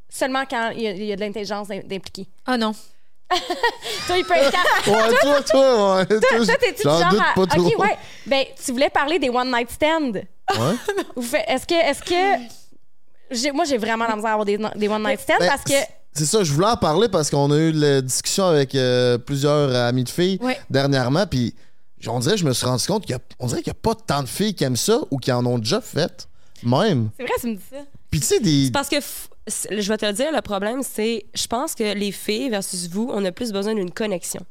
[0.08, 2.28] seulement quand il y a, il y a de l'intelligence d'im- d'impliquer.
[2.46, 2.74] Ah non.
[4.08, 6.06] Toi, il peut être quand- Ouais, toi, toi, ouais.
[6.08, 7.66] Toi, toi, t'es-tu genre doute à- pas trop.
[7.68, 7.98] OK, ouais.
[8.26, 10.14] Ben, tu voulais parler des one night stands.
[10.14, 10.76] Ouais.
[11.48, 12.44] Est-ce que est-ce que
[13.30, 15.64] j'ai- moi j'ai vraiment la misère à avoir des, des one night stands Ben, parce
[15.64, 15.74] que
[16.20, 19.74] C'est ça, je voulais en parler parce qu'on a eu la discussion avec euh, plusieurs
[19.74, 20.60] amis de filles Ouais.
[20.70, 21.56] dernièrement, puis
[22.08, 23.82] on dirait, je me suis rendu compte qu'il y a, on dirait qu'il n'y a
[23.82, 26.28] pas tant de filles qui aiment ça ou qui en ont déjà fait,
[26.62, 27.10] même.
[27.18, 27.78] c'est vrai tu me dis ça.
[28.12, 28.70] Puis tu sais, des...
[28.74, 32.50] Parce que, je vais te le dire, le problème, c'est, je pense que les filles
[32.50, 34.42] versus vous, on a plus besoin d'une connexion.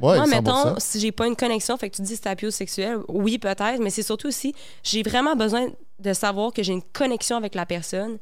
[0.00, 0.30] Ouais, Moi, 100%.
[0.30, 3.90] mettons, si j'ai pas une connexion, fait que tu dis c'est apiosexuel, oui, peut-être, mais
[3.90, 5.66] c'est surtout aussi, j'ai vraiment besoin
[5.98, 8.16] de savoir que j'ai une connexion avec la personne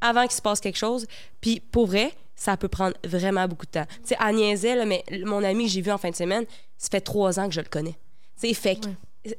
[0.00, 1.06] avant qu'il se passe quelque chose.
[1.40, 3.86] Puis pour vrai, ça peut prendre vraiment beaucoup de temps.
[4.02, 6.44] Tu sais, à niaiser, là, mais mon ami que j'ai vu en fin de semaine,
[6.76, 7.98] ça fait trois ans que je le connais.
[8.40, 8.88] Tu sais, fait que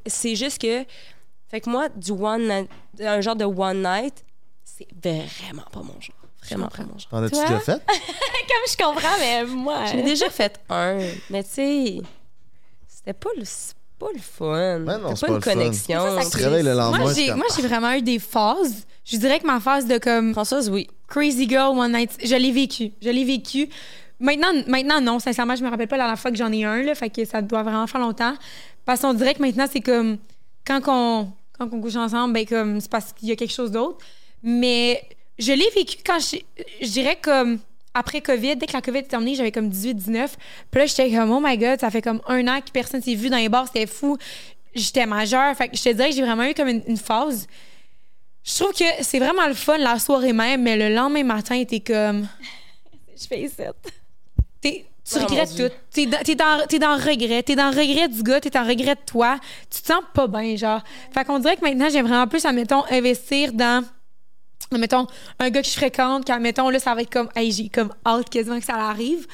[0.05, 0.83] c'est juste que,
[1.47, 2.69] fait que moi, du one night-
[2.99, 4.25] un genre de one night,
[4.65, 6.15] c'est vraiment pas mon genre.
[6.43, 7.09] Vraiment pas mon genre.
[7.09, 7.81] T'en as-tu déjà fait?
[7.87, 10.97] Comme je comprends mais moi J'en ai déjà fait un,
[11.29, 12.01] mais tu sais,
[12.87, 13.43] c'était pas le,
[13.99, 14.79] pas le fun.
[14.79, 15.53] Ben non, c'est pas pas une le fun.
[15.53, 16.19] connexion.
[16.23, 16.99] Tu te réveilles le lendemain.
[16.99, 18.87] Moi, t'es j'ai, comme, moi, j'ai vraiment eu des phases.
[19.05, 20.87] Je dirais que ma phase de comme Françoise, oui.
[21.07, 22.91] Crazy Girl One Night, je l'ai vécu.
[23.01, 23.69] Je l'ai vécu.
[24.19, 25.19] Maintenant, maintenant, non.
[25.19, 26.95] Sincèrement, je me rappelle pas la dernière fois que j'en ai un, là.
[26.95, 28.33] Fait que ça doit vraiment faire longtemps.
[28.85, 30.17] Parce qu'on dirait que maintenant, c'est comme
[30.65, 33.71] quand on, quand on couche ensemble, ben comme c'est parce qu'il y a quelque chose
[33.71, 33.97] d'autre.
[34.43, 35.03] Mais
[35.37, 36.37] je l'ai vécu quand je,
[36.81, 37.59] je dirais comme
[37.93, 40.37] après COVID, dès que la COVID est terminée, j'avais comme 18, 19.
[40.71, 43.15] Puis là, j'étais comme, oh my god, ça fait comme un an que personne s'est
[43.15, 44.17] vu dans les bars, c'était fou.
[44.75, 45.55] J'étais majeure.
[45.55, 47.47] Fait que je te dirais que j'ai vraiment eu comme une, une phase.
[48.43, 51.79] Je trouve que c'est vraiment le fun la soirée même, mais le lendemain matin, t'es
[51.79, 52.27] comme.
[53.19, 53.73] Je fais ça.
[54.61, 54.85] Tu
[55.15, 55.75] Oh, regrettes tout.
[55.91, 57.41] T'es dans, t'es, dans, t'es dans le regret.
[57.41, 59.39] T'es dans le regret du gars, t'es en regret de toi.
[59.69, 60.83] Tu te sens pas bien, genre.
[61.11, 63.83] Fait qu'on dirait que maintenant, j'aime vraiment plus, admettons, investir dans.
[64.71, 65.07] Mettons,
[65.39, 67.93] un gars que je fréquente, quand, mettons, là, ça va être comme, hey, j'ai comme
[68.05, 69.25] hâte quasiment que ça arrive.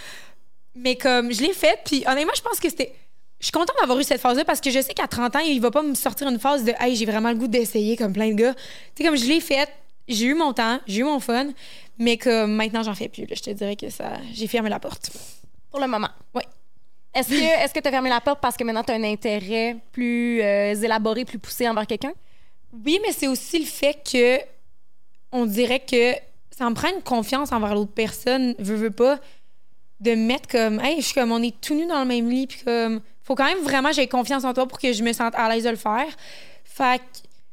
[0.76, 2.93] Mais comme, je l'ai fait, puis honnêtement, je pense que c'était.
[3.39, 5.59] Je suis contente d'avoir eu cette phase-là parce que je sais qu'à 30 ans, il
[5.59, 8.30] va pas me sortir une phase de, hey, j'ai vraiment le goût d'essayer, comme plein
[8.30, 8.53] de gars.
[8.53, 8.61] Tu
[8.97, 9.69] sais, comme je l'ai fait,
[10.07, 11.47] j'ai eu mon temps, j'ai eu mon fun,
[11.97, 13.26] mais que maintenant, j'en fais plus.
[13.26, 13.36] là.
[13.36, 14.13] je te dirais que ça.
[14.34, 15.11] J'ai fermé la porte.
[15.69, 16.09] Pour le moment.
[16.34, 16.43] Oui.
[17.13, 19.03] Est-ce que est-ce que tu as fermé la porte parce que maintenant tu as un
[19.03, 22.11] intérêt plus euh, élaboré, plus poussé envers quelqu'un?
[22.86, 24.39] Oui, mais c'est aussi le fait que
[25.36, 26.13] on dirait que
[26.49, 29.19] ça me prend une confiance envers l'autre personne, veut, veut pas,
[29.99, 32.29] de me mettre comme, hey, je suis comme, on est tout nus dans le même
[32.29, 35.03] lit, puis comme, faut quand même vraiment que j'ai confiance en toi pour que je
[35.03, 36.07] me sente à l'aise de le faire.
[36.63, 37.03] Fait que,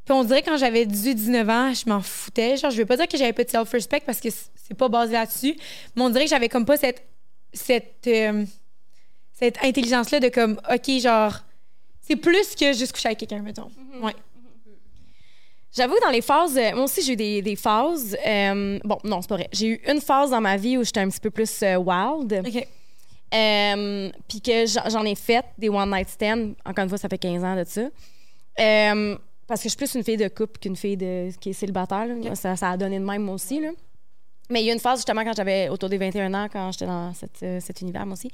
[0.05, 2.57] puis on dirait que quand j'avais 18-19 ans, je m'en foutais.
[2.57, 5.13] Genre, je veux pas dire que j'avais pas de self-respect parce que c'est pas basé
[5.13, 5.57] là-dessus,
[5.97, 7.05] mais on dirait que j'avais comme pas cette,
[7.53, 8.45] cette, euh,
[9.33, 11.39] cette intelligence-là de comme, OK, genre,
[12.01, 13.71] c'est plus que juste coucher avec quelqu'un, mettons.
[14.01, 14.15] Ouais.
[15.75, 18.17] J'avoue, dans les phases, euh, moi aussi, j'ai eu des, des phases.
[18.27, 19.49] euh, bon, non, c'est pas vrai.
[19.53, 22.43] J'ai eu une phase dans ma vie où j'étais un petit peu plus euh, wild.
[22.47, 22.69] OK.
[23.35, 26.53] Euh, Puis que j'en j'en ai fait des one night stands.
[26.67, 27.81] Encore une fois, ça fait 15 ans de ça.
[28.61, 29.17] Euh,
[29.47, 32.07] parce que je suis plus une fille de couple qu'une fille de, qui est célibataire.
[32.07, 32.35] là.
[32.35, 33.59] Ça, ça a donné de même, moi aussi.
[33.61, 33.71] Là.
[34.51, 36.87] Mais il y a une phase, justement, quand j'avais autour des 21 ans, quand j'étais
[36.87, 38.31] dans cette, euh, cet univers, moi aussi.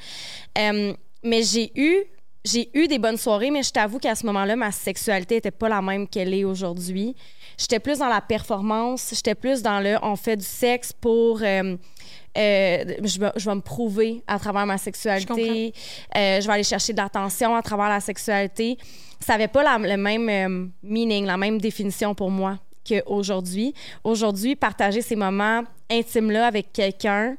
[0.59, 2.03] Euh, mais j'ai eu,
[2.45, 5.69] j'ai eu des bonnes soirées, mais je t'avoue qu'à ce moment-là, ma sexualité était pas
[5.69, 7.15] la même qu'elle est aujourd'hui.
[7.59, 11.43] J'étais plus dans la performance, j'étais plus dans le on fait du sexe pour.
[11.43, 11.77] euh,
[12.37, 15.73] euh, je, vais, je vais me prouver à travers ma sexualité.
[16.17, 18.79] Euh, je vais aller chercher de l'attention à travers la sexualité.
[19.19, 22.59] Ça n'avait pas la- le même euh, meaning, la même définition pour moi
[22.89, 23.75] qu'aujourd'hui.
[24.05, 27.37] Aujourd'hui, partager ces moments intimes-là avec quelqu'un,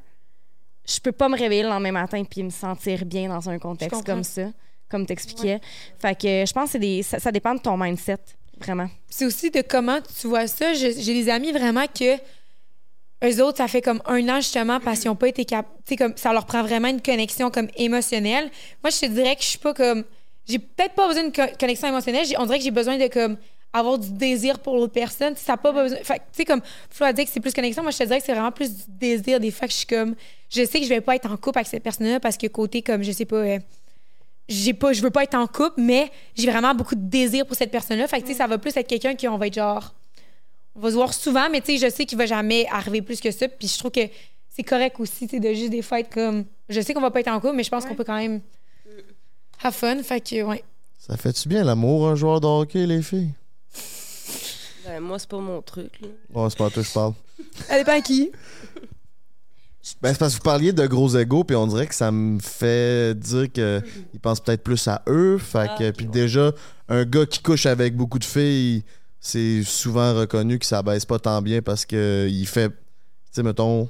[0.86, 4.04] je peux pas me réveiller le lendemain matin puis me sentir bien dans un contexte
[4.04, 4.42] comme ça,
[4.90, 5.60] comme t'expliquais.
[6.00, 8.18] Fait que je pense que c'est des, ça, ça dépend de ton mindset,
[8.58, 8.88] vraiment.
[9.08, 10.74] c'est aussi de comment tu vois ça.
[10.74, 12.16] J'ai des amis vraiment que
[13.22, 15.74] eux autres, ça fait comme un an justement parce qu'ils n'ont pas été capables.
[15.84, 18.50] Tu sais, comme ça leur prend vraiment une connexion comme émotionnelle.
[18.82, 20.04] Moi, je te dirais que je suis pas comme.
[20.48, 22.26] J'ai peut-être pas besoin d'une co- connexion émotionnelle.
[22.38, 23.36] On dirait que j'ai besoin de comme
[23.74, 25.36] avoir du désir pour l'autre personne.
[25.36, 25.98] Ça pas besoin.
[26.02, 27.82] Fait tu sais, comme Flo a dit que c'est plus connexion.
[27.82, 29.38] Moi, je te dirais que c'est vraiment plus du désir.
[29.38, 30.14] Des fois que je suis comme.
[30.48, 32.80] Je sais que je vais pas être en couple avec cette personne-là parce que côté,
[32.80, 33.36] comme, je sais pas.
[33.36, 33.58] euh,
[34.50, 37.56] j'ai pas je veux pas être en couple mais j'ai vraiment beaucoup de désir pour
[37.56, 39.46] cette personne là fait que tu sais ça va plus être quelqu'un qui on va
[39.46, 39.94] être genre
[40.74, 43.20] on va se voir souvent mais tu sais je sais qu'il va jamais arriver plus
[43.20, 44.06] que ça puis je trouve que
[44.50, 47.10] c'est correct aussi tu sais de juste des fois être comme je sais qu'on va
[47.10, 48.40] pas être en couple mais je pense qu'on peut quand même
[49.62, 50.64] have fun fait que ouais
[50.98, 53.30] Ça fait-tu bien l'amour, un joueur de hockey, les filles?
[54.84, 55.92] Ben, moi, c'est pas mon truc.
[56.00, 56.08] Là.
[56.34, 57.12] Ouais, c'est pas à toi que je parle.
[57.68, 58.30] elle dépend à qui
[60.02, 62.38] Ben, c'est parce que vous parliez de gros égaux, puis on dirait que ça me
[62.38, 63.80] fait dire que
[64.14, 65.38] ils pensent peut-être plus à eux.
[65.38, 66.12] Fait que, Ah, ok, puis ouais.
[66.12, 66.52] déjà,
[66.88, 68.84] un gars qui couche avec beaucoup de filles,
[69.20, 72.74] c'est souvent reconnu que ça baisse pas tant bien parce que il fait, tu
[73.32, 73.88] sais, mettons,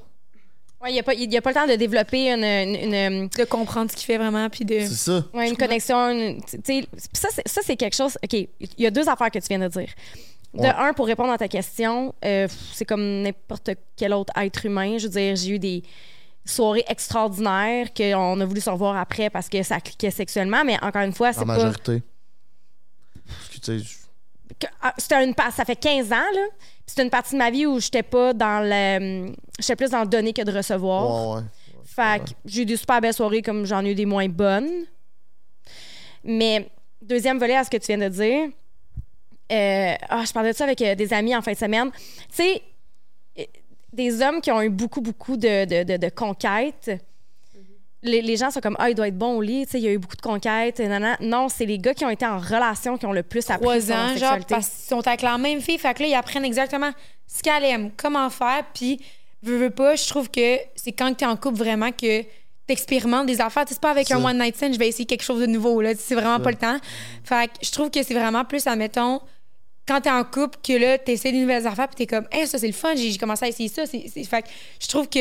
[0.82, 2.94] Ouais, il n'y a, pas- il y a pas le temps de développer une, une-
[2.94, 5.24] une- de comprendre ce qu'il fait vraiment puis de c'est ça.
[5.34, 6.08] Ouais, une connexion.
[6.08, 8.16] une- tu sais, ça, c'est- ça, c'est quelque chose.
[8.24, 9.88] OK, il y a deux affaires que tu viens de dire.
[10.52, 10.68] De Ouais.
[10.68, 14.98] un, pour répondre à ta question, euh, c'est comme n'importe quel autre être humain.
[14.98, 15.82] Je veux dire, j'ai eu des
[16.44, 21.02] soirées extraordinaires qu'on a voulu se revoir après parce que ça cliquait sexuellement, mais encore
[21.02, 21.44] une fois, c'est pas.
[21.44, 22.02] majorité.
[24.82, 26.46] Ah, c'était une pa- ça fait 15 ans là.
[26.86, 30.08] C'était une partie de ma vie où j'étais pas dans le j'étais plus dans le
[30.08, 31.36] donner que de recevoir.
[31.36, 31.46] ouais, ouais.
[31.84, 34.68] Fait que j'ai eu des super belles soirées comme j'en ai eu des moins bonnes.
[36.24, 36.68] Mais
[37.00, 38.48] deuxième volet à ce que tu viens de dire,
[39.50, 41.90] euh, ah, je parlais de ça avec euh, des amis en fin de semaine.
[41.92, 41.98] Tu
[42.30, 42.62] sais,
[43.38, 43.42] euh,
[43.92, 46.90] des hommes qui ont eu beaucoup, beaucoup de, de, de- de conquêtes.
[48.02, 49.84] Les, les gens sont comme, ah, il doit être bon au lit, tu sais, il
[49.84, 50.78] y a eu beaucoup de conquêtes.
[50.78, 51.18] nanana.
[51.20, 53.92] Non, c'est les gars qui ont été en relation qui ont le plus appris trois
[53.92, 55.76] ans, genre, parce qu'ils sont avec la même fille.
[55.76, 56.90] Fait que là, ils apprennent exactement
[57.26, 58.64] ce qu'elle aime, comment faire.
[58.72, 59.00] Puis,
[59.42, 62.22] veux, veux pas, je trouve que c'est quand t'es en couple vraiment que
[62.66, 63.64] t'expérimentes des affaires.
[63.64, 64.16] Tu sais, C'est pas avec Ça.
[64.16, 65.82] un one night stand, je vais essayer quelque chose de nouveau.
[65.82, 66.42] Là, c'est vraiment Ça.
[66.44, 66.76] pas le temps.
[67.24, 69.20] Fait que je trouve que c'est vraiment plus, admettons,
[69.90, 72.58] quand t'es en couple, que là, t'essaies des nouvelles affaires, puis t'es comme, hey, ça,
[72.58, 73.86] c'est le fun, j'ai commencé à essayer ça.
[73.86, 74.48] C'est, c'est- Fait que
[74.80, 75.18] je trouve que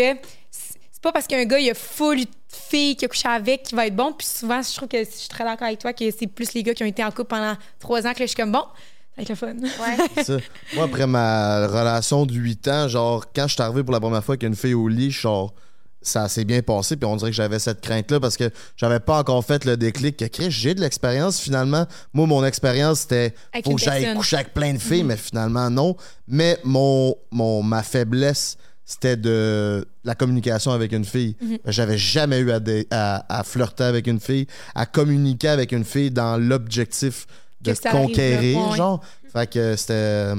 [0.51, 2.27] c'est pas parce qu'un gars, il a full de
[2.69, 4.11] filles qu'il a couché avec qui va être bon.
[4.13, 6.61] Puis souvent, je trouve que je suis très d'accord avec toi que c'est plus les
[6.61, 8.59] gars qui ont été en couple pendant trois ans que là, je suis comme, bon,
[8.59, 9.53] ça va être le fun.
[9.55, 10.23] Ouais.
[10.23, 10.37] Ça.
[10.75, 14.23] Moi, après ma relation de 8 ans, genre, quand je suis arrivé pour la première
[14.23, 15.53] fois avec une fille au lit, je suis genre,
[16.01, 19.19] ça s'est bien passé, puis on dirait que j'avais cette crainte-là parce que j'avais pas
[19.19, 21.85] encore fait le déclic que Chris, j'ai de l'expérience finalement.
[22.13, 23.33] Moi, mon expérience, c'était
[23.65, 25.95] faut que j'aille coucher avec plein de filles, mais finalement, non.
[26.27, 31.35] Mais mon, mon, ma faiblesse, c'était de la communication avec une fille.
[31.65, 35.83] J'avais jamais eu à, dé- à, à flirter avec une fille, à communiquer avec une
[35.85, 37.27] fille dans l'objectif
[37.61, 37.71] de
[38.07, 39.01] conquérir, genre.
[39.33, 40.35] Fait que c'était euh,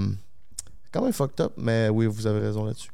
[0.91, 2.89] quand même fucked up, mais oui, vous avez raison là-dessus.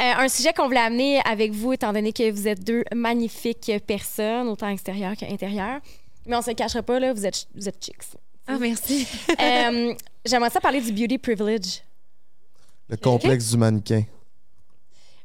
[0.00, 3.70] Euh, un sujet qu'on voulait amener avec vous, étant donné que vous êtes deux magnifiques
[3.86, 5.80] personnes, autant extérieures qu'intérieures.
[6.26, 8.02] Mais on se le cachera pas, là, vous êtes, vous êtes chicks.
[8.46, 9.06] Ah, merci.
[9.40, 11.82] Euh, J'aimerais ça parler du beauty privilege.
[12.88, 14.02] Le complexe du mannequin.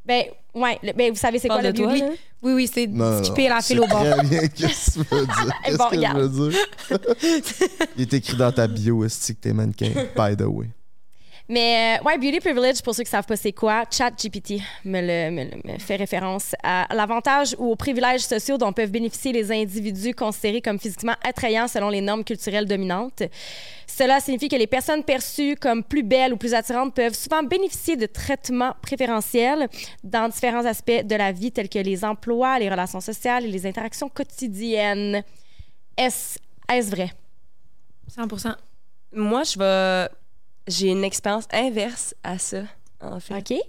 [0.06, 2.04] Ben, ouais, le- ben, vous savez c'est quoi le toi, beauty?
[2.42, 2.90] Oui, oui, c'est
[3.24, 4.04] skipper la file au bord.
[4.56, 5.54] Qu'est-ce que tu veux dire?
[5.64, 6.60] Qu'est-ce Bon, que veux dire?
[7.98, 10.68] Il est écrit dans ta bio, est-ce que t'es mannequin, by the way.
[11.52, 15.44] Mais euh, ouais, beauty privilege, pour ceux qui savent pas c'est quoi, ChatGPT me, me,
[15.46, 20.14] le- me fait référence à l'avantage ou aux privilèges sociaux dont peuvent bénéficier les individus
[20.14, 23.24] considérés comme physiquement attrayants selon les normes culturelles dominantes.
[23.88, 27.96] Cela signifie que les personnes perçues comme plus belles ou plus attirantes peuvent souvent bénéficier
[27.98, 29.68] de traitements préférentiels
[30.04, 33.66] dans différents aspects de la vie tels que les emplois, les relations sociales et les
[33.66, 35.24] interactions quotidiennes.
[35.98, 36.38] Est-ce
[36.72, 37.10] est-ce vrai?
[38.08, 38.28] 100
[39.12, 40.10] Moi, je vais.
[40.70, 42.62] J'ai une expérience inverse à ça,
[43.02, 43.38] en fait.
[43.40, 43.60] OK?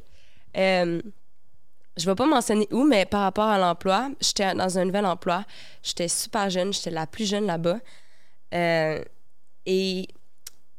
[0.57, 1.01] Euh,
[1.97, 5.45] je vais pas mentionner où, mais par rapport à l'emploi, j'étais dans un nouvel emploi.
[5.83, 7.79] J'étais super jeune, j'étais la plus jeune là-bas.
[8.55, 9.03] Euh,
[9.67, 10.09] et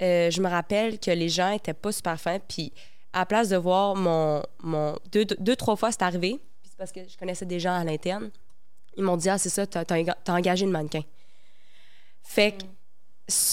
[0.02, 2.40] euh, je me rappelle que les gens étaient pas super fins.
[2.40, 2.72] Puis
[3.14, 4.44] à la place de voir mon.
[4.62, 6.40] mon deux, deux, trois fois, c'est arrivé.
[6.62, 8.30] Puis c'est parce que je connaissais des gens à l'interne.
[8.96, 11.02] Ils m'ont dit Ah, c'est ça, t'as t'as enga- t'as engagé une mannequin.
[12.24, 12.64] Fait que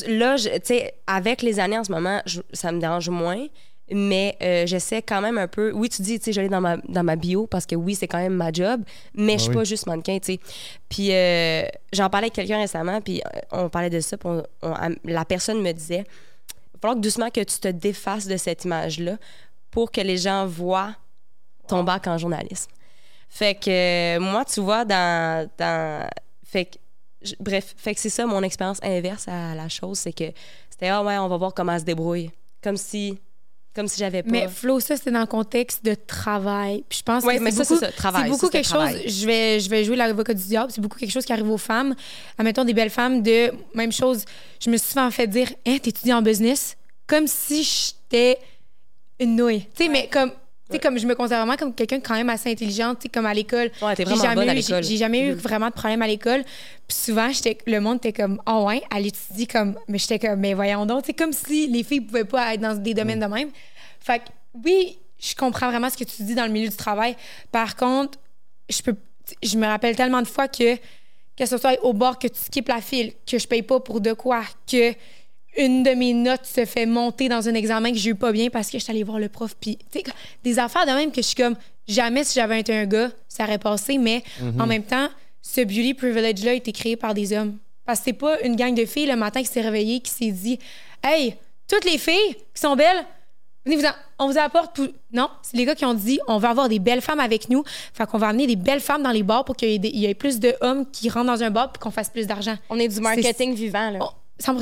[0.06, 3.46] là, tu sais, avec les années en ce moment, je- ça me dérange moins.
[3.90, 5.72] Mais euh, j'essaie quand même un peu.
[5.72, 8.06] Oui, tu dis, tu sais, j'allais dans ma, dans ma bio parce que oui, c'est
[8.06, 8.82] quand même ma job,
[9.14, 9.54] mais je suis oui.
[9.56, 10.40] pas juste mannequin, tu sais.
[10.90, 11.62] Puis euh,
[11.94, 15.24] j'en parlais avec quelqu'un récemment, puis euh, on parlait de ça, puis on- on- la
[15.24, 19.16] personne me disait il va falloir que doucement que tu te défasses de cette image-là
[19.70, 20.94] pour que les gens voient
[21.66, 22.70] ton bac en journalisme.
[23.30, 23.70] Fait que
[24.18, 25.48] euh, moi, tu vois, dans.
[25.56, 26.06] dans
[26.44, 26.76] fait que,
[27.22, 30.24] je- bref, fait que c'est ça mon expérience inverse à la chose, c'est que
[30.70, 32.30] c'était ah ouais, on va voir comment elle se débrouille.
[32.62, 33.18] Comme si.
[33.74, 34.30] Comme si j'avais pas.
[34.30, 36.84] Mais Flo, ça, c'était dans le contexte de travail.
[36.88, 38.22] Puis je pense Ouais, que mais c'est ça, beaucoup, c'est ça, travail.
[38.24, 39.02] C'est beaucoup quelque travail.
[39.04, 39.20] chose.
[39.20, 40.72] Je vais, je vais jouer l'avocat du diable.
[40.72, 41.94] C'est beaucoup quelque chose qui arrive aux femmes.
[42.38, 44.24] Admettons des belles femmes de même chose.
[44.60, 48.38] Je me suis souvent fait dire, hein, t'étudies en business, comme si j'étais
[49.20, 49.66] une nouille.
[49.76, 50.32] Tu sais, mais comme.
[50.70, 53.70] Sais, comme je me considère vraiment comme quelqu'un quand même assez intelligente, comme à l'école.
[53.80, 54.82] Ouais, t'es vraiment jamais bonne à eu- l'école.
[54.84, 55.38] J'ai jamais eu Mhm.
[55.38, 56.44] vraiment de problème à l'école.
[56.86, 57.30] Puis souvent,
[57.66, 61.04] le monde était comme, ah ouais, elle étudie comme, mais j'étais comme, mais voyons donc,
[61.06, 63.48] c'est comme si les filles pouvaient pas être dans des domaines de même.
[64.00, 64.24] Fait que
[64.64, 67.16] oui, je comprends vraiment ce que tu dis dans le milieu du travail.
[67.50, 68.18] Par contre,
[68.68, 68.94] je peux,
[69.42, 70.76] je me rappelle tellement de fois que
[71.36, 74.00] que ce soit au bord que tu skippes la file, que je paye pas pour
[74.00, 74.92] de quoi, que
[75.56, 78.48] une de mes notes se fait monter dans un examen que j'ai eu pas bien
[78.50, 79.54] parce que je suis allée voir le prof.
[79.60, 80.04] Puis, tu sais,
[80.44, 83.44] des affaires de même que je suis comme, jamais si j'avais été un gars, ça
[83.44, 84.22] aurait passé, mais
[84.60, 85.08] en même temps,
[85.42, 87.56] ce beauty privilege-là a été créé par des hommes.
[87.84, 90.30] Parce que c'est pas une gang de filles le matin qui s'est réveillée, qui s'est
[90.30, 90.58] dit,
[91.02, 91.34] hey,
[91.66, 93.04] toutes les filles qui sont belles,
[93.64, 93.94] venez vous en-
[94.26, 94.76] on vous apporte.
[94.76, 97.48] pour- Non, c'est les gars qui ont dit, on va avoir des belles femmes avec
[97.48, 97.62] nous.
[97.94, 100.14] Fait qu'on va amener des belles femmes dans les bars pour qu'il y ait, y
[100.14, 102.56] plus d'hommes qui rentrent dans un bar pour qu'on fasse plus d'argent.
[102.68, 103.98] On est du marketing vivant, là.
[104.02, 104.54] Oh, 100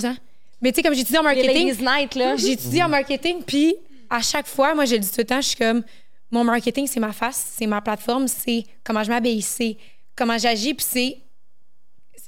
[0.61, 2.37] Mais tu sais, comme j'étudie en marketing, Ladies Night, là.
[2.37, 3.75] j'étudie en marketing, puis
[4.09, 5.83] à chaque fois, moi, je le dis tout le temps, je suis comme,
[6.31, 9.77] mon marketing, c'est ma face, c'est ma plateforme, c'est comment je m'habille, c'est
[10.17, 11.19] comment j'agis, puis c'est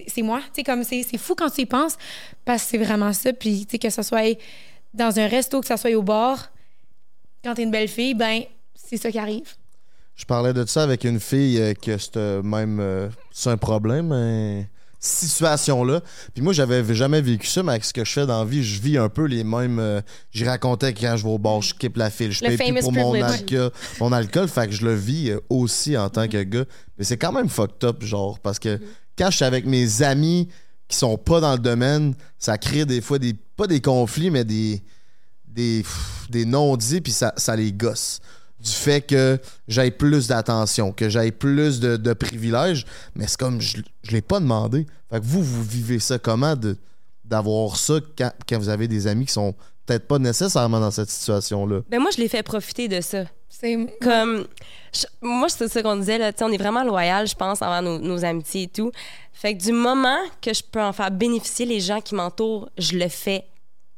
[0.07, 0.41] c'est- moi.
[0.41, 1.97] Tu sais, comme c'est c'est fou quand tu y penses,
[2.45, 3.33] parce que c'est vraiment ça.
[3.33, 4.39] Puis, tu sais, que ce soit
[4.95, 6.51] dans un resto, que ce soit au bar,
[7.43, 8.43] quand t'es une belle fille, ben,
[8.75, 9.55] c'est ça qui arrive.
[10.15, 12.79] Je parlais de ça avec une fille euh, que c'était même.
[12.81, 14.65] euh, c'est un problème, hein,
[15.01, 16.01] situation-là.
[16.35, 18.63] Puis moi, j'avais jamais vécu ça, mais avec ce que je fais dans la vie,
[18.65, 19.79] je vis un peu les mêmes.
[19.79, 20.01] euh,
[20.33, 22.33] J'y racontais quand je vais au bar, je skippe la file.
[22.33, 23.71] Je Le paye plus pour mon alcool,
[24.01, 24.49] mon alcool.
[24.49, 26.65] Fait que je le vis euh, aussi en tant que gars.
[26.99, 28.81] Mais c'est quand même fucked up, genre, parce que
[29.17, 30.49] quand je suis avec mes amis
[30.89, 33.35] qui sont pas dans le domaine, ça crée des fois des.
[33.57, 34.83] Pas des conflits, mais des.
[35.47, 35.85] Des,
[36.31, 38.21] des non-dits, puis ça, ça les gosse
[38.61, 43.61] du fait que j'aille plus d'attention, que j'aille plus de, de privilèges, mais c'est comme
[43.61, 44.87] je, je l'ai pas demandé.
[45.11, 46.77] Fait que vous, vous vivez ça comment de
[47.25, 49.55] d'avoir ça quand, quand vous avez des amis qui sont
[49.87, 51.81] peut-être pas nécessairement dans cette situation-là?
[51.91, 53.25] Ben moi, je l'ai fait profiter de ça.
[53.51, 54.47] C'est Comme,
[54.95, 57.99] je- moi, c'est ça qu'on disait, là, on est vraiment loyal, je pense, envers nos,
[57.99, 58.91] nos amitiés et tout.
[59.33, 62.97] Fait que du moment que je peux en faire bénéficier les gens qui m'entourent, je
[62.99, 63.45] le fais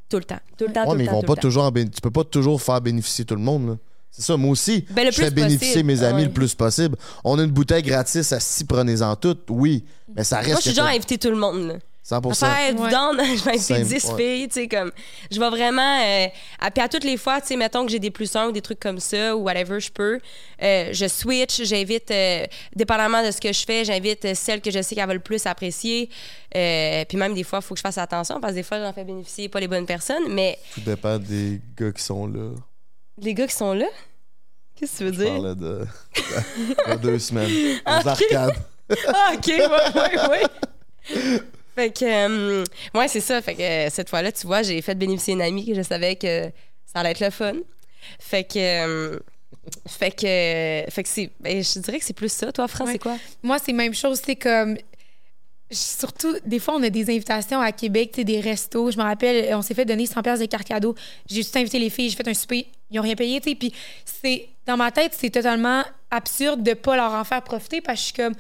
[0.08, 0.38] tout le temps.
[0.58, 1.12] Tout le temps, Ouais, tout mais le ils temps.
[1.14, 1.40] vont tout pas le temps.
[1.42, 3.68] toujours en tu peux pas toujours faire bénéficier tout le monde.
[3.68, 3.76] là.
[4.10, 4.84] C'est ça, moi aussi.
[4.90, 5.86] Ben, je fais bénéficier possible.
[5.86, 6.26] mes amis Ouais.
[6.26, 6.96] le plus possible.
[7.24, 9.84] On a une bouteille gratis à si prenez-en toutes, oui.
[10.14, 10.50] Mais ça reste.
[10.50, 11.68] Moi, je suis genre à inviter tout le monde.
[11.68, 11.74] là.
[12.02, 12.34] 100%.
[12.46, 12.90] Faire du Ouais.
[12.90, 14.16] down, je vais inviter Same, 10 ouais.
[14.16, 14.90] filles, tu sais, comme,
[15.30, 16.26] je vais vraiment, euh,
[16.58, 18.52] à, puis à toutes les fois, tu sais, mettons que j'ai des plus un ou
[18.52, 20.18] des trucs comme ça, ou whatever, je peux,
[20.62, 24.72] euh, je switch, j'invite, euh, dépendamment de ce que je fais, j'invite euh, celles que
[24.72, 26.08] je sais qu'elles veulent le plus apprécier,
[26.56, 28.80] Euh, puis même des fois, il faut que je fasse attention, parce que des fois,
[28.80, 32.50] j'en fais bénéficier pas les bonnes personnes, mais Tout dépend des gars qui sont là.
[33.20, 33.86] Les gars qui sont là,
[34.76, 35.32] qu'est-ce que tu veux Je dire?
[35.32, 36.96] parlais de.
[37.02, 37.50] deux semaines.
[37.86, 38.06] Aux Ok.
[38.06, 38.54] arcades.
[39.06, 41.40] Ah, OK, ouais, ouais, ouais.
[41.76, 42.64] Fait que, euh,
[42.94, 43.40] ouais, c'est ça.
[43.40, 46.16] Fait que euh, cette fois-là, tu vois, j'ai fait bénéficier une amie que je savais
[46.16, 46.50] que
[46.86, 47.52] ça allait être le fun.
[48.18, 49.18] Fait que, euh,
[49.86, 52.50] fait que, fait que c'est, ben, je dirais que c'est plus ça.
[52.50, 52.92] Toi, France, Ouais.
[52.94, 53.16] c'est quoi?
[53.44, 54.76] Moi, c'est même chose, c'est comme.
[55.72, 58.90] Surtout, des fois, on a des invitations à Québec, des restos.
[58.90, 60.96] Je me rappelle, on s'est fait donner 100 pièces de carte cadeau.
[61.26, 63.54] J'ai juste invité les filles, j'ai fait un souper, ils n'ont rien payé, tu.
[63.54, 63.72] Puis,
[64.04, 68.32] c'est, dans ma tête, c'est totalement absurde de pas leur en faire profiter parce que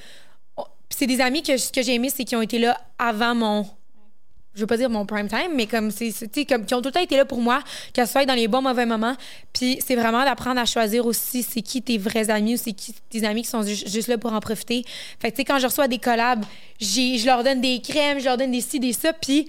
[0.56, 3.66] oh, c'est des amis que, j'ai aimé, c'est qu'ils ont été là avant mon.
[4.54, 6.12] Je veux pas dire mon prime time, mais comme c'est,
[6.44, 7.62] comme qui ont tout le temps été là pour moi,
[7.92, 9.16] qu'elles soient dans les bons, mauvais moments.
[9.52, 12.92] Puis c'est vraiment d'apprendre à choisir aussi c'est qui tes vrais amis ou c'est qui
[13.08, 14.84] tes amis qui sont ju- juste là pour en profiter.
[15.20, 16.44] Fait que, tu sais, quand je reçois des collabs,
[16.80, 19.12] je leur donne des crèmes, je leur donne des ci, des ça.
[19.12, 19.48] Puis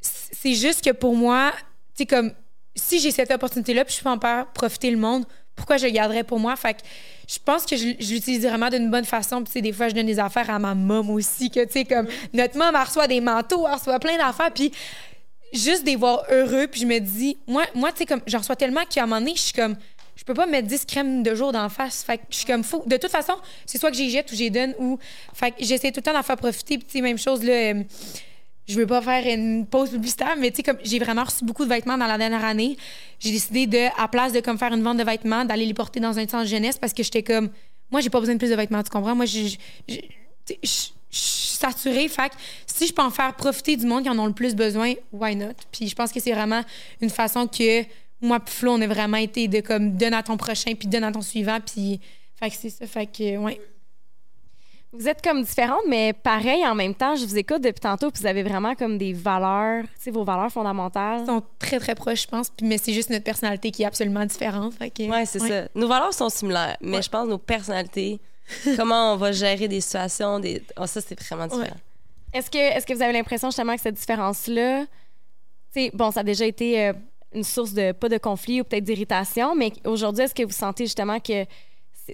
[0.00, 1.52] c'est juste que pour moi,
[1.96, 2.32] tu sais, comme
[2.74, 4.18] si j'ai cette opportunité-là, puis je peux en
[4.52, 5.24] profiter le monde,
[5.56, 6.54] pourquoi je le garderais pour moi?
[6.54, 6.80] Fait que
[7.26, 9.42] je pense que je, l'utilise vraiment d'une bonne façon.
[9.42, 12.56] Puis, des fois, je donne des affaires à ma mom aussi, que, tu comme notre
[12.56, 14.50] mom, reçoit des manteaux, elle reçoit plein d'affaires.
[15.52, 18.38] Juste de les voir heureux, puis je me dis, moi, moi tu sais, comme, j'en
[18.38, 19.76] reçois tellement qu'à un moment donné, je suis comme,
[20.16, 22.02] je peux pas mettre 10 crèmes de jour d'en face.
[22.02, 22.82] Fait que je suis comme fou.
[22.86, 23.34] De toute façon,
[23.64, 24.98] c'est soit que j'y jette ou j'y donne ou.
[25.34, 26.78] Fait que j'essaie tout le temps d'en faire profiter.
[26.78, 27.74] Puis, même chose, là.
[28.68, 31.64] Je veux pas faire une pause publicitaire, mais tu sais, comme j'ai vraiment reçu beaucoup
[31.64, 32.76] de vêtements dans la dernière année,
[33.20, 36.00] j'ai décidé de, à place de comme faire une vente de vêtements, d'aller les porter
[36.00, 37.50] dans un centre jeunesse parce que j'étais comme,
[37.90, 39.14] moi, j'ai pas besoin de plus de vêtements, tu comprends?
[39.14, 39.56] Moi, je
[40.62, 42.08] suis saturée.
[42.08, 42.34] Fait que
[42.66, 45.36] si je peux en faire profiter du monde qui en ont le plus besoin, why
[45.36, 45.54] not?
[45.70, 46.62] Puis je pense que c'est vraiment
[47.00, 47.84] une façon que
[48.20, 51.04] moi, puis Flo, on a vraiment été de comme, donne à ton prochain, puis donne
[51.04, 52.00] à ton suivant, puis.
[52.34, 52.86] Fait que c'est ça.
[52.86, 53.60] Fait que, ouais.
[54.92, 57.16] Vous êtes comme différentes, mais pareil en même temps.
[57.16, 60.24] Je vous écoute depuis tantôt, puis vous avez vraiment comme des valeurs, tu sais, vos
[60.24, 61.20] valeurs fondamentales.
[61.22, 62.50] Ils sont très, très proches, je pense.
[62.50, 64.74] Puis, mais c'est juste notre personnalité qui est absolument différente.
[64.80, 65.68] Ouais, c'est ça.
[65.74, 68.20] Nos valeurs sont similaires, mais je pense que nos personnalités,
[68.76, 70.62] comment on va gérer des situations, des...
[70.78, 71.76] oh, ça, c'est vraiment différent.
[72.32, 74.84] Est-ce que, est-ce que vous avez l'impression justement que cette différence-là,
[75.94, 76.92] bon, ça a déjà été euh,
[77.34, 80.84] une source de, pas de conflit ou peut-être d'irritation, mais aujourd'hui, est-ce que vous sentez
[80.84, 81.44] justement que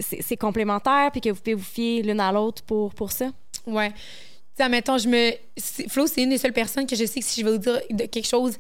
[0.01, 3.27] c'est- complémentaire puis que vous pouvez vous fier l'une à l'autre pour, pour ça?
[3.67, 3.91] Ouais.
[3.91, 3.99] Tu
[4.57, 5.33] sais, admettons, je me.
[5.89, 7.81] Flo, c'est une des seules personnes que je sais que si je vais vous dire
[7.91, 8.57] de quelque chose,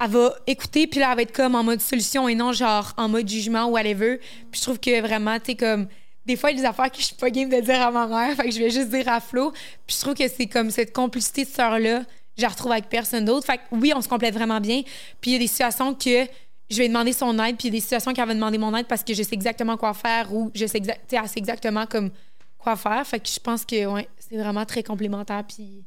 [0.00, 2.92] elle va écouter, puis là, elle va être comme en mode solution et non genre
[2.96, 4.18] en mode jugement ou whatever.
[4.50, 5.88] Puis je trouve que vraiment, tu sais, comme.
[6.26, 7.90] Des fois, il y a des affaires que je suis pas game de dire à
[7.90, 9.50] ma mère, fait que je vais juste dire à Flo.
[9.86, 12.02] Puis je trouve que c'est comme cette complicité de sœur-là,
[12.36, 13.46] je la retrouve avec personne d'autre.
[13.46, 14.82] Fait que oui, on se complète vraiment bien.
[15.22, 16.26] Puis il y a des situations que
[16.70, 18.74] je vais demander son aide, puis il y a des situations qu'elle va demander mon
[18.76, 21.86] aide parce que je sais exactement quoi faire ou je sais, sais, elle sait exactement
[21.86, 22.10] comme
[22.58, 23.06] quoi faire.
[23.06, 25.84] Fait que je pense que ouais, c'est vraiment très complémentaire, puis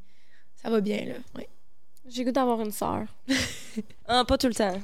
[0.62, 1.14] ça va bien, là.
[1.36, 1.48] Ouais.
[2.10, 3.03] J'ai goût d'avoir une sœur.
[4.14, 4.78] Ah, pas tout le temps.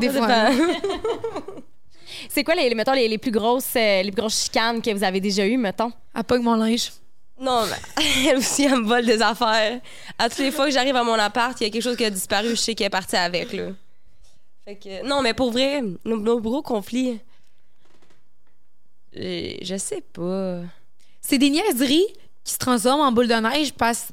[0.00, 0.26] Des fois.
[0.26, 0.64] dépend.
[2.30, 5.04] C'est quoi les, mettons, les, les plus grosses, euh, les plus grosses chicanes que vous
[5.04, 5.92] avez déjà eues, mettons?
[6.14, 6.90] Elle pogne mon linge.
[7.38, 9.80] Non, mais elle aussi, elle me vole des affaires.
[10.18, 12.04] À toutes les fois que j'arrive à mon appart, il y a quelque chose qui
[12.06, 13.68] a disparu, je sais qu'elle est partie avec, là.
[14.64, 17.18] Fait que, non, mais pour vrai, nos, nos gros conflits,
[19.16, 20.60] euh, je sais pas.
[21.20, 22.06] C'est des niaiseries
[22.44, 24.08] qui se transforment en boule de neige parce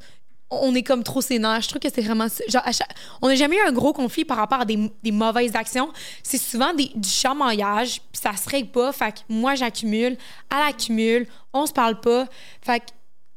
[0.49, 1.61] qu'on est comme trop sénère.
[1.61, 2.27] Je trouve que c'est vraiment.
[2.47, 5.55] Genre, chaque- On n'a jamais eu un gros conflit par rapport à des, des mauvaises
[5.55, 5.91] actions.
[6.23, 8.91] C'est souvent des, du chamaillage, puis ça se règle pas.
[8.91, 10.17] Fait que moi, j'accumule,
[10.51, 12.25] elle accumule, on se parle pas.
[12.61, 12.85] Fait que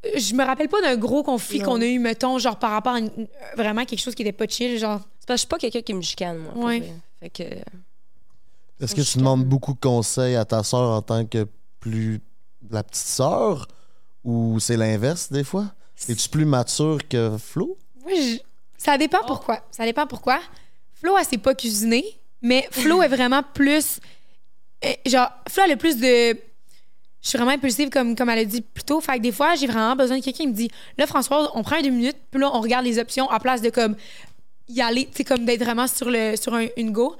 [0.06, 2.94] euh, je me rappelle pas d'un gros conflit qu'on a eu, mettons, genre par rapport
[2.94, 3.26] à une-
[3.56, 5.00] vraiment quelque chose qui était pas chill, genre.
[5.30, 6.52] Parce que je suis pas quelqu'un qui me chicane, moi.
[6.52, 6.80] pour Ouais.
[6.80, 6.92] vrai.
[7.20, 8.82] Fait que.
[8.84, 11.46] Est-ce que tu demandes beaucoup de conseils à ta sœur en tant que
[11.78, 12.20] plus
[12.68, 13.68] la petite sœur?
[14.24, 15.66] Ou c'est l'inverse des fois?
[16.08, 17.78] Es-tu plus mature que Flo?
[18.02, 18.38] Moi, je-
[18.76, 19.60] Ça dépend pourquoi.
[19.70, 20.40] Ça dépend pourquoi.
[20.94, 22.04] Flo, elle sait pas cuisiner,
[22.42, 24.00] mais Flo est vraiment plus.
[24.84, 26.36] euh, Genre, Flo, elle a plus de.
[27.22, 28.98] Je suis vraiment impulsive, comme, comme elle a dit plus tôt.
[29.02, 31.62] Fait que des fois, j'ai vraiment besoin de quelqu'un qui me dit Là, François, on
[31.62, 33.94] prend deux minutes, puis là, on regarde les options à place de comme
[34.72, 37.16] y aller, tu sais, comme d'être vraiment sur, le, sur un- une go.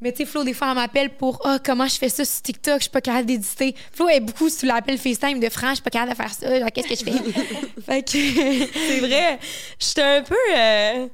[0.00, 2.42] Mais tu sais, Flo, des fois, elle m'appelle pour Ah, comment je fais ça sur
[2.42, 3.74] TikTok, je suis pas capable d'éditer.
[3.92, 6.58] Flo est beaucoup sur l'appel FaceTime de France, je suis pas capable de faire ça,
[6.58, 7.82] genre, qu'est-ce que je fais?
[7.86, 8.66] fait que.
[8.88, 9.38] C'est vrai.
[9.78, 10.34] J'étais un peu.
[10.56, 11.06] euh,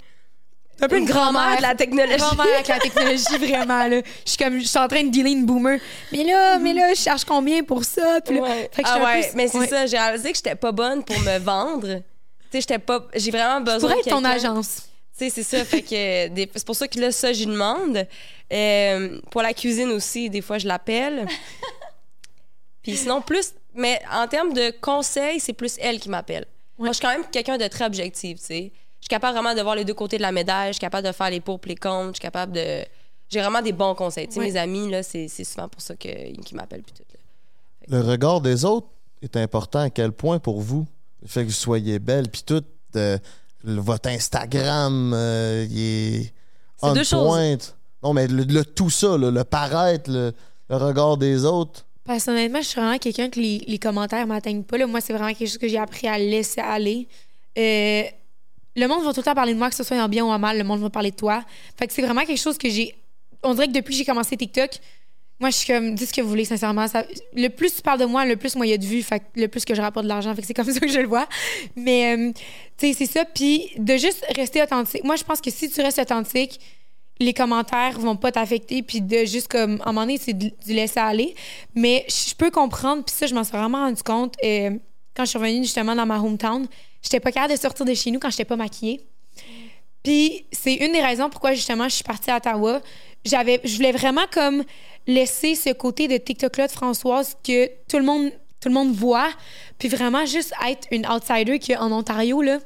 [0.81, 2.17] un peu Une grand-mère de la technologie.
[2.19, 4.01] Grand-mère avec la technologie, vraiment, là.
[4.25, 5.81] Je suis comme, je suis en train de dealer une boomer.
[6.13, 8.21] Mais là, mais là, je cherche combien pour ça?
[8.25, 8.71] Puis là- Ouais.
[8.73, 9.67] Fait que Ah ouais, peu- mais c'est ouais.
[9.69, 11.89] ça, j'ai réalisé que j'étais pas bonne pour me vendre.
[11.97, 12.03] Tu
[12.53, 13.05] sais, j'étais pas.
[13.15, 14.83] J'ai vraiment besoin Pourrait de être ton agence.
[15.19, 15.65] Tu sais, c'est ça.
[15.65, 18.07] Fait que des- c'est pour ça que là, ça, j'y demande.
[18.53, 21.27] Euh, pour la cuisine aussi, des fois, je l'appelle.
[22.83, 23.53] Puis sinon, plus.
[23.75, 26.47] Mais en termes de conseils, c'est plus elle qui m'appelle.
[26.79, 28.73] Moi, je suis quand même quelqu'un de très objectif, tu sais.
[29.01, 30.69] Je suis capable vraiment de voir les deux côtés de la médaille.
[30.69, 32.09] Je suis capable de faire les pour et les contre.
[32.09, 32.85] Je suis capable de.
[33.29, 34.27] J'ai vraiment des bons conseils.
[34.27, 34.47] Tu sais, Ouais.
[34.47, 36.83] mes amis, là, c'est c'est souvent pour ça que- qu'ils m'appellent.
[36.83, 37.03] Puis tout.
[37.89, 38.89] Le regard des autres
[39.23, 40.87] est important à quel point pour vous?
[41.23, 42.65] Le fait que vous soyez belle, puis tout,
[42.97, 43.19] euh,
[43.65, 46.33] le- votre Instagram, euh, il est
[46.83, 47.27] on deux choses.
[47.27, 47.57] point.
[48.03, 50.33] Non, mais le, le tout ça, là, le paraître, le,
[50.71, 51.85] le regard des autres.
[52.05, 54.79] Personnellement, je suis vraiment quelqu'un que les, les commentaires m'atteignent pas.
[54.79, 54.87] Là.
[54.87, 57.07] Moi, c'est vraiment quelque chose que j'ai appris à laisser aller.
[57.59, 58.05] Euh,
[58.77, 60.29] le monde va tout le temps parler de moi, que ce soit en bien ou
[60.29, 61.43] en mal, le monde va parler de toi.
[61.77, 62.95] Fait que c'est vraiment quelque chose que j'ai.
[63.43, 64.71] On dirait que depuis que j'ai commencé TikTok,
[65.41, 66.87] moi, je suis comme, dis ce que vous voulez, sincèrement.
[67.35, 69.23] Le plus tu parles de moi, le plus moi, il y a de vues, fait
[69.37, 70.35] le plus que je rapporte de l'argent.
[70.35, 71.29] Fait que c'est comme ça que je le vois.
[71.77, 72.33] Mais, euh,
[72.77, 73.25] tu sais, c'est ça.
[73.25, 75.05] Puis de juste rester authentique.
[75.05, 76.59] Moi, je pense que si tu restes authentique,
[77.21, 80.53] les commentaires vont pas t'affecter puis de juste comme à un moment donné c'est du
[80.69, 81.35] laisser aller
[81.75, 84.71] mais je peux comprendre puis ça je m'en suis vraiment rendu compte euh,
[85.17, 86.69] quand je suis revenue justement dans ma hometown
[87.03, 89.01] j'étais pas capable de sortir de chez nous quand j'étais pas maquillée
[90.03, 92.81] puis c'est une des raisons pourquoi justement je suis partie à Ottawa.
[93.25, 94.65] J'avais je voulais vraiment comme
[95.07, 98.31] laisser ce côté de TikTok là de Françoise que tout le monde
[98.61, 99.31] tout le monde voit.
[99.79, 102.59] Puis vraiment juste être une outsider qu'en Ontario là.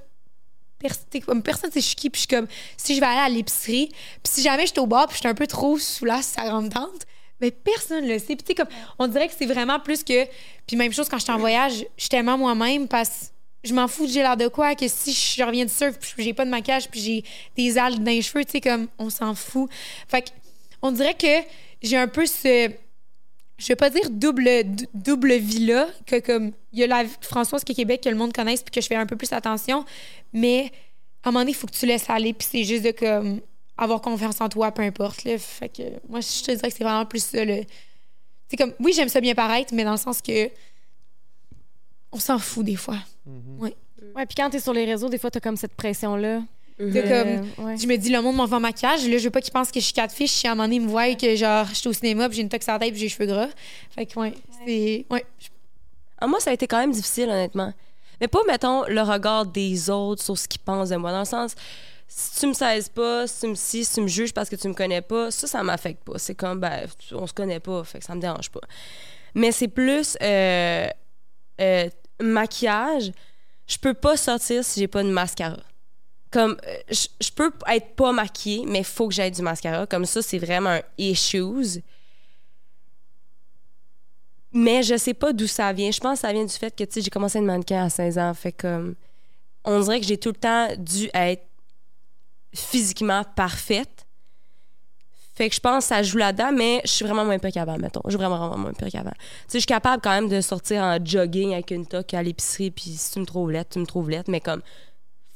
[0.79, 3.29] Pers- t'sais, comme personne sait qui puis je suis comme si je vais aller à
[3.29, 6.73] l'épicerie puis si jamais j'étais au bar puis j'étais un peu trop sous la grande
[6.73, 7.07] tante
[7.41, 8.37] mais personne le sait.
[8.37, 8.69] Puis tu comme
[8.99, 10.27] on dirait que c'est vraiment plus que
[10.67, 13.33] puis même chose quand j'étais en voyage je suis tellement moi-même parce
[13.65, 16.25] je m'en fous de j'ai l'air de quoi que si je reviens du surf puis
[16.25, 17.25] j'ai pas de maquillage puis j'ai
[17.57, 19.71] des algues dans les cheveux tu sais comme on s'en fout.
[20.09, 20.29] Fait que
[20.83, 21.47] on dirait que
[21.83, 22.71] j'ai un peu ce
[23.59, 24.49] je vais pas dire double
[24.95, 28.17] double vie là que comme il y a la Françoise qui est Québec que le
[28.17, 29.85] monde connaisse puis que je fais un peu plus attention
[30.33, 30.73] mais
[31.23, 33.41] à un moment donné il faut que tu laisses aller puis c'est juste de comme
[33.77, 35.39] avoir confiance en toi peu importe là.
[35.39, 37.63] Fait que moi je te dirais que c'est vraiment plus ça le
[38.49, 40.51] c'est comme oui j'aime ça bien paraître mais dans le sens que
[42.13, 42.97] on s'en fout des fois
[43.59, 46.43] Ouais, puis quand t'es sur les réseaux, des fois, t'as comme cette pression-là.
[46.79, 47.77] de Euh, comme ouais.
[47.77, 49.79] je me dis le monde m'envoie en maquillage là je veux pas qu'ils pensent que
[49.79, 51.67] je suis quatre fiches si à un moment donné ils me voient et que genre
[51.69, 53.49] je suis au cinéma puis j'ai une la tête puis j'ai les cheveux gras
[53.91, 54.35] fait que ouais
[54.67, 55.25] c'est ouais
[56.19, 57.73] Ah, moi, ça a été quand même difficile, honnêtement.
[58.21, 61.11] Mais pas, mettons, le regard des autres sur ce qu'ils pensent de moi.
[61.13, 61.55] Dans le sens,
[62.07, 64.55] si tu me saises pas, si tu me, si, si tu me juges parce que
[64.57, 66.19] tu me connais pas, ça, ça m'affecte pas.
[66.19, 68.61] C'est comme, ben, on se connaît pas, fait que ça me dérange pas.
[69.35, 70.87] Mais c'est plus euh,
[71.61, 71.89] euh,
[72.23, 73.13] maquillage.
[73.67, 75.59] Je peux pas sortir si j'ai pas de mascara.
[76.31, 79.87] Comme, euh, je peux être pas maquillée, mais faut que j'aie du mascara.
[79.87, 81.83] Comme ça, c'est vraiment un issues.
[84.53, 85.91] Mais je sais pas d'où ça vient.
[85.91, 87.91] Je pense que ça vient du fait que, tu sais, j'ai commencé à mannequin à
[87.91, 88.35] 16 ans.
[88.35, 88.95] Fait comme,
[89.65, 91.47] on dirait que j'ai tout le temps dû être
[92.55, 94.02] physiquement parfaite.
[95.35, 97.79] Fait que je pense que ça joue là-dedans, mais je suis vraiment moins pire qu'avant,
[97.79, 98.03] mettons.
[98.05, 99.13] Je suis vraiment, vraiment moins pire qu'avant.
[99.13, 99.19] Tu
[99.49, 102.71] sais, je suis capable quand même de sortir en jogging avec une toque à l'épicerie,
[102.71, 104.61] puis si tu me trouves lettre, tu me trouves lettre, mais comme,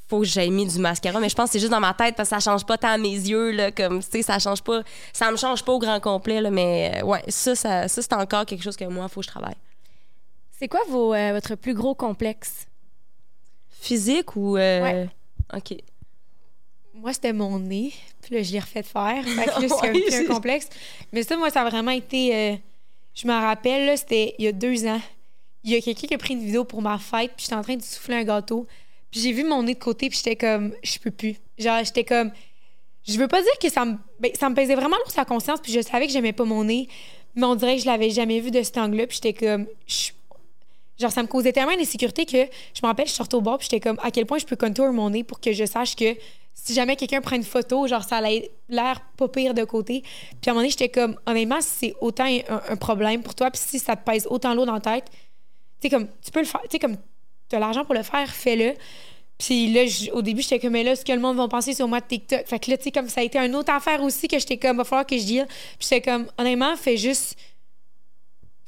[0.07, 1.19] faut que j'aie mis du mascara.
[1.19, 2.89] Mais je pense que c'est juste dans ma tête parce que ça change pas tant
[2.89, 4.83] à mes yeux, là, comme, tu sais, ça change pas,
[5.13, 8.13] ça me change pas au grand complet, là, mais euh, ouais, ça, ça, ça c'est
[8.13, 9.55] encore quelque chose que moi, faut que je travaille.
[10.59, 12.67] C'est quoi vos, euh, votre plus gros complexe?
[13.69, 14.57] Physique ou.
[14.57, 15.09] euh, Ouais.
[15.55, 15.77] OK.
[16.99, 19.23] Moi c'était mon nez puis là je l'ai refait faire.
[19.23, 19.67] Fait que là
[20.07, 20.69] c'est un, peu complexe.
[21.11, 22.55] Mais ça moi ça a vraiment été euh,
[23.13, 25.01] je me rappelle là c'était il y a deux ans.
[25.63, 27.61] Il y a quelqu'un qui a pris une vidéo pour ma fête puis j'étais en
[27.61, 28.67] train de souffler un gâteau.
[29.11, 32.03] Puis j'ai vu mon nez de côté puis j'étais comme je peux plus genre j'étais
[32.03, 32.31] comme
[33.07, 35.59] je veux pas dire que ça me ben, ça me pesait vraiment lourd sa conscience
[35.61, 36.87] puis je savais que j'aimais pas mon nez
[37.35, 40.11] mais on dirait que je l'avais jamais vu de cet angle-là puis j'étais comme je-
[40.99, 42.37] genre ça me causait tellement d'insécurité que
[42.73, 44.55] je me rappelle je sortais au bord puis j'étais comme à quel point je peux
[44.55, 46.15] contour mon nez pour que je sache que
[46.63, 50.47] si jamais quelqu'un prend une photo genre ça allait l'air pas pire de côté puis
[50.47, 53.61] à un moment donné j'étais comme honnêtement si c'est autant un, problème pour toi puis
[53.63, 56.45] si ça te pèse autant lourd dans la tête tu sais comme tu peux le
[56.45, 56.97] faire tu sais comme
[57.47, 58.73] t'as l'argent pour le faire fais-le
[59.37, 61.87] puis là, au début, j'étais comme, mais là, ce que le monde va penser sur
[61.87, 62.47] moi de TikTok.
[62.47, 64.57] Fait que là, tu sais, comme ça a été une autre affaire aussi que j'étais
[64.57, 65.45] comme, va falloir que je deal.
[65.47, 67.37] Puis j'étais comme, honnêtement, fais juste.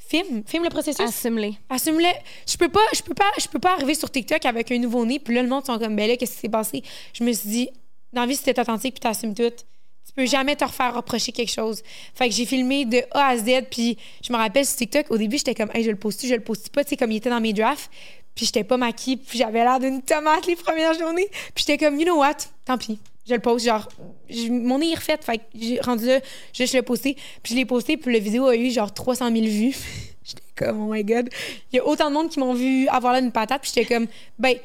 [0.10, 1.06] Filme, filme le processus?
[1.06, 1.56] Assume-les.
[1.70, 2.10] Assume-le.
[2.48, 5.06] Je peux pas, je peux pas, je peux pas arriver sur TikTok avec un nouveau
[5.06, 6.82] nez, puis là, le monde sont comme, ben là, qu'est-ce qui s'est passé?
[7.14, 7.70] Je me suis dit,
[8.12, 11.52] dans la vie, t'es authentique, puis t'assumes tout, tu peux jamais te refaire reprocher quelque
[11.52, 11.84] chose.
[12.16, 15.18] Fait que j'ai filmé de A à Z, puis je me rappelle sur TikTok, au
[15.20, 17.18] début, j'étais comme, hey, je le poste je le poste pas, tu sais, comme il
[17.18, 17.92] était dans mes drafts,
[18.34, 22.00] puis j'étais pas maquillée, puis j'avais l'air d'une tomate les premières journées, puis j'étais comme,
[22.00, 22.38] you know what?
[22.66, 22.98] Tant pis.
[23.30, 23.66] Je le poste.
[23.66, 23.88] Genre,
[24.30, 25.18] je- mon nez est refait.
[25.22, 26.20] Fait que j'ai rendu là,
[26.54, 27.16] juste le poster.
[27.44, 29.76] Puis je l'ai posté, puis la vidéo a eu genre 300 000 vues.
[30.24, 31.30] j'étais comme, oh my god.
[31.72, 33.94] Il y a autant de monde qui m'ont vu avoir là une patate, puis j'étais
[33.94, 34.08] comme,
[34.38, 34.56] ben,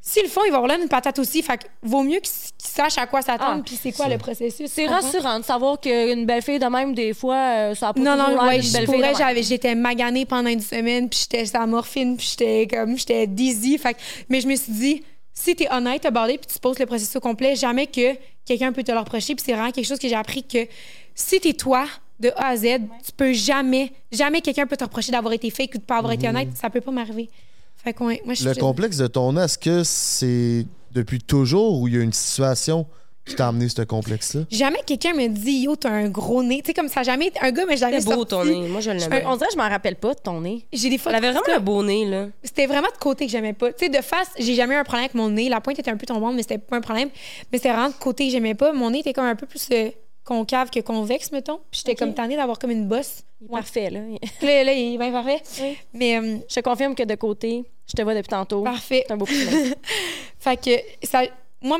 [0.00, 1.42] s'ils le font, ils vont avoir là une patate aussi.
[1.42, 4.70] Fait que vaut mieux qu'ils sachent à quoi s'attendre, Ah, puis c'est quoi le processus.
[4.70, 8.00] C'est rassurant de savoir qu'une belle fille de même, des fois, euh, ça a pas
[8.00, 11.20] Non, non, ouais, d'une je belle fille pourrais, j'avais, j'étais maganée pendant une semaine, puis
[11.28, 13.78] j'étais la morphine, puis j'étais comme, j'étais dizzy.
[13.78, 15.02] Fait que- mais je me suis dit,
[15.38, 18.82] si t'es honnête, abordé, puis tu poses le processus au complet, jamais que quelqu'un peut
[18.82, 19.34] te le reprocher.
[19.34, 20.66] Puis c'est vraiment quelque chose que j'ai appris que
[21.14, 21.86] si t'es toi,
[22.18, 22.62] de A à Z,
[23.04, 26.14] tu peux jamais, jamais quelqu'un peut te reprocher d'avoir été fake ou de pas avoir
[26.14, 26.48] été honnête.
[26.54, 27.28] Ça peut pas m'arriver.
[27.76, 31.88] Fait que, ouais, moi, je Le complexe de ton est-ce que c'est depuis toujours ou
[31.88, 32.86] il y a une situation
[33.26, 34.42] qui t'a amené ce complexe-là?
[34.50, 36.60] Jamais quelqu'un me dit, yo, t'as un gros nez.
[36.62, 38.30] Tu sais, comme ça, jamais, un gars m'a jamais C'est beau sorti.
[38.30, 38.68] ton nez.
[38.68, 39.24] Moi, je l'aimais.
[39.26, 40.64] on dirait que je m'en rappelle pas de ton nez.
[40.72, 41.16] J'ai des Elle photos.
[41.18, 42.28] avait vraiment un beau nez, là.
[42.42, 43.72] C'était vraiment de côté que j'aimais pas.
[43.72, 45.48] Tu sais, de face, j'ai jamais eu un problème avec mon nez.
[45.48, 47.08] La pointe était un peu tombante, mais c'était pas un problème.
[47.52, 48.72] Mais c'était vraiment de côté que j'aimais pas.
[48.72, 49.90] Mon nez était comme un peu plus euh,
[50.24, 51.58] concave que convexe, mettons.
[51.70, 51.98] Puis j'étais Ok.
[51.98, 53.22] comme tannée d'avoir comme une bosse.
[53.40, 53.60] Il est Ouais.
[53.60, 54.00] Parfait, là.
[54.42, 55.42] Là, là, il est bien parfait.
[55.60, 55.76] Oui.
[55.92, 58.62] Mais euh, Je te confirme que de côté, je te vois depuis tantôt.
[58.62, 59.04] parfait.
[59.06, 59.26] C'est un beau.
[60.38, 60.70] Fait que
[61.06, 61.22] ça,
[61.60, 61.78] moi,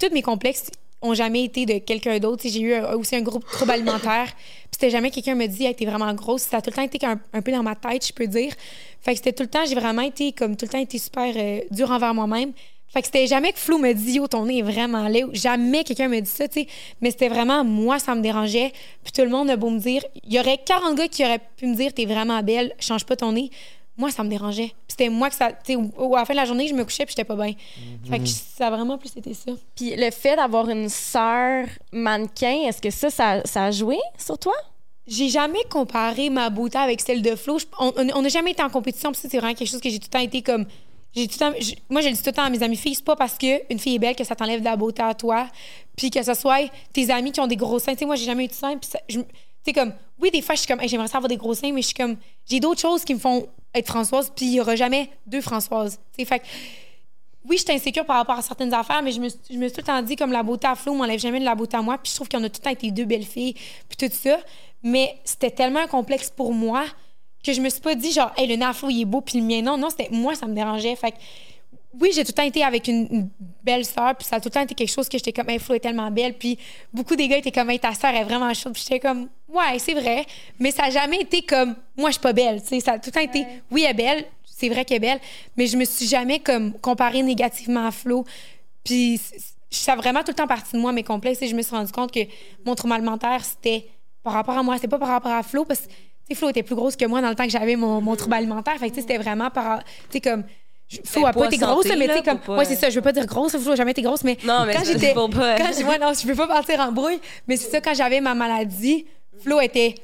[0.00, 0.70] tous mes complexes
[1.00, 2.44] ont jamais été de quelqu'un d'autre.
[2.46, 4.26] J'ai eu aussi un groupe trouble alimentaire.
[4.34, 6.42] Puis c'était jamais quelqu'un me dit, hey, t'es vraiment grosse.
[6.42, 8.52] Ça a tout le temps été un, peu dans ma tête, je peux dire.
[9.00, 11.32] Fait que c'était tout le temps, j'ai vraiment été comme tout le temps été super
[11.36, 12.52] euh, dur envers moi-même.
[12.88, 15.26] Fait que c'était jamais que Flo me dit, yo, ton nez est vraiment laid.
[15.32, 16.66] Jamais quelqu'un me dit ça, tu sais.
[17.02, 18.72] Mais c'était vraiment, moi, ça me dérangeait.
[19.04, 21.40] Puis tout le monde a beau me dire, il y aurait 40 gars qui auraient
[21.56, 23.50] pu me dire, t'es vraiment belle, change pas ton nez.
[23.98, 24.68] Moi, ça me dérangeait.
[24.68, 25.50] Puis c'était moi que ça.
[25.52, 27.52] Tu sais, à la fin de la journée, je me couchais puis j'étais pas bien.
[28.08, 29.50] Fait que ça a vraiment plus été ça.
[29.74, 34.38] Puis le fait d'avoir une sœur mannequin, est-ce que ça, ça, ça a joué sur
[34.38, 34.54] toi?
[35.06, 37.58] J'ai jamais comparé ma beauté avec celle de Flo.
[37.58, 39.10] Je- on n'a jamais été en compétition.
[39.10, 40.64] Puis ça, c'est vraiment quelque chose que j'ai tout le temps été comme.
[41.16, 42.76] J'ai tout le temps, je- moi, je le dis tout le temps à mes amies
[42.76, 45.14] filles, c'est pas parce qu'une fille est belle que ça t'enlève de la beauté à
[45.14, 45.48] toi.
[45.96, 47.94] Puis que ce soit tes amis qui ont des gros seins.
[47.94, 48.76] Tu sais, moi, j'ai jamais eu de seins.
[48.76, 49.20] Puis ça- je-
[49.70, 51.82] sais, comme, oui, des fois, je suis comme, j'aimerais ça avoir des gros seins, mais
[51.82, 52.16] je suis comme,
[52.48, 54.32] j'ai d'autres choses qui me font être Françoise.
[54.34, 56.00] Puis il y aura jamais deux Françoises.
[56.16, 56.42] Tu fait
[57.48, 59.76] oui, j'étais insécure par rapport à certaines affaires, mais je me, suis- je me suis
[59.76, 61.82] tout le temps dit comme la beauté à Flo m'enlève jamais de la beauté à
[61.82, 61.96] moi.
[61.96, 63.54] Puis je trouve qu'on a tout le temps été deux belles filles,
[63.88, 64.38] puis tout ça.
[64.82, 66.84] Mais c'était tellement complexe pour moi
[67.42, 69.20] que je me suis pas dit genre, hey, le nez à Flo, il est beau,
[69.22, 69.78] puis le mien, non.
[69.78, 70.94] Non, c'était moi, ça me dérangeait.
[70.96, 71.14] Fait
[72.00, 73.28] oui, j'ai tout le temps été avec une, une
[73.62, 75.58] belle sœur, puis ça a tout le temps été quelque chose que j'étais comme, hey,
[75.58, 76.34] Flo est tellement belle.
[76.34, 76.58] Puis
[76.92, 78.74] beaucoup des gars étaient comme, hey, ta sœur est vraiment chaude.
[78.74, 80.26] Puis j'étais comme, ouais, c'est vrai.
[80.58, 82.60] Mais ça a jamais été comme, moi, je suis pas belle.
[82.62, 84.96] Tu sais, ça a tout le temps été, oui, elle est belle, c'est vrai qu'elle
[84.96, 85.20] est belle,
[85.56, 88.24] mais je me suis jamais comme comparée négativement à Flo.
[88.84, 89.20] Puis
[89.70, 91.40] ça a vraiment tout le temps parti de moi, mes complexes.
[91.42, 92.20] Et je me suis rendu compte que
[92.64, 93.88] mon trauma alimentaire, c'était
[94.22, 95.86] par rapport à moi, c'était pas par rapport à Flo, parce
[96.28, 98.34] que Flo était plus grosse que moi dans le temps que j'avais mon, mon trouble
[98.34, 98.76] alimentaire.
[98.78, 99.82] Fait que tu sais, c'était vraiment par.
[99.84, 100.44] Tu sais, comme.
[101.04, 102.38] Flo a pas été grosse, mais tu sais, comme.
[102.40, 104.38] pas- Ouais, c'est ça, je veux pas dire grosse, Flo a jamais été grosse, mais.
[104.44, 105.12] Non, mais quand j'étais.
[105.14, 105.28] pas-
[105.58, 108.34] Quand, ouais, non, je veux pas partir en brouille, mais c'est ça, quand j'avais ma
[108.34, 109.06] maladie,
[109.42, 109.94] Flo était,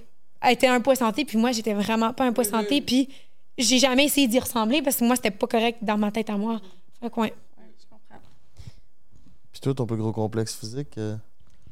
[0.46, 3.08] était un poids santé, puis moi, j'étais vraiment pas un poids santé, puis
[3.56, 6.36] j'ai jamais essayé d'y ressembler parce que moi, c'était pas correct dans ma tête à
[6.36, 6.60] moi.
[7.00, 7.32] Fait que, ouais.
[9.52, 10.98] Puis toi, ton plus gros complexe physique?
[10.98, 11.16] euh,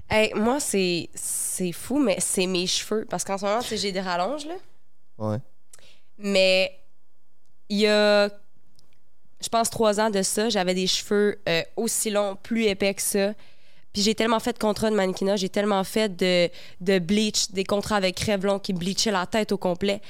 [0.09, 3.06] Hey, moi, c'est c'est fou, mais c'est mes cheveux.
[3.09, 4.55] Parce qu'en ce moment, tu sais, j'ai des rallonges, là.
[5.18, 5.39] Ouais.
[6.18, 6.78] Mais
[7.68, 8.28] il y a,
[9.43, 13.02] je pense, trois ans de ça, j'avais des cheveux euh, aussi longs, plus épais que
[13.02, 13.32] ça.
[13.93, 16.48] Puis j'ai tellement fait de contrats de mannequinat, j'ai tellement fait de,
[16.81, 20.01] de bleach, des contrats avec Revlon qui bleachaient la tête au complet.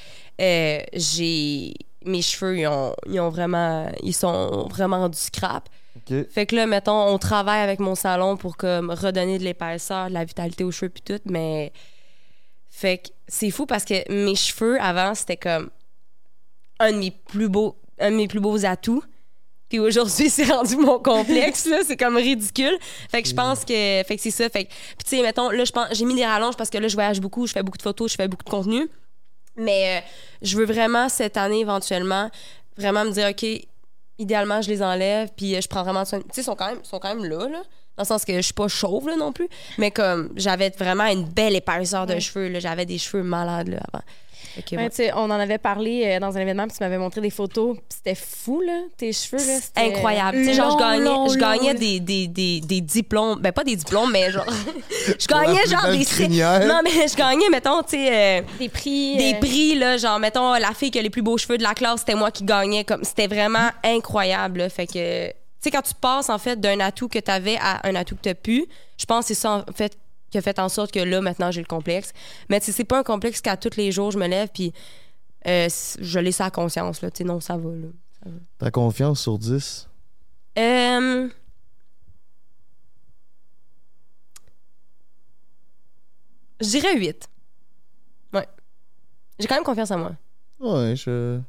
[0.40, 5.68] Euh, j'ai mes cheveux, ils, ont, ils ont vraiment, ils sont vraiment du scrap.
[6.30, 10.14] Fait que là, mettons, on travaille avec mon salon pour comme redonner de l'épaisseur, de
[10.14, 11.72] la vitalité aux cheveux puis tout, mais
[12.70, 15.70] fait que c'est fou parce que mes cheveux avant, c'était comme
[16.80, 19.02] un de mes plus beaux un de mes plus beaux atouts.
[19.72, 22.76] Puis aujourd'hui, c'est rendu mon complexe là, c'est comme ridicule.
[23.10, 25.48] Fait que je pense que fait que c'est ça, fait que puis tu sais mettons
[25.48, 27.62] là je pense j'ai mis des rallonges parce que là je voyage beaucoup, je fais
[27.62, 28.90] beaucoup de photos, je fais beaucoup de contenu.
[29.56, 30.06] Mais euh,
[30.42, 32.30] je veux vraiment cette année éventuellement
[32.76, 33.46] vraiment me dire OK,
[34.18, 36.18] idéalement je les enlève puis euh, je prends vraiment soin.
[36.18, 37.62] Tu sais ils sont quand même ils sont quand même là là.
[37.96, 41.06] Dans le sens que je suis pas chauve là, non plus, mais comme j'avais vraiment
[41.06, 44.04] une belle épaisseur de cheveux là, j'avais des cheveux malades là avant.
[44.76, 45.12] Ouais.
[45.14, 48.14] on en avait parlé euh, dans un événement, puis tu m'avais montré des photos, c'était
[48.14, 49.58] fou, là, tes cheveux, là.
[49.60, 50.38] c'était- incroyable.
[50.38, 51.78] Tu sais, genre, je gagnais, long, je gagnais long.
[51.78, 53.40] des, des, des, des diplômes.
[53.40, 54.44] Ben, pas des diplômes, mais genre.
[55.18, 56.04] je gagnais, genre, des.
[56.04, 56.66] crinière.
[56.66, 58.40] Non, mais je gagnais, mettons, tu sais.
[58.40, 59.16] euh, Des prix.
[59.16, 61.62] des euh, prix, là, genre, mettons, la fille qui a les plus beaux cheveux de
[61.62, 62.84] la classe, c'était moi qui gagnais.
[62.84, 64.68] Comme, c'était vraiment incroyable, là.
[64.68, 67.86] Fait que, tu sais, quand tu passes, en fait, d'un atout que tu avais à
[67.86, 68.66] un atout que tu plus,
[68.98, 69.96] je pense que c'est ça, en fait,
[70.32, 72.12] qui a fait en sorte que là, maintenant, j'ai le complexe.
[72.48, 74.72] Mais, tu sais, c'est pas un complexe qu'à tous les jours, je me lève, puis
[75.46, 75.68] euh,
[76.00, 77.10] je l'ai ça à conscience, là.
[77.10, 78.30] Tu sais, non, ça va, là.
[78.58, 79.88] Ta confiance sur 10?
[80.58, 81.28] Euh...
[86.60, 87.28] Je dirais 8.
[88.34, 88.46] Ouais.
[89.38, 90.12] J'ai quand même confiance en moi.
[90.60, 91.40] Ouais, je.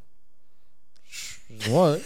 [1.49, 2.01] je- Ouais.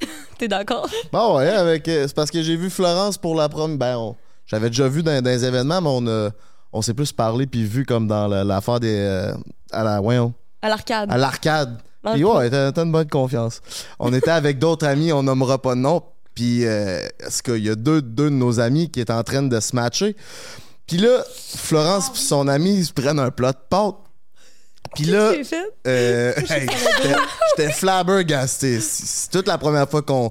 [0.38, 0.88] T'es d'accord?
[1.12, 1.86] Bon, ouais, avec.
[1.88, 3.76] euh, C'est parce que j'ai vu Florence pour la première.
[3.78, 4.16] Ben, on-
[4.52, 6.30] j'avais déjà vu dans, dans les événements, mais on, a-
[6.72, 8.94] on s'est plus parlé puis vu comme dans la- l'affaire des.
[8.96, 9.34] euh,
[9.72, 10.00] à la.
[10.00, 10.32] Voyons.
[10.62, 11.10] À l'arcade.
[11.10, 11.78] À l'arcade.
[12.14, 13.60] Puis ouais, t'as une bonne confiance.
[13.98, 16.02] On était avec d'autres amis, on nommera pas de nom.
[16.34, 19.42] Puis, euh, est-ce qu'il y a deux, deux de nos amis qui étaient en train
[19.42, 20.16] de se matcher?
[20.86, 21.22] Puis là,
[21.56, 23.96] Florence et son ami, ils se prennent un plat de pâtes.
[24.94, 25.32] Puis là,
[25.86, 26.66] euh, hey,
[27.56, 28.80] j'étais- flabbergasté.
[28.80, 30.30] C'est toute la première fois qu'on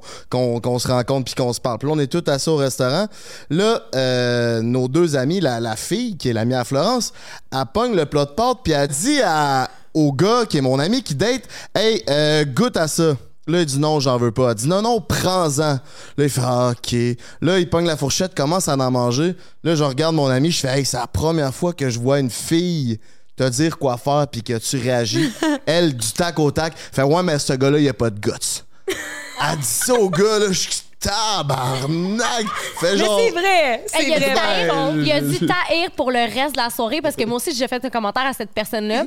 [0.80, 1.78] se rencontre puis qu'on se parle.
[1.80, 3.08] Puis là, on est tous assis au restaurant.
[3.50, 7.14] Là, euh, nos deux amis, la, la fille qui est l'amie à Florence,
[7.52, 10.80] elle pogne le plat de pâtes puis elle dit à, au gars qui est mon
[10.80, 11.44] ami qui date,
[11.76, 13.16] hey, euh, goûte à ça.
[13.48, 14.50] Là, il dit non, j'en veux pas.
[14.50, 15.74] Elle dit non, non, prends-en.
[15.74, 15.80] Là,
[16.18, 16.96] il fait ah, OK.
[17.42, 19.36] Là, il pogne la fourchette, commence à en manger.
[19.64, 22.20] Là, je regarde mon ami, je fais hey, c'est la première fois que je vois
[22.20, 23.00] une fille
[23.42, 25.32] te dire quoi faire puis que tu réagis.
[25.66, 28.64] Elle, du tac au tac, fait ouais, mais ce gars-là, il a pas de guts.
[28.88, 32.46] Elle dit ça au gars, là, je suis tabarnak.
[32.80, 33.20] Fait Mais genre.
[33.20, 33.84] c'est vrai!
[33.88, 34.34] C'est Hey, il, a dit vrai.
[34.36, 37.56] taïr, il a dit taïr pour le reste de la soirée parce que moi aussi,
[37.56, 39.06] j'ai fait un commentaire à cette personne-là.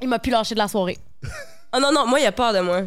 [0.00, 0.98] Il m'a pu lâcher de la soirée.
[1.70, 2.80] Oh non, non, moi, il a peur de moi.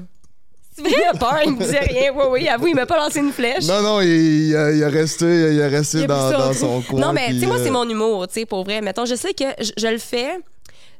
[0.76, 0.92] C'est vrai?
[0.92, 2.12] Il a peur, il me disait rien.
[2.16, 3.68] Oui, oui, avoue, il m'a pas lancé une flèche.
[3.68, 6.82] Non, non, il, il a, il a resté, il a resté Il a dans, son
[6.82, 7.00] coin.
[7.00, 8.82] Non, mais tu sais, moi, euh, c'est mon humour, tu sais, pour vrai.
[8.82, 10.40] Mettons, je sais que je, je le fais.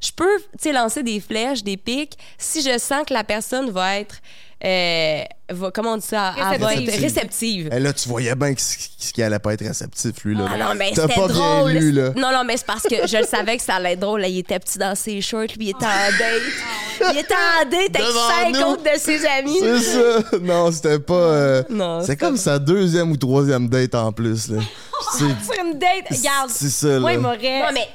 [0.02, 3.70] Je peux, tu sais, lancer des flèches, des pics, si je sens que la personne
[3.70, 4.16] va être.
[4.64, 6.34] euh, va, comment on dit ça?
[6.38, 7.02] Elle va être Réceptive.
[7.04, 7.70] réceptive.
[7.72, 10.36] eh, là, tu voyais bien qu'il qu allait pas être réceptif, lui.
[10.36, 10.46] Là.
[10.52, 11.72] Ah non, mais T'as c'était pas drôle.
[11.72, 12.10] bien lu, là.
[12.16, 14.22] Non, non, mais c'est parce que je le savais que ça allait être drôle.
[14.22, 17.14] Là, il était petit dans ses shorts, puis il était en date.
[17.14, 19.60] Il était en date avec cinq autres de ses amis.
[19.60, 20.38] C'est ça.
[20.42, 21.14] Non, c'était pas.
[21.14, 24.50] euh, Non, c'est comme pas- sa deuxième ou troisième date en plus.
[24.50, 24.62] Là.
[25.18, 25.26] C'est
[25.62, 26.50] une date, regarde.
[26.52, 27.00] c'est ça.
[27.00, 27.16] Moi, là.
[27.18, 27.60] il m'aurait.
[27.62, 27.88] Non, mais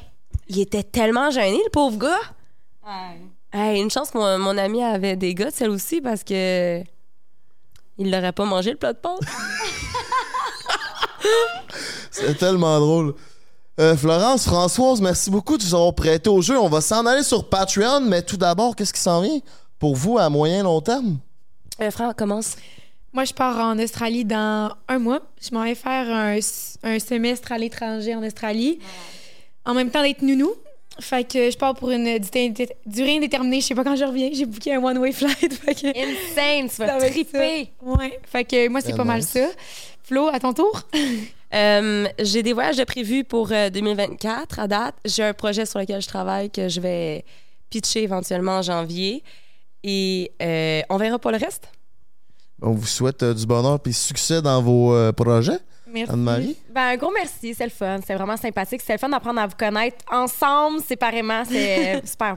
[0.49, 2.21] il était tellement gêné, le pauvre gars.
[3.53, 6.83] Hey, une chance que mon, mon ami avait des gars, celle aussi, parce que.
[7.99, 9.21] Il l'aurait pas mangé, le plat de pâtes.
[12.11, 13.15] C'est tellement drôle.
[13.79, 16.59] Euh, Florence, Françoise, merci beaucoup de vous avoir prêté au jeu.
[16.59, 19.39] On va s'en aller sur Patreon, mais tout d'abord, qu'est-ce qui s'en vient
[19.79, 21.19] pour vous à moyen long terme?
[21.81, 22.57] Euh, frère, commence.
[23.13, 25.21] Moi, je pars en Australie dans un mois.
[25.41, 26.39] Je m'en vais faire un,
[26.83, 28.79] un semestre à l'étranger en Australie.
[29.67, 30.53] En même temps d'être nounou.
[30.99, 32.19] Fait que je pars pour une
[32.87, 33.61] durée indéterminée.
[33.61, 34.31] Je sais pas quand je reviens.
[34.33, 35.53] J'ai booké un one-way flight.
[35.63, 37.69] Fait que Insane, tu ça vas triper.
[37.83, 38.19] Ouais.
[38.25, 39.47] Fait que moi, c'est Très pas mal ça.
[40.05, 40.83] Flo, à ton tour?
[41.55, 44.97] Euh, j'ai des voyages de prévus pour euh, 2024 à date.
[45.05, 47.25] J'ai un projet sur lequel je travaille que je vais
[47.71, 49.23] pitcher éventuellement en janvier.
[49.85, 51.69] Et euh, on verra pour le reste.
[52.61, 55.59] On vous souhaite euh, du bonheur et succès dans vos euh, projets.
[55.97, 56.13] Merci.
[56.13, 56.57] Anne-Marie?
[56.75, 57.99] Ben, un gros merci, c'est le fun.
[58.07, 58.83] C'est vraiment sympathique.
[58.85, 61.43] C'est le fun d'apprendre à vous connaître ensemble, séparément.
[61.49, 62.37] C'est super.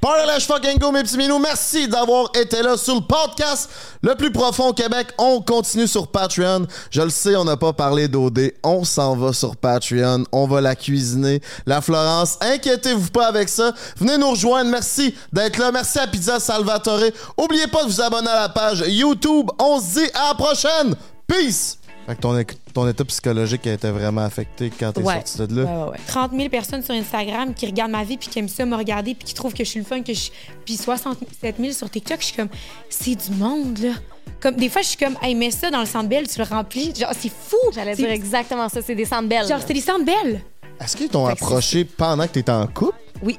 [0.00, 1.38] Party fucking go, mes petits minous.
[1.38, 3.70] Merci d'avoir été là sur le podcast
[4.02, 5.08] le plus profond au Québec.
[5.16, 6.66] On continue sur Patreon.
[6.90, 8.52] Je le sais, on n'a pas parlé d'OD.
[8.62, 10.24] On s'en va sur Patreon.
[10.32, 11.40] On va la cuisiner.
[11.64, 13.72] La Florence, inquiétez-vous pas avec ça.
[13.96, 14.70] Venez nous rejoindre.
[14.70, 15.72] Merci d'être là.
[15.72, 17.04] Merci à Pizza Salvatore.
[17.38, 19.48] Oubliez pas de vous abonner à la page YouTube.
[19.58, 20.94] On se dit à la prochaine.
[21.26, 21.78] Peace!
[22.06, 25.22] Fait que ton, état psychologique a été vraiment affecté quand t'es Ouais.
[25.24, 25.64] sorti de là.
[25.70, 25.98] Ouais, ouais, ouais.
[26.06, 29.14] 30 000 personnes sur Instagram qui regardent ma vie puis qui aiment ça me regarder
[29.14, 30.30] puis qui trouvent que je suis le fun que je
[30.64, 32.48] puis 67 000 sur TikTok je suis comme
[32.90, 33.92] c'est du monde là
[34.40, 36.44] comme des fois je suis comme hey mets ça dans le centre belle tu le
[36.44, 38.80] remplis genre c'est fou J'allais C'est- dire exactement ça.
[38.82, 39.46] C'est des centres belles.
[39.46, 40.40] genre c'est des centres belles
[40.80, 42.98] Est-ce qu'ils t'ont approché pendant que t'étais en couple?
[43.22, 43.38] Oui.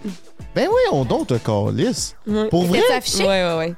[0.56, 2.16] Ben oui, on donc te calisse.
[2.50, 2.80] Pour vrai?
[2.96, 3.24] Affiché?
[3.24, 3.74] Ouais, ouais, ouais.